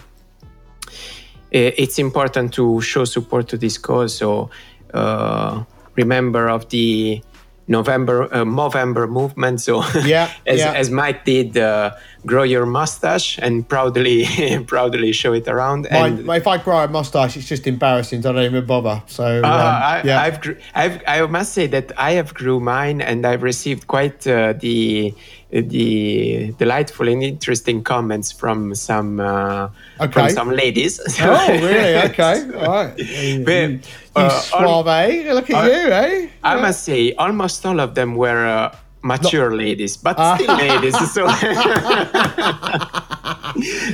[1.50, 4.16] it's important to show support to this cause.
[4.16, 4.50] So
[4.92, 5.64] uh,
[5.96, 7.22] remember of the
[7.66, 9.60] November uh, Movember movement.
[9.60, 10.72] So yeah, as, yeah.
[10.72, 11.92] as Mike did, uh,
[12.26, 14.26] grow your mustache and proudly
[14.66, 15.86] proudly show it around.
[15.90, 18.20] My, and, if I grow a mustache, it's just embarrassing.
[18.20, 19.02] I don't even bother.
[19.06, 20.20] So um, I, yeah.
[20.20, 24.54] I've, I've, I must say that I have grew mine, and I've received quite uh,
[24.54, 25.14] the
[25.62, 29.68] the delightful and interesting comments from some uh,
[30.00, 30.12] okay.
[30.12, 31.00] from some ladies.
[31.20, 31.94] oh, really?
[32.10, 32.98] Okay, all right.
[32.98, 33.80] You, But, you
[34.16, 35.32] uh, suave, eh?
[35.32, 36.28] Look at uh, you, eh?
[36.42, 40.94] I must say, almost all of them were uh, mature ladies, but still ladies.
[41.12, 41.28] So,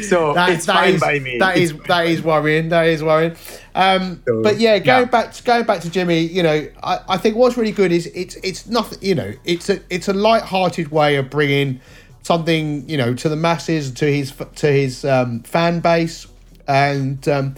[0.02, 1.38] so That- it's that fine is- by me.
[1.38, 2.68] That is that is worrying.
[2.70, 3.36] That is worrying.
[3.74, 5.10] Um, So, but yeah, going yeah.
[5.10, 8.06] back to going back to Jimmy, you know, I, I think what's really good is
[8.06, 8.98] it's it's nothing.
[9.00, 11.80] You know, it's a it's a light-hearted way of bringing
[12.22, 16.26] something you know to the masses, to his to his um, fan base,
[16.66, 17.54] and um,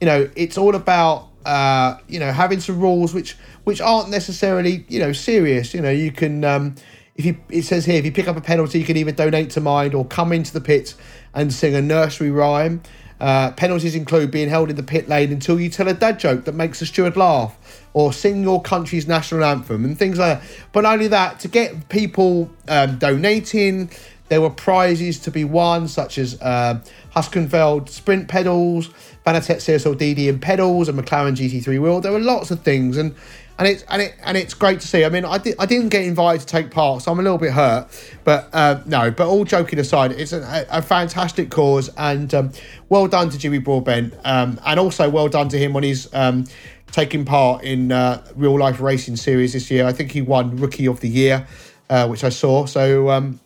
[0.00, 4.84] you know, it's all about uh, you know having some rules which which aren't necessarily
[4.88, 5.74] you know serious.
[5.74, 6.44] You know, you can.
[6.44, 6.74] Um,
[7.16, 9.50] if you, it says here, if you pick up a penalty, you can either donate
[9.50, 10.96] to Mind or come into the pit
[11.32, 12.82] and sing a nursery rhyme.
[13.20, 16.44] Uh, penalties include being held in the pit lane until you tell a dad joke
[16.44, 17.56] that makes the steward laugh,
[17.92, 20.48] or sing your country's national anthem and things like that.
[20.72, 23.90] But only that, to get people um, donating,
[24.28, 26.80] there were prizes to be won, such as uh,
[27.14, 28.88] Heusinkveld sprint pedals,
[29.24, 32.00] Fanatec CSL DD and pedals, and McLaren GT3 wheel.
[32.00, 33.14] There were lots of things, and
[33.58, 35.04] and it's and it and it's great to see.
[35.04, 37.38] I mean, I did I didn't get invited to take part, so I'm a little
[37.38, 37.88] bit hurt.
[38.24, 42.52] But uh, no, but all joking aside, it's a, a fantastic cause, and um,
[42.88, 46.44] well done to Jimmy Broadbent, um, and also well done to him on his um,
[46.90, 49.86] taking part in uh, real life racing series this year.
[49.86, 51.46] I think he won Rookie of the Year,
[51.90, 52.66] uh, which I saw.
[52.66, 53.38] So um,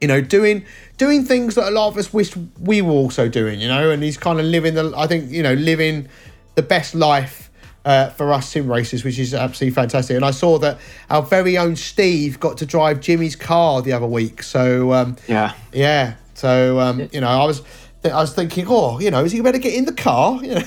[0.00, 0.64] you know, doing
[0.96, 3.60] doing things that a lot of us wish we were also doing.
[3.60, 6.08] You know, and he's kind of living the I think you know living
[6.54, 7.50] the best life
[7.84, 10.16] uh, for us sim races, which is absolutely fantastic.
[10.16, 10.78] And I saw that
[11.10, 14.42] our very own Steve got to drive Jimmy's car the other week.
[14.42, 15.54] So um, yeah.
[15.72, 17.62] yeah, so um, you know, I was
[18.04, 20.40] I was thinking, oh, you know, is he better get in the car?
[20.44, 20.60] You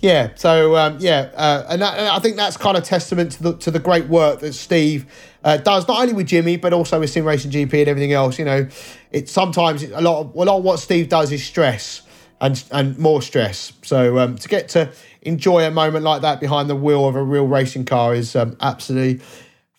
[0.00, 0.30] yeah.
[0.36, 3.56] So um, yeah, uh, and, that, and, I think that's kind of testament to the
[3.58, 5.06] to the great work that Steve
[5.42, 8.38] uh, does, not only with Jimmy but also with Sim Racing GP and everything else.
[8.38, 8.68] You know,
[9.10, 12.02] it's sometimes a lot of a lot of what Steve does is stress
[12.40, 13.72] and and more stress.
[13.82, 14.90] So um, to get to
[15.22, 18.56] enjoy a moment like that behind the wheel of a real racing car is um,
[18.60, 19.24] absolutely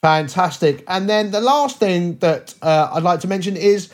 [0.02, 0.84] fantastic.
[0.88, 3.90] And then the last thing that uh, I'd like to mention is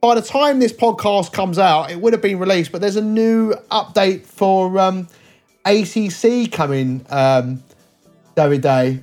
[0.00, 3.02] by the time this podcast comes out, it would have been released, but there's a
[3.02, 5.08] new update for um,
[5.64, 7.62] ACC coming, um,
[8.36, 9.02] Davide.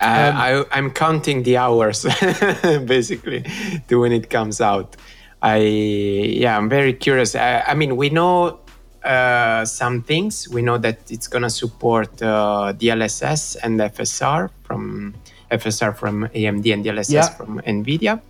[0.00, 2.04] Uh, um, I, I'm counting the hours,
[2.62, 3.44] basically,
[3.88, 4.96] to when it comes out.
[5.42, 7.34] I yeah, I'm very curious.
[7.34, 8.60] I, I mean, we know
[9.04, 10.48] uh, some things.
[10.48, 15.14] We know that it's gonna support uh, DLSS and FSR from
[15.50, 17.28] FSR from AMD and DLSS yeah.
[17.28, 18.20] from NVIDIA.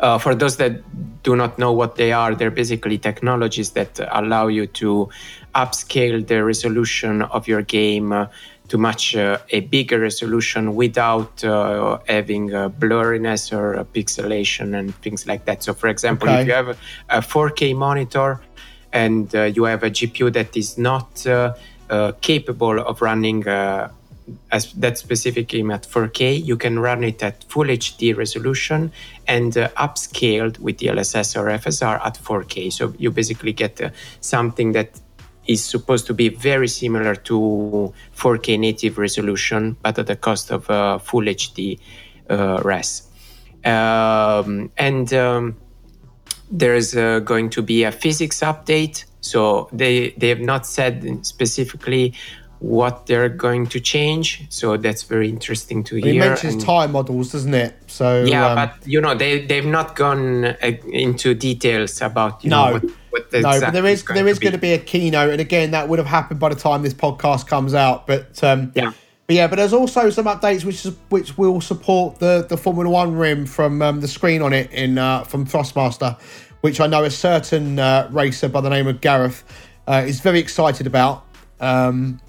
[0.00, 0.80] Uh, for those that
[1.22, 5.08] do not know what they are, they're basically technologies that allow you to
[5.54, 8.26] upscale the resolution of your game uh,
[8.68, 15.44] to match uh, a bigger resolution without uh, having blurriness or pixelation and things like
[15.44, 15.62] that.
[15.62, 16.42] So, for example, okay.
[16.42, 18.40] if you have a, 4K monitor
[18.92, 21.52] and uh, you have a GPU that is not uh,
[22.20, 23.44] capable of running
[24.50, 28.92] as that specific game at 4K, you can run it at full HD resolution
[29.26, 32.72] and uh, upscaled with DLSS or FSR at 4K.
[32.72, 33.90] So you basically get uh,
[34.20, 35.00] something that
[35.46, 40.68] is supposed to be very similar to 4K native resolution, but at the cost of
[40.70, 41.78] uh, full HD
[42.30, 43.02] uh, res.
[43.64, 45.56] Um, and um,
[46.50, 49.04] there's uh, going to be a physics update.
[49.20, 52.14] So they they have not said specifically
[52.60, 54.46] what they're going to change.
[54.48, 56.14] So that's very interesting to hear.
[56.14, 57.74] It mentions and, tire models, doesn't it?
[57.86, 60.54] So yeah, um, but you know they they've not gone uh,
[60.90, 62.66] into details about you no.
[62.66, 62.84] know what,
[63.32, 65.98] no, but there is there is going to be a keynote, and again that would
[65.98, 68.06] have happened by the time this podcast comes out.
[68.06, 68.92] But um, yeah.
[69.26, 72.88] But yeah, but there's also some updates which is, which will support the, the Formula
[72.88, 76.16] One rim from um, the screen on it in uh, from Thrustmaster,
[76.60, 79.42] which I know a certain uh, racer by the name of Gareth
[79.88, 81.24] uh, is very excited about.
[81.58, 82.20] Um,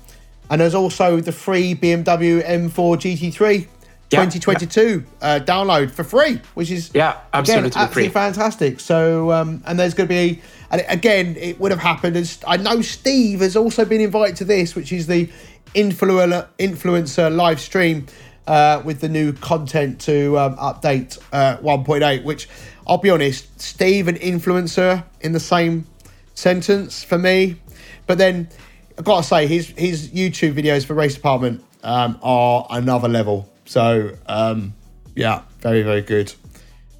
[0.49, 3.67] and there's also the free BMW M4 GT3
[4.09, 5.27] yeah, 2022 yeah.
[5.27, 8.79] Uh, download for free, which is yeah, absolutely, again, absolutely fantastic.
[8.79, 12.15] So, um, and there's going to be, and again, it would have happened.
[12.15, 15.29] As I know, Steve has also been invited to this, which is the
[15.75, 18.05] influencer influencer live stream
[18.47, 22.23] uh, with the new content to um, update uh, 1.8.
[22.23, 22.47] Which
[22.87, 25.85] I'll be honest, Steve and influencer in the same
[26.33, 27.57] sentence for me,
[28.05, 28.47] but then
[28.97, 33.49] I've got to say, his his YouTube videos for Race Department um, are another level.
[33.67, 34.73] So um,
[35.15, 36.33] yeah, very very good.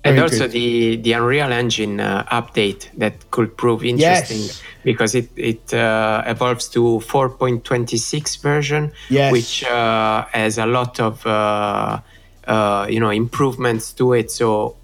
[0.04, 0.52] Very and also good.
[0.52, 4.62] the the Unreal Engine uh, update that could prove interesting yes.
[4.84, 9.32] because it it uh, evolves to 4.26 version, yes.
[9.32, 12.00] which uh, has a lot of uh,
[12.48, 14.30] uh, you know improvements to it.
[14.30, 14.76] So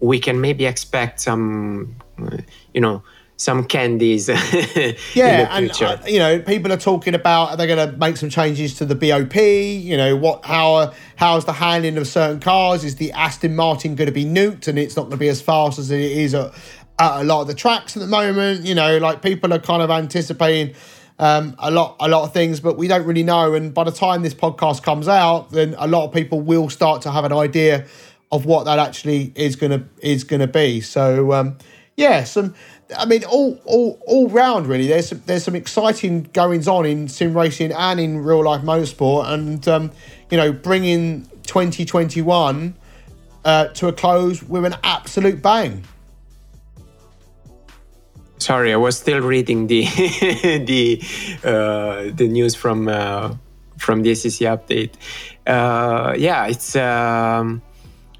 [0.00, 2.38] we can maybe expect some uh,
[2.72, 3.02] you know
[3.36, 4.28] some candies.
[5.14, 8.30] yeah, and uh, you know, people are talking about are they're going to make some
[8.30, 9.34] changes to the BOP.
[9.36, 12.84] You know, what how how's the handling of certain cars?
[12.84, 15.40] Is the Aston Martin going to be nuked and it's not going to be as
[15.40, 16.52] fast as it is at,
[16.98, 18.64] at a lot of the tracks at the moment?
[18.64, 20.74] You know, like people are kind of anticipating.
[21.18, 23.54] Um, a lot, a lot of things, but we don't really know.
[23.54, 27.02] And by the time this podcast comes out, then a lot of people will start
[27.02, 27.86] to have an idea
[28.32, 30.80] of what that actually is gonna is gonna be.
[30.80, 31.58] So, um,
[31.96, 32.54] yeah, some
[32.96, 34.86] I mean, all all all round really.
[34.86, 39.28] There's some, there's some exciting goings on in sim racing and in real life motorsport,
[39.32, 39.92] and um,
[40.30, 42.74] you know, bringing 2021
[43.44, 45.84] uh, to a close with an absolute bang.
[48.38, 49.84] Sorry, I was still reading the
[50.66, 51.00] the
[51.44, 53.34] uh, the news from uh,
[53.78, 54.94] from the ACC update.
[55.46, 56.76] Uh, yeah, it's.
[56.76, 57.62] Um,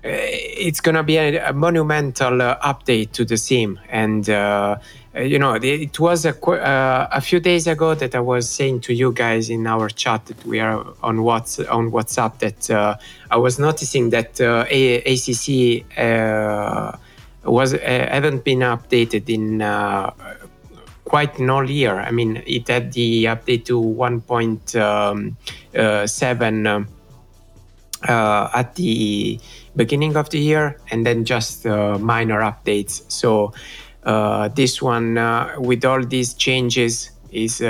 [0.02, 4.76] it's going to be a, a monumental uh, update to the sim and uh,
[5.14, 8.80] uh you know it was a, uh, a few days ago that i was saying
[8.80, 12.96] to you guys in our chat that we are on what's on whatsapp that uh,
[13.30, 15.84] i was noticing that acc
[17.44, 19.60] was haven't been updated in
[21.04, 22.00] quite an all year.
[22.00, 26.88] I mean it had the update to 1.7 um,
[28.54, 29.38] at the
[29.76, 33.02] beginning of the year and then just uh, minor updates.
[33.10, 33.52] So
[34.04, 37.60] uh, this one, uh, with all these changes, is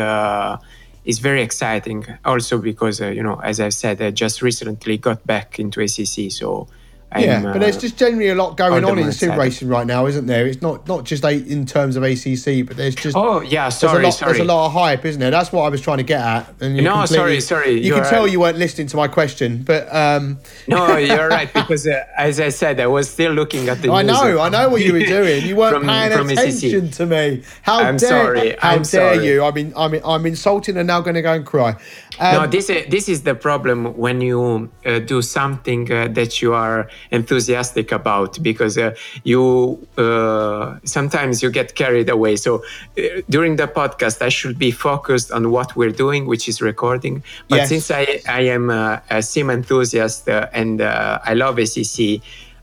[1.05, 2.07] is very exciting.
[2.25, 6.69] Also because you know, as I said, I just recently got back into ACC, so
[7.19, 10.07] yeah, but there's uh, just generally a lot going on in sim racing right now,
[10.07, 10.47] isn't there?
[10.47, 13.79] It's not not just a, in terms of ACC, but there's just Oh yeah, there's
[13.79, 14.33] sorry, a lot, sorry.
[14.33, 15.31] There's a lot of hype, isn't there?
[15.31, 16.55] That's what I was trying to get at.
[16.61, 18.33] And No, sorry, sorry, You can you're tell right.
[18.33, 22.49] you weren't listening to my question, but um, no, you're right because uh, as I
[22.51, 23.91] said, I was still looking at the.
[23.93, 25.45] I know, I know what you were doing.
[25.45, 26.39] You weren't From- paying from ACC.
[26.39, 27.43] attention to me.
[27.63, 28.09] How I'm dare?
[28.09, 29.27] sorry, How I'm dare sorry.
[29.27, 29.45] you?
[29.45, 31.77] I mean, I mean, I'm insulting and now going to go and cry.
[32.21, 36.43] Um, no, this is this is the problem when you uh, do something uh, that
[36.43, 42.37] you are enthusiastic about because uh, you uh, sometimes you get carried away.
[42.37, 42.63] So
[42.99, 47.23] uh, during the podcast, I should be focused on what we're doing, which is recording.
[47.49, 47.69] But Yes.
[47.69, 52.21] since I I am uh, a sim enthusiast uh, and uh, I love ACC.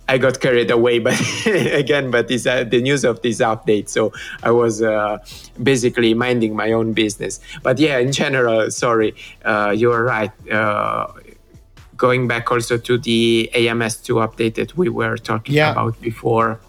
[0.07, 1.13] I got carried away, but
[1.45, 3.89] again, but this uh, the news of this update.
[3.89, 4.11] So
[4.41, 5.19] I was uh,
[5.61, 7.39] basically minding my own business.
[7.61, 9.13] But yeah, in general, sorry,
[9.45, 10.31] uh, you're right.
[11.99, 15.71] Uh, going back also to the AMS2 update that we were talking Yeah.
[15.71, 16.59] about before,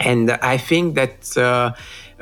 [0.00, 1.72] and I think that uh,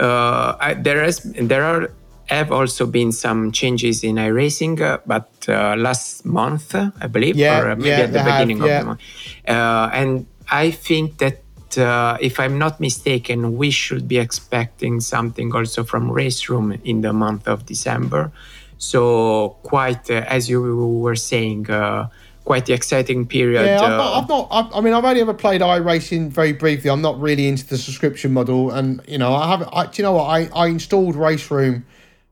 [0.03, 1.89] uh, I, there is there are
[2.27, 7.37] have also been some changes in iRacing, uh, but uh, last month, uh, I believe,
[7.37, 8.79] Yeah, or maybe yeah, at the they have, beginning yeah.
[8.79, 9.01] of the month.
[9.49, 11.43] Uh, and I think that
[11.77, 17.01] uh, if I'm not mistaken, we should be expecting something also from Race Room in
[17.03, 18.31] the month of December.
[18.79, 20.61] So quite, uh, as you
[21.03, 22.09] were saying, uh,
[22.45, 23.65] quite the exciting period.
[23.65, 24.49] Yeah, I've uh, not, I've not.
[24.51, 26.91] I've, I mean, I've only ever played iRacing very briefly.
[26.91, 29.71] I'm not really into the subscription model, and you know, I haven't.
[29.73, 30.25] I, do you know what?
[30.25, 31.85] I, I installed Race Room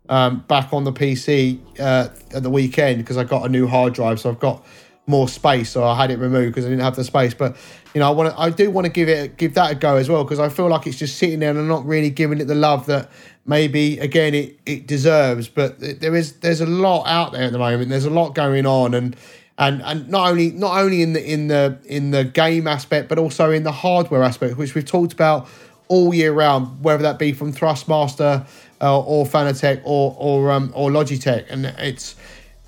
[0.08, 3.94] um, back on the PC uh, at the weekend because I got a new hard
[3.94, 4.64] drive, so I've got
[5.06, 5.70] more space.
[5.70, 7.34] So I had it removed because I didn't have the space.
[7.34, 7.56] But
[7.94, 8.40] you know, I want to.
[8.40, 10.68] I do want to give it give that a go as well because I feel
[10.68, 13.10] like it's just sitting there and I'm not really giving it the love that
[13.46, 15.48] maybe again it, it deserves.
[15.48, 17.88] But there is there's a lot out there at the moment.
[17.88, 19.16] There's a lot going on and
[19.58, 23.18] and and not only not only in the in the in the game aspect, but
[23.18, 25.48] also in the hardware aspect, which we've talked about
[25.88, 28.46] all year round, whether that be from Thrustmaster
[28.80, 32.14] uh, or Fanatec or or um, or Logitech, and it's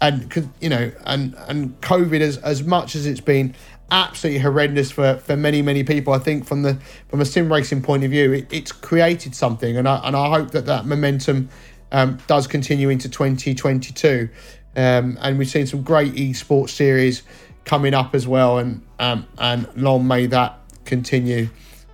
[0.01, 3.55] and you know and and COVID as as much as it's been
[3.93, 6.77] absolutely horrendous for for many many people, I think from the
[7.09, 10.29] from a sim racing point of view, it, it's created something, and I and I
[10.29, 11.51] hope that that momentum
[11.93, 14.29] um, does continue into 2022.
[14.77, 17.23] Um, and we've seen some great esports series
[17.65, 21.49] coming up as well, and um, and long may that continue,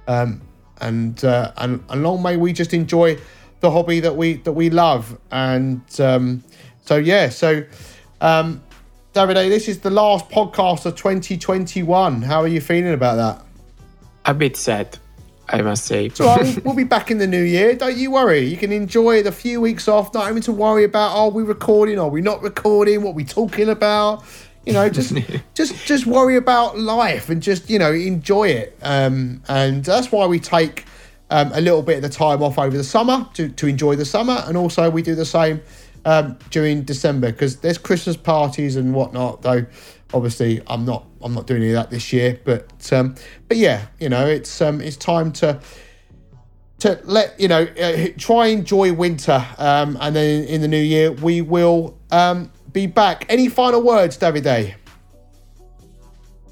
[0.07, 0.43] um,
[0.81, 3.19] and, uh, and and long may we just enjoy
[3.61, 6.44] the hobby that we that we love, and um,
[6.85, 7.65] so yeah, so
[8.20, 8.62] um,
[9.15, 12.23] Davide, this is the last podcast of 2021.
[12.23, 13.47] How are you feeling about that?
[14.27, 14.98] a bit sad,
[15.48, 16.09] I must say.
[16.09, 17.74] So we'll, we'll be back in the new year.
[17.74, 18.40] Don't you worry.
[18.40, 21.98] You can enjoy the few weeks off, not having to worry about are we recording,
[21.98, 24.24] are we not recording, what we talking about.
[24.64, 25.16] You know, just
[25.55, 28.77] just just worry about life and just you know enjoy it.
[28.82, 30.85] Um, and that's why we take
[31.31, 34.05] um, a little bit of the time off over the summer to to enjoy the
[34.05, 35.62] summer, and also we do the same
[36.05, 39.43] um, during December because there's Christmas parties and whatnot.
[39.43, 39.66] Though
[40.17, 43.15] obviously I'm not I'm not doing any of that this year, but um,
[43.49, 45.61] but yeah, you know it's um, it's time to
[46.81, 51.13] to let you know uh, try enjoy winter um, and then in the new year
[51.13, 53.27] we will um, be back.
[53.29, 54.75] Any final words davide?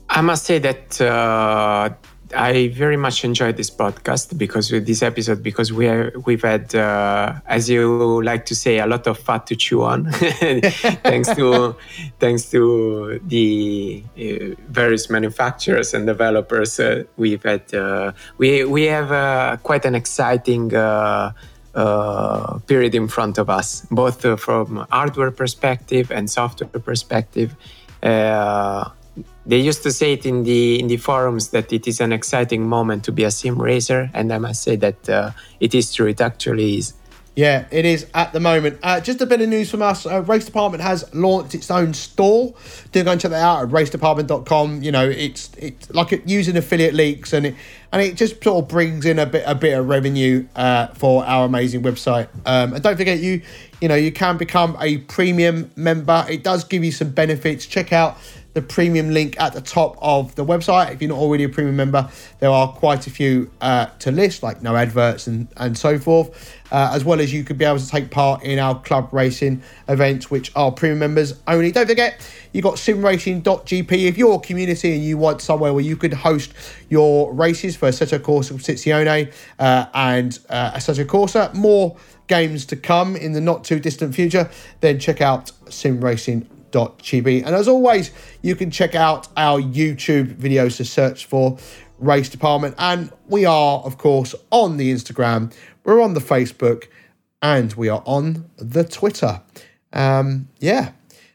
[0.08, 1.90] I must say that uh,
[2.36, 6.74] I very much enjoyed this podcast because with this episode because we are, we've had
[6.74, 11.76] uh, as you like to say a lot of fat to chew on thanks to
[12.18, 19.12] thanks to the uh, various manufacturers and developers uh, we've had uh, we we have
[19.12, 21.32] uh, quite an exciting uh,
[22.66, 27.56] period in front of us, both from hardware perspective and software perspective.
[29.46, 32.66] They used to say it in the in the forums that it is an exciting
[32.66, 35.30] moment to be a sim racer, and I must say that uh,
[35.60, 36.06] it is true.
[36.06, 36.94] It actually is.
[37.36, 38.78] Yeah, it is at the moment.
[38.80, 40.06] Uh, just a bit of news from us.
[40.06, 42.54] Uh, Race Department has launched its own store.
[42.92, 44.84] Do go and check that out at racedepartment.com.
[44.84, 47.56] You know, it's it's like it, using affiliate links and it
[47.90, 51.24] and it just sort of brings in a bit a bit of revenue uh, for
[51.24, 52.28] our amazing website.
[52.46, 53.42] Um, and don't forget you
[53.80, 56.24] you know you can become a premium member.
[56.28, 57.66] It does give you some benefits.
[57.66, 58.16] Check out
[58.54, 60.92] the premium link at the top of the website.
[60.92, 62.08] If you're not already a premium member,
[62.38, 66.56] there are quite a few uh, to list, like no adverts and, and so forth,
[66.70, 69.62] uh, as well as you could be able to take part in our club racing
[69.88, 71.72] events, which are premium members only.
[71.72, 73.92] Don't forget, you've got simracing.gp.
[73.92, 76.52] If you're a community and you want somewhere where you could host
[76.88, 81.96] your races for Assetto Corsa Competizione uh, and uh, Assetto Corsa, more
[82.28, 84.48] games to come in the not too distant future,
[84.80, 87.44] then check out simracing.gp race.chibi.
[87.44, 88.10] And as always,
[88.42, 91.58] you can check out our YouTube videos to search for
[91.98, 92.74] Race Department.
[92.78, 95.52] And we are, of course, on the Instagram,
[95.84, 96.88] we're on the Facebook,
[97.42, 99.42] and we are on the Twitter.
[99.92, 100.92] Um, yeah,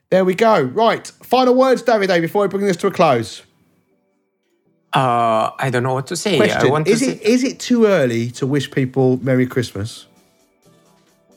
[0.09, 0.61] there we go.
[0.61, 3.43] Right, final words, David, before we bring this to a close.
[4.91, 6.37] Uh, I don't know what to say.
[6.37, 10.07] Question, I want is to it is it too early to wish people Merry Christmas?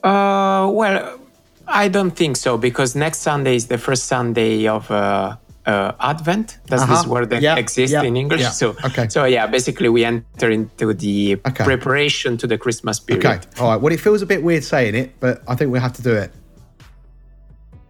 [0.03, 1.19] Uh, well,
[1.67, 6.57] I don't think so because next Sunday is the first Sunday of uh, uh, Advent.
[6.67, 6.93] Does Uh-huh.
[6.95, 8.41] this word Yeah, exist yeah, in English?
[8.41, 8.49] yeah.
[8.49, 9.07] So, Okay.
[9.09, 11.63] so yeah, basically we enter into the Okay.
[11.63, 13.25] preparation to the Christmas period.
[13.25, 13.81] Okay, all right.
[13.81, 16.13] Well, it feels a bit weird saying it, but I think we have to do
[16.13, 16.31] it.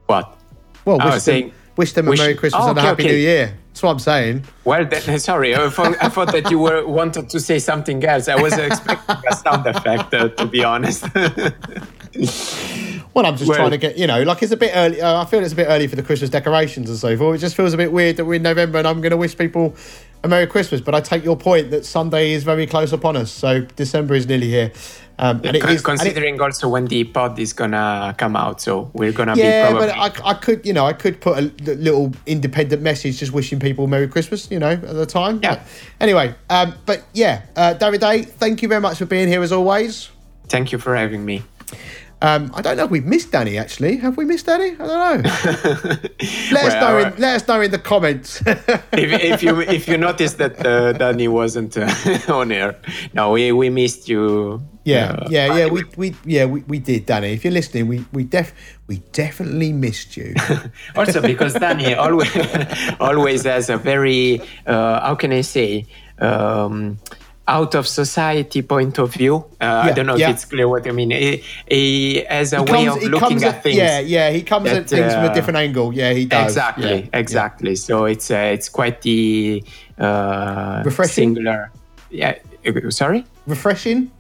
[0.06, 0.38] What?
[0.86, 2.82] Well, I wish was them, saying- wish them a wish- Merry Christmas Oh, and a
[2.82, 3.12] Happy okay.
[3.14, 3.54] New Year.
[3.70, 4.44] That's what I'm saying.
[4.66, 8.28] Well, then, sorry, I thought, I thought that you were wanted to say something else.
[8.28, 11.06] I was expecting a sound effect, uh, to be honest.
[13.14, 15.00] Well, I'm just Well- trying to get, you know, like it's a bit early.
[15.02, 17.36] Uh, I feel it's a bit early for the Christmas decorations and so forth.
[17.36, 19.38] It just feels a bit weird that we're in November and I'm going to wish
[19.38, 19.76] people
[20.24, 20.82] a Merry Christmas.
[20.82, 23.32] But I take your point that Sunday is very close upon us.
[23.32, 24.72] So December is nearly here.
[25.20, 25.84] Um, and it Con- is.
[25.86, 29.68] and it- Considering also when the pod is gonna come out, so we're gonna yeah,
[29.68, 29.94] be probably.
[29.94, 33.60] but I, I could, you know, I could put a little independent message just wishing
[33.60, 35.40] people Merry Christmas, you know, at the time.
[35.44, 35.50] Yeah.
[35.56, 35.62] But
[36.02, 40.10] anyway, um, but yeah, uh, Davide, thank you very much for being here as always.
[40.50, 41.44] Thank you for having me.
[42.24, 43.98] Um, I don't know if we've missed Danny actually.
[43.98, 44.72] Have we missed Danny?
[44.80, 45.30] I don't know.
[46.54, 46.98] let us know.
[46.98, 48.42] uh, In, let us know in the comments.
[48.48, 51.92] if, if you if you noticed that uh, Danny wasn't uh,
[52.30, 52.80] on air,
[53.14, 54.64] no, we, we missed you.
[54.86, 55.68] yeah, uh, yeah, yeah.
[55.68, 57.34] We, we yeah we, we did, Danny.
[57.34, 58.54] If you're listening, we we def
[58.88, 60.34] we definitely missed you.
[60.96, 62.32] also because Danny always
[63.02, 65.86] always has a very uh, how can I say
[66.20, 67.00] um,
[67.48, 69.44] out of society point of view.
[69.60, 70.30] Uh, I don't know yeah.
[70.30, 71.12] if it's clear what I mean.
[71.12, 73.76] He, he has a He way comes- of looking comes at things.
[73.78, 74.30] Yeah, yeah.
[74.32, 75.94] He comes at that, things from a uh, different angle.
[75.94, 76.46] Yeah, he does.
[76.52, 77.76] Exactly, Yeah, exactly.
[77.76, 79.64] So it's uh, it's quite the
[80.00, 81.36] uh, Refreshing?
[81.36, 81.72] singular.
[82.10, 83.26] Yeah, uh, sorry.
[83.46, 84.12] Refreshing.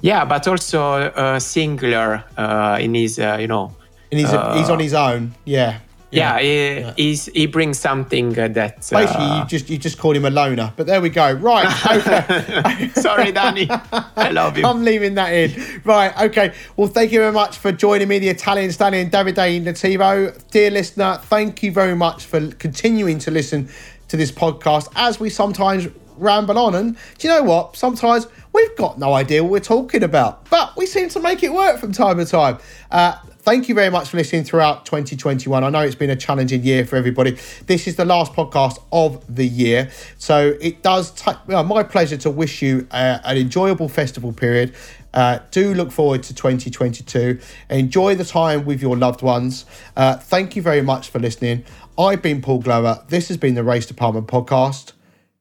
[0.00, 3.74] Yeah, but also uh, singular uh, in his, uh, you know.
[4.12, 5.34] And he's he's on his own.
[5.44, 5.80] Yeah.
[6.10, 8.76] Yeah, he, He's, he brings something uh, that.
[8.76, 10.72] Basically, uh, you just you just called him a loner.
[10.76, 11.32] But there we go.
[11.32, 11.66] Right.
[11.98, 12.88] Okay.
[12.94, 13.66] sorry, Danny.
[13.70, 14.66] I love you.
[14.66, 15.82] I'm leaving that in.
[15.84, 16.54] Right, okay.
[16.76, 20.36] Well, thank you very much for joining me, the Italian stallion Davide Nativo.
[20.50, 23.68] Dear listener, thank you very much for continuing to listen
[24.08, 26.74] to this podcast as we sometimes ramble on.
[26.74, 27.76] And do you know what?
[27.76, 31.52] Sometimes we've got no idea what we're talking about, but we seem to make it
[31.52, 32.58] work from time to time.
[32.90, 33.16] Uh,
[33.48, 35.64] Thank you very much for listening throughout 2021.
[35.64, 37.38] I know it's been a challenging year for everybody.
[37.64, 39.90] This is the last podcast of the year.
[40.18, 44.74] So it does take well, my pleasure to wish you uh, an enjoyable festival period.
[45.14, 47.40] Uh, do look forward to 2022.
[47.70, 49.64] Enjoy the time with your loved ones.
[49.96, 51.64] Uh, thank you very much for listening.
[51.98, 53.02] I've been Paul Glover.
[53.08, 54.92] This has been the Race Department podcast.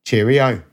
[0.06, 0.64] Cheerio.